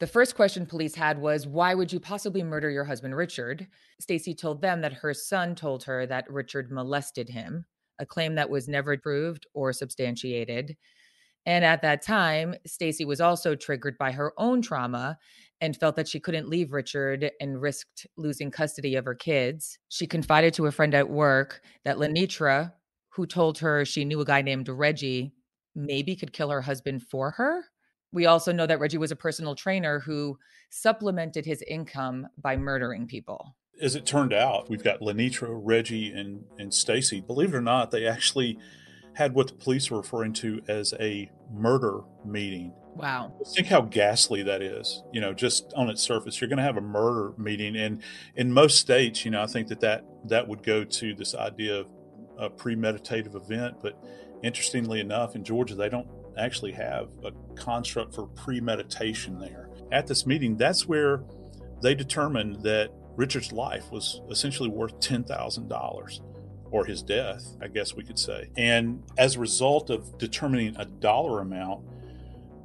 The 0.00 0.06
first 0.08 0.34
question 0.34 0.66
police 0.66 0.94
had 0.94 1.20
was, 1.20 1.46
Why 1.46 1.74
would 1.74 1.92
you 1.92 2.00
possibly 2.00 2.42
murder 2.42 2.68
your 2.68 2.84
husband, 2.84 3.16
Richard? 3.16 3.68
Stacy 4.00 4.34
told 4.34 4.60
them 4.60 4.80
that 4.80 4.92
her 4.92 5.14
son 5.14 5.54
told 5.54 5.84
her 5.84 6.04
that 6.06 6.30
Richard 6.30 6.72
molested 6.72 7.28
him, 7.28 7.64
a 8.00 8.06
claim 8.06 8.34
that 8.34 8.50
was 8.50 8.68
never 8.68 8.96
proved 8.96 9.46
or 9.54 9.72
substantiated. 9.72 10.76
And 11.46 11.64
at 11.64 11.82
that 11.82 12.02
time, 12.02 12.54
Stacy 12.66 13.04
was 13.04 13.20
also 13.20 13.54
triggered 13.54 13.96
by 13.98 14.12
her 14.12 14.32
own 14.36 14.62
trauma 14.62 15.18
and 15.60 15.76
felt 15.76 15.94
that 15.96 16.08
she 16.08 16.18
couldn't 16.18 16.48
leave 16.48 16.72
Richard 16.72 17.30
and 17.40 17.60
risked 17.60 18.06
losing 18.16 18.50
custody 18.50 18.96
of 18.96 19.04
her 19.04 19.14
kids. 19.14 19.78
She 19.90 20.06
confided 20.06 20.54
to 20.54 20.66
a 20.66 20.72
friend 20.72 20.94
at 20.94 21.08
work 21.08 21.60
that 21.84 21.98
Lenitra, 21.98 22.72
who 23.10 23.26
told 23.26 23.58
her 23.58 23.84
she 23.84 24.04
knew 24.04 24.20
a 24.20 24.24
guy 24.24 24.42
named 24.42 24.68
Reggie, 24.68 25.34
maybe 25.74 26.16
could 26.16 26.32
kill 26.32 26.50
her 26.50 26.62
husband 26.62 27.02
for 27.02 27.30
her. 27.32 27.64
We 28.14 28.26
also 28.26 28.52
know 28.52 28.66
that 28.66 28.78
Reggie 28.78 28.96
was 28.96 29.10
a 29.10 29.16
personal 29.16 29.56
trainer 29.56 29.98
who 29.98 30.38
supplemented 30.70 31.44
his 31.44 31.62
income 31.62 32.28
by 32.38 32.56
murdering 32.56 33.08
people. 33.08 33.56
As 33.82 33.96
it 33.96 34.06
turned 34.06 34.32
out, 34.32 34.70
we've 34.70 34.84
got 34.84 35.00
Lenitra, 35.00 35.48
Reggie, 35.50 36.12
and, 36.12 36.44
and 36.56 36.72
Stacy. 36.72 37.20
Believe 37.20 37.52
it 37.52 37.56
or 37.56 37.60
not, 37.60 37.90
they 37.90 38.06
actually 38.06 38.56
had 39.14 39.34
what 39.34 39.48
the 39.48 39.54
police 39.54 39.90
were 39.90 39.98
referring 39.98 40.32
to 40.34 40.60
as 40.68 40.94
a 41.00 41.28
murder 41.52 42.02
meeting. 42.24 42.72
Wow. 42.94 43.32
Think 43.52 43.66
how 43.66 43.80
ghastly 43.80 44.44
that 44.44 44.62
is. 44.62 45.02
You 45.12 45.20
know, 45.20 45.34
just 45.34 45.72
on 45.76 45.90
its 45.90 46.00
surface, 46.00 46.40
you're 46.40 46.48
going 46.48 46.58
to 46.58 46.62
have 46.62 46.76
a 46.76 46.80
murder 46.80 47.34
meeting, 47.36 47.74
and 47.74 48.00
in 48.36 48.52
most 48.52 48.78
states, 48.78 49.24
you 49.24 49.32
know, 49.32 49.42
I 49.42 49.46
think 49.46 49.66
that 49.68 49.80
that, 49.80 50.04
that 50.26 50.46
would 50.46 50.62
go 50.62 50.84
to 50.84 51.14
this 51.14 51.34
idea 51.34 51.80
of 51.80 51.86
a 52.38 52.48
premeditative 52.48 53.34
event. 53.34 53.78
But 53.82 54.00
interestingly 54.44 55.00
enough, 55.00 55.34
in 55.34 55.42
Georgia, 55.42 55.74
they 55.74 55.88
don't 55.88 56.06
actually 56.36 56.72
have 56.72 57.08
a 57.24 57.32
construct 57.54 58.14
for 58.14 58.26
premeditation 58.26 59.38
there. 59.38 59.68
At 59.92 60.06
this 60.06 60.26
meeting, 60.26 60.56
that's 60.56 60.86
where 60.86 61.22
they 61.82 61.94
determined 61.94 62.62
that 62.62 62.90
Richard's 63.16 63.52
life 63.52 63.90
was 63.90 64.20
essentially 64.30 64.68
worth 64.68 64.98
$10,000 65.00 66.20
or 66.70 66.84
his 66.84 67.02
death, 67.02 67.56
I 67.62 67.68
guess 67.68 67.94
we 67.94 68.02
could 68.02 68.18
say. 68.18 68.50
And 68.56 69.02
as 69.16 69.36
a 69.36 69.40
result 69.40 69.90
of 69.90 70.18
determining 70.18 70.76
a 70.76 70.84
dollar 70.84 71.40
amount, 71.40 71.84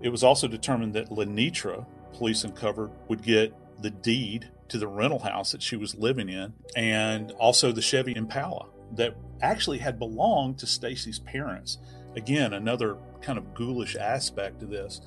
it 0.02 0.10
was 0.10 0.24
also 0.24 0.48
determined 0.48 0.94
that 0.94 1.10
Lenitra, 1.10 1.86
police 2.14 2.44
uncovered, 2.44 2.92
would 3.08 3.22
get 3.22 3.54
the 3.82 3.92
deed 3.92 4.50
to 4.70 4.78
the 4.78 4.88
rental 4.88 5.20
house 5.20 5.52
that 5.52 5.62
she 5.62 5.76
was 5.76 5.96
living 5.96 6.30
in 6.30 6.54
and 6.76 7.32
also 7.34 7.72
the 7.72 7.82
Chevy 7.82 8.16
Impala 8.16 8.68
that 8.96 9.16
actually 9.42 9.80
had 9.80 10.00
belonged 10.00 10.58
to 10.60 10.66
Stacy's 10.66 11.20
parents. 11.20 11.78
Again, 12.16 12.54
another 12.54 12.98
kind 13.22 13.38
of 13.38 13.54
ghoulish 13.54 13.96
aspect 13.96 14.60
to 14.60 14.66
this. 14.66 15.02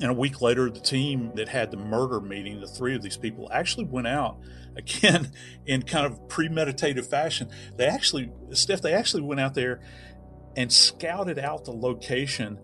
And 0.00 0.10
a 0.10 0.14
week 0.14 0.40
later, 0.40 0.70
the 0.70 0.80
team 0.80 1.32
that 1.34 1.48
had 1.48 1.70
the 1.70 1.76
murder 1.76 2.20
meeting, 2.20 2.60
the 2.60 2.66
three 2.66 2.94
of 2.94 3.02
these 3.02 3.18
people, 3.18 3.50
actually 3.52 3.84
went 3.84 4.06
out 4.06 4.38
again 4.76 5.30
in 5.66 5.82
kind 5.82 6.06
of 6.06 6.28
premeditative 6.28 7.06
fashion. 7.06 7.48
They 7.76 7.86
actually, 7.86 8.32
Steph, 8.52 8.80
they 8.80 8.94
actually 8.94 9.22
went 9.22 9.40
out 9.40 9.54
there 9.54 9.80
and 10.56 10.72
scouted 10.72 11.38
out 11.38 11.64
the 11.64 11.72
location 11.72 12.58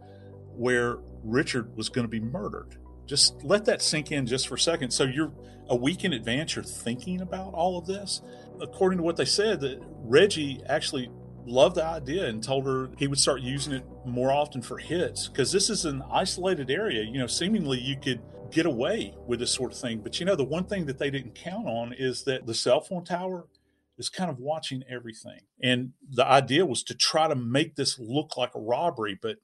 where 0.56 0.98
Richard 1.22 1.76
was 1.76 1.88
going 1.88 2.04
to 2.04 2.08
be 2.08 2.20
murdered. 2.20 2.76
Just 3.06 3.44
let 3.44 3.66
that 3.66 3.82
sink 3.82 4.10
in 4.10 4.26
just 4.26 4.48
for 4.48 4.54
a 4.54 4.58
second. 4.58 4.90
So 4.90 5.04
you're 5.04 5.32
a 5.68 5.76
week 5.76 6.04
in 6.04 6.12
advance, 6.12 6.56
you're 6.56 6.64
thinking 6.64 7.20
about 7.20 7.52
all 7.52 7.78
of 7.78 7.86
this. 7.86 8.22
According 8.60 8.98
to 8.98 9.02
what 9.02 9.16
they 9.16 9.24
said, 9.24 9.60
that 9.60 9.80
Reggie 10.02 10.62
actually 10.68 11.10
loved 11.46 11.76
the 11.76 11.84
idea 11.84 12.26
and 12.26 12.42
told 12.42 12.66
her 12.66 12.90
he 12.98 13.06
would 13.06 13.18
start 13.18 13.40
using 13.40 13.72
it 13.72 13.84
more 14.04 14.32
often 14.32 14.62
for 14.62 14.78
hits 14.78 15.28
because 15.28 15.52
this 15.52 15.70
is 15.70 15.84
an 15.84 16.02
isolated 16.10 16.70
area. 16.70 17.02
You 17.02 17.18
know, 17.18 17.26
seemingly 17.26 17.78
you 17.80 17.96
could 17.96 18.20
get 18.50 18.66
away 18.66 19.14
with 19.26 19.40
this 19.40 19.52
sort 19.52 19.72
of 19.72 19.78
thing. 19.78 20.00
But 20.00 20.20
you 20.20 20.26
know, 20.26 20.36
the 20.36 20.44
one 20.44 20.64
thing 20.64 20.86
that 20.86 20.98
they 20.98 21.10
didn't 21.10 21.34
count 21.34 21.66
on 21.66 21.92
is 21.92 22.24
that 22.24 22.46
the 22.46 22.54
cell 22.54 22.80
phone 22.80 23.04
tower 23.04 23.46
is 23.98 24.08
kind 24.08 24.30
of 24.30 24.38
watching 24.38 24.84
everything. 24.88 25.40
And 25.62 25.92
the 26.08 26.26
idea 26.26 26.66
was 26.66 26.82
to 26.84 26.94
try 26.94 27.28
to 27.28 27.34
make 27.34 27.76
this 27.76 27.98
look 27.98 28.36
like 28.36 28.54
a 28.54 28.60
robbery, 28.60 29.18
but 29.20 29.36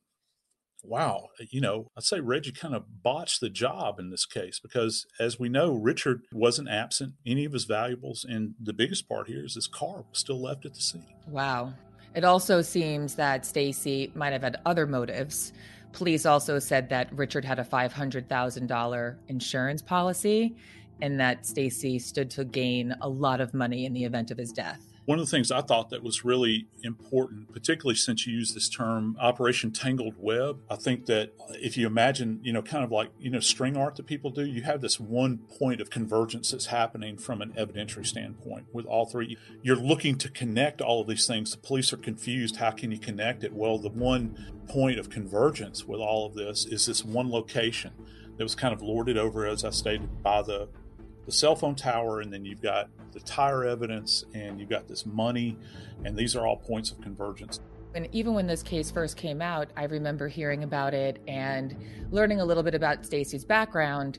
wow, 0.82 1.28
you 1.50 1.60
know, 1.60 1.90
I'd 1.96 2.02
say 2.02 2.20
Reggie 2.20 2.52
kind 2.52 2.74
of 2.74 3.02
botched 3.02 3.40
the 3.40 3.48
job 3.48 3.98
in 3.98 4.10
this 4.10 4.26
case 4.26 4.58
because, 4.60 5.06
as 5.18 5.38
we 5.38 5.48
know, 5.48 5.72
Richard 5.72 6.22
wasn't 6.32 6.68
absent 6.68 7.14
any 7.24 7.44
of 7.44 7.52
his 7.52 7.64
valuables, 7.64 8.26
and 8.28 8.54
the 8.60 8.72
biggest 8.72 9.08
part 9.08 9.28
here 9.28 9.44
is 9.44 9.54
his 9.54 9.68
car 9.68 10.04
was 10.08 10.18
still 10.18 10.40
left 10.40 10.66
at 10.66 10.74
the 10.74 10.80
scene. 10.80 11.06
Wow. 11.28 11.72
It 12.14 12.24
also 12.24 12.60
seems 12.60 13.14
that 13.14 13.46
Stacy 13.46 14.12
might 14.14 14.32
have 14.32 14.42
had 14.42 14.60
other 14.66 14.86
motives. 14.86 15.52
Police 15.92 16.26
also 16.26 16.58
said 16.58 16.88
that 16.90 17.12
Richard 17.12 17.44
had 17.44 17.58
a 17.58 17.64
$500,000 17.64 19.16
insurance 19.28 19.82
policy 19.82 20.56
and 21.00 21.18
that 21.18 21.46
Stacy 21.46 21.98
stood 21.98 22.30
to 22.30 22.44
gain 22.44 22.94
a 23.00 23.08
lot 23.08 23.40
of 23.40 23.54
money 23.54 23.86
in 23.86 23.92
the 23.92 24.04
event 24.04 24.30
of 24.30 24.38
his 24.38 24.52
death. 24.52 24.91
One 25.04 25.18
of 25.18 25.24
the 25.24 25.30
things 25.30 25.50
I 25.50 25.62
thought 25.62 25.90
that 25.90 26.04
was 26.04 26.24
really 26.24 26.68
important, 26.84 27.52
particularly 27.52 27.96
since 27.96 28.24
you 28.24 28.34
use 28.34 28.54
this 28.54 28.68
term 28.68 29.16
Operation 29.20 29.72
Tangled 29.72 30.14
Web, 30.16 30.60
I 30.70 30.76
think 30.76 31.06
that 31.06 31.32
if 31.54 31.76
you 31.76 31.88
imagine, 31.88 32.38
you 32.44 32.52
know, 32.52 32.62
kind 32.62 32.84
of 32.84 32.92
like, 32.92 33.10
you 33.18 33.28
know, 33.28 33.40
string 33.40 33.76
art 33.76 33.96
that 33.96 34.06
people 34.06 34.30
do, 34.30 34.46
you 34.46 34.62
have 34.62 34.80
this 34.80 35.00
one 35.00 35.38
point 35.58 35.80
of 35.80 35.90
convergence 35.90 36.52
that's 36.52 36.66
happening 36.66 37.18
from 37.18 37.42
an 37.42 37.52
evidentiary 37.54 38.06
standpoint 38.06 38.66
with 38.72 38.86
all 38.86 39.06
three. 39.06 39.36
You're 39.60 39.74
looking 39.74 40.18
to 40.18 40.28
connect 40.28 40.80
all 40.80 41.00
of 41.00 41.08
these 41.08 41.26
things. 41.26 41.50
The 41.50 41.58
police 41.58 41.92
are 41.92 41.96
confused. 41.96 42.56
How 42.56 42.70
can 42.70 42.92
you 42.92 42.98
connect 42.98 43.42
it? 43.42 43.52
Well, 43.52 43.78
the 43.78 43.88
one 43.88 44.54
point 44.68 45.00
of 45.00 45.10
convergence 45.10 45.84
with 45.84 45.98
all 45.98 46.26
of 46.26 46.34
this 46.34 46.64
is 46.64 46.86
this 46.86 47.04
one 47.04 47.28
location 47.28 47.90
that 48.36 48.44
was 48.44 48.54
kind 48.54 48.72
of 48.72 48.82
lorded 48.82 49.18
over, 49.18 49.46
as 49.46 49.64
I 49.64 49.70
stated, 49.70 50.22
by 50.22 50.42
the 50.42 50.68
the 51.26 51.32
cell 51.32 51.54
phone 51.54 51.74
tower, 51.74 52.20
and 52.20 52.32
then 52.32 52.44
you've 52.44 52.62
got 52.62 52.88
the 53.12 53.20
tire 53.20 53.64
evidence, 53.64 54.24
and 54.34 54.58
you've 54.58 54.68
got 54.68 54.88
this 54.88 55.06
money, 55.06 55.56
and 56.04 56.16
these 56.16 56.34
are 56.34 56.46
all 56.46 56.56
points 56.56 56.90
of 56.90 57.00
convergence. 57.00 57.60
And 57.94 58.08
even 58.12 58.34
when 58.34 58.46
this 58.46 58.62
case 58.62 58.90
first 58.90 59.16
came 59.16 59.42
out, 59.42 59.68
I 59.76 59.84
remember 59.84 60.26
hearing 60.26 60.64
about 60.64 60.94
it 60.94 61.20
and 61.28 61.76
learning 62.10 62.40
a 62.40 62.44
little 62.44 62.62
bit 62.62 62.74
about 62.74 63.04
Stacy's 63.04 63.44
background 63.44 64.18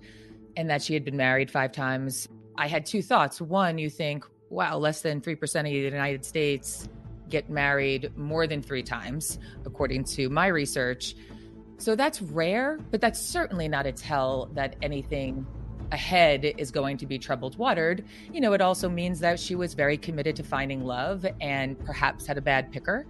and 0.56 0.70
that 0.70 0.84
she 0.84 0.94
had 0.94 1.04
been 1.04 1.18
married 1.18 1.50
five 1.50 1.72
times. 1.72 2.28
I 2.56 2.68
had 2.68 2.86
two 2.86 3.02
thoughts. 3.02 3.42
One, 3.42 3.80
you 3.80 3.90
think, 3.90 4.26
wow, 4.50 4.78
less 4.78 5.02
than 5.02 5.22
3% 5.22 5.60
of 5.60 5.66
the 5.66 5.72
United 5.72 6.24
States 6.24 6.88
get 7.30 7.50
married 7.50 8.16
more 8.16 8.46
than 8.46 8.62
three 8.62 8.84
times, 8.84 9.40
according 9.66 10.04
to 10.04 10.30
my 10.30 10.48
research. 10.48 11.16
So 11.80 11.96
that's 11.96 12.22
rare, 12.22 12.78
but 12.92 13.02
that's 13.02 13.20
certainly 13.20 13.68
not 13.68 13.88
a 13.88 13.92
tell 13.92 14.52
that 14.54 14.76
anything 14.84 15.48
ahead 15.92 16.54
is 16.58 16.72
going 16.72 16.98
to 16.98 17.06
be 17.06 17.18
troubled 17.20 17.58
watered, 17.58 18.06
you 18.32 18.42
know, 18.42 18.54
it 18.54 18.62
also 18.62 18.90
means 18.90 19.20
that 19.20 19.40
she 19.40 19.56
was 19.56 19.74
very 19.74 19.98
committed 19.98 20.36
to 20.38 20.44
finding 20.44 20.84
love 20.84 21.26
and 21.42 21.78
perhaps 21.86 22.26
had 22.26 22.38
a 22.38 22.42
bad 22.42 22.72
picker. 22.72 23.06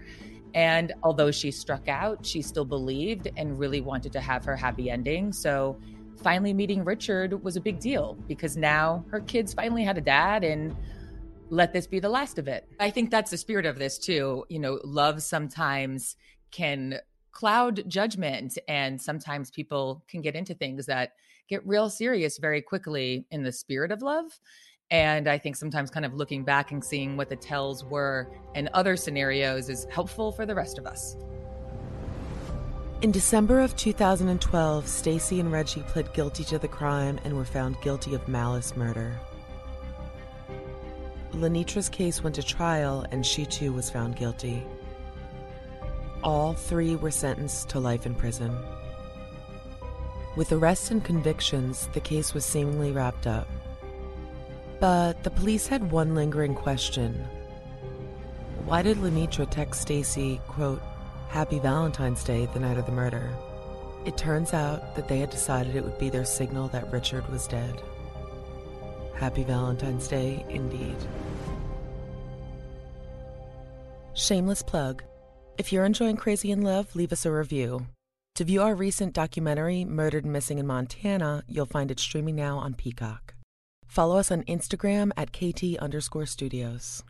And 0.54 0.94
although 1.02 1.32
she 1.32 1.52
struck 1.52 1.88
out, 1.88 2.26
she 2.26 2.42
still 2.42 2.66
believed 2.66 3.30
and 3.38 3.58
really 3.58 3.82
wanted 3.82 4.12
to 4.14 4.22
have 4.22 4.46
her 4.46 4.56
happy 4.56 4.90
ending. 4.90 5.34
So 5.34 5.80
finally 6.22 6.54
meeting 6.54 6.84
Richard 6.84 7.44
was 7.44 7.56
a 7.56 7.62
big 7.62 7.80
deal 7.80 8.18
because 8.28 8.56
now 8.56 9.04
her 9.10 9.20
kids 9.22 9.54
finally 9.54 9.84
had 9.84 9.98
a 9.98 10.02
dad 10.02 10.44
and 10.44 10.76
let 11.50 11.74
this 11.74 11.88
be 11.88 12.00
the 12.00 12.10
last 12.10 12.38
of 12.38 12.48
it. 12.48 12.68
I 12.80 12.90
think 12.90 13.12
that's 13.12 13.32
the 13.32 13.38
spirit 13.38 13.66
of 13.66 13.78
this 13.78 13.98
too. 13.98 14.46
You 14.50 14.60
know, 14.60 14.80
love 14.84 15.22
sometimes 15.22 16.16
can 16.52 17.00
cloud 17.32 17.84
judgment 17.88 18.58
and 18.68 19.02
sometimes 19.02 19.50
people 19.50 20.04
can 20.08 20.22
get 20.22 20.36
into 20.36 20.54
things 20.54 20.86
that 20.86 21.14
get 21.54 21.68
real 21.68 21.90
serious 21.90 22.40
very 22.40 22.62
quickly 22.62 23.26
in 23.30 23.44
the 23.44 23.52
spirit 23.52 23.92
of 23.92 24.02
love. 24.02 24.40
And 24.90 25.28
I 25.28 25.38
think 25.38 25.56
sometimes 25.56 25.92
kind 25.92 26.06
of 26.06 26.14
looking 26.14 26.44
back 26.44 26.72
and 26.72 26.84
seeing 26.84 27.16
what 27.16 27.30
the 27.30 27.36
tells 27.36 27.86
were 27.86 28.32
in 28.56 28.70
other 28.74 28.96
scenarios 28.96 29.70
is 29.70 29.86
helpful 29.92 30.32
for 30.32 30.46
the 30.46 30.56
rest 30.56 30.80
of 30.80 30.88
us. 30.88 31.16
In 33.02 33.12
December 33.12 33.60
of 33.60 33.76
2012, 33.76 34.88
Stacy 34.88 35.40
and 35.40 35.52
Reggie 35.52 35.82
pled 35.82 36.12
guilty 36.14 36.44
to 36.46 36.58
the 36.58 36.68
crime 36.68 37.20
and 37.24 37.36
were 37.36 37.46
found 37.46 37.80
guilty 37.82 38.16
of 38.16 38.28
malice 38.28 38.76
murder. 38.76 39.20
Lenitra's 41.34 41.90
case 41.90 42.24
went 42.24 42.36
to 42.36 42.44
trial 42.44 43.06
and 43.12 43.26
she 43.26 43.46
too 43.46 43.74
was 43.74 43.90
found 43.90 44.16
guilty. 44.16 44.64
All 46.24 46.54
three 46.54 46.96
were 46.96 47.12
sentenced 47.12 47.70
to 47.70 47.80
life 47.80 48.06
in 48.06 48.16
prison. 48.16 48.58
With 50.36 50.52
arrests 50.52 50.90
and 50.90 51.04
convictions, 51.04 51.90
the 51.94 52.00
case 52.00 52.34
was 52.34 52.44
seemingly 52.44 52.92
wrapped 52.92 53.28
up. 53.28 53.48
But 54.80 55.24
the 55.24 55.30
police 55.30 55.68
had 55.68 55.92
one 55.92 56.16
lingering 56.16 56.56
question. 56.56 57.14
Why 58.66 58.82
did 58.82 58.98
Lenitra 58.98 59.50
text 59.50 59.82
Stacy, 59.82 60.42
quote, 60.48 60.82
Happy 61.30 61.60
Valentine's 61.60 62.24
Day 62.24 62.48
the 62.54 62.60
night 62.60 62.78
of 62.78 62.86
the 62.86 62.92
murder? 62.92 63.30
It 64.06 64.18
turns 64.18 64.54
out 64.54 64.96
that 64.96 65.08
they 65.08 65.20
had 65.20 65.30
decided 65.30 65.76
it 65.76 65.84
would 65.84 65.98
be 66.00 66.10
their 66.10 66.26
signal 66.26 66.68
that 66.70 66.92
Richard 66.92 67.28
was 67.30 67.48
dead. 67.48 67.82
Happy 69.16 69.44
Valentine's 69.44 70.08
Day, 70.08 70.44
indeed. 70.50 70.98
Shameless 74.14 74.64
plug. 74.64 75.04
If 75.58 75.72
you're 75.72 75.86
enjoying 75.86 76.18
Crazy 76.18 76.52
in 76.52 76.62
Love, 76.62 76.96
leave 76.96 77.14
us 77.14 77.26
a 77.26 77.32
review. 77.32 77.86
To 78.38 78.44
view 78.44 78.64
our 78.64 78.74
recent 78.74 79.14
documentary, 79.14 79.86
Murdered 79.86 80.26
Missing 80.26 80.58
in 80.58 80.66
Montana, 80.66 81.44
you'll 81.48 81.68
find 81.68 81.92
it 81.92 82.00
streaming 82.00 82.36
now 82.36 82.58
on 82.58 82.74
Peacock. 82.74 83.36
Follow 83.86 84.18
us 84.18 84.32
on 84.32 84.42
Instagram 84.46 85.12
at 85.16 85.32
KT 85.32 85.78
underscore 85.78 86.26
studios. 86.26 87.04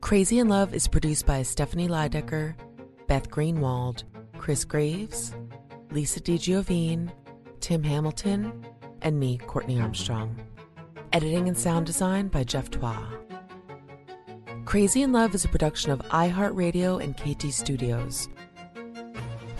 Crazy 0.00 0.40
in 0.40 0.48
Love 0.48 0.74
is 0.74 0.88
produced 0.88 1.26
by 1.26 1.44
Stephanie 1.44 1.86
Lydecker, 1.86 2.56
Beth 3.06 3.30
Greenwald, 3.30 4.02
Chris 4.36 4.64
Graves, 4.64 5.32
Lisa 5.92 6.18
DiGiovine, 6.18 7.12
Tim 7.60 7.84
Hamilton, 7.84 8.66
and 9.02 9.20
me, 9.20 9.38
Courtney 9.46 9.80
Armstrong. 9.80 10.44
Editing 11.12 11.46
and 11.46 11.56
sound 11.56 11.86
design 11.86 12.26
by 12.26 12.42
Jeff 12.42 12.68
Twa. 12.68 13.16
Crazy 14.64 15.02
in 15.02 15.12
Love 15.12 15.36
is 15.36 15.44
a 15.44 15.48
production 15.48 15.92
of 15.92 16.00
iHeartRadio 16.08 17.00
and 17.00 17.16
KT 17.16 17.52
Studios 17.52 18.28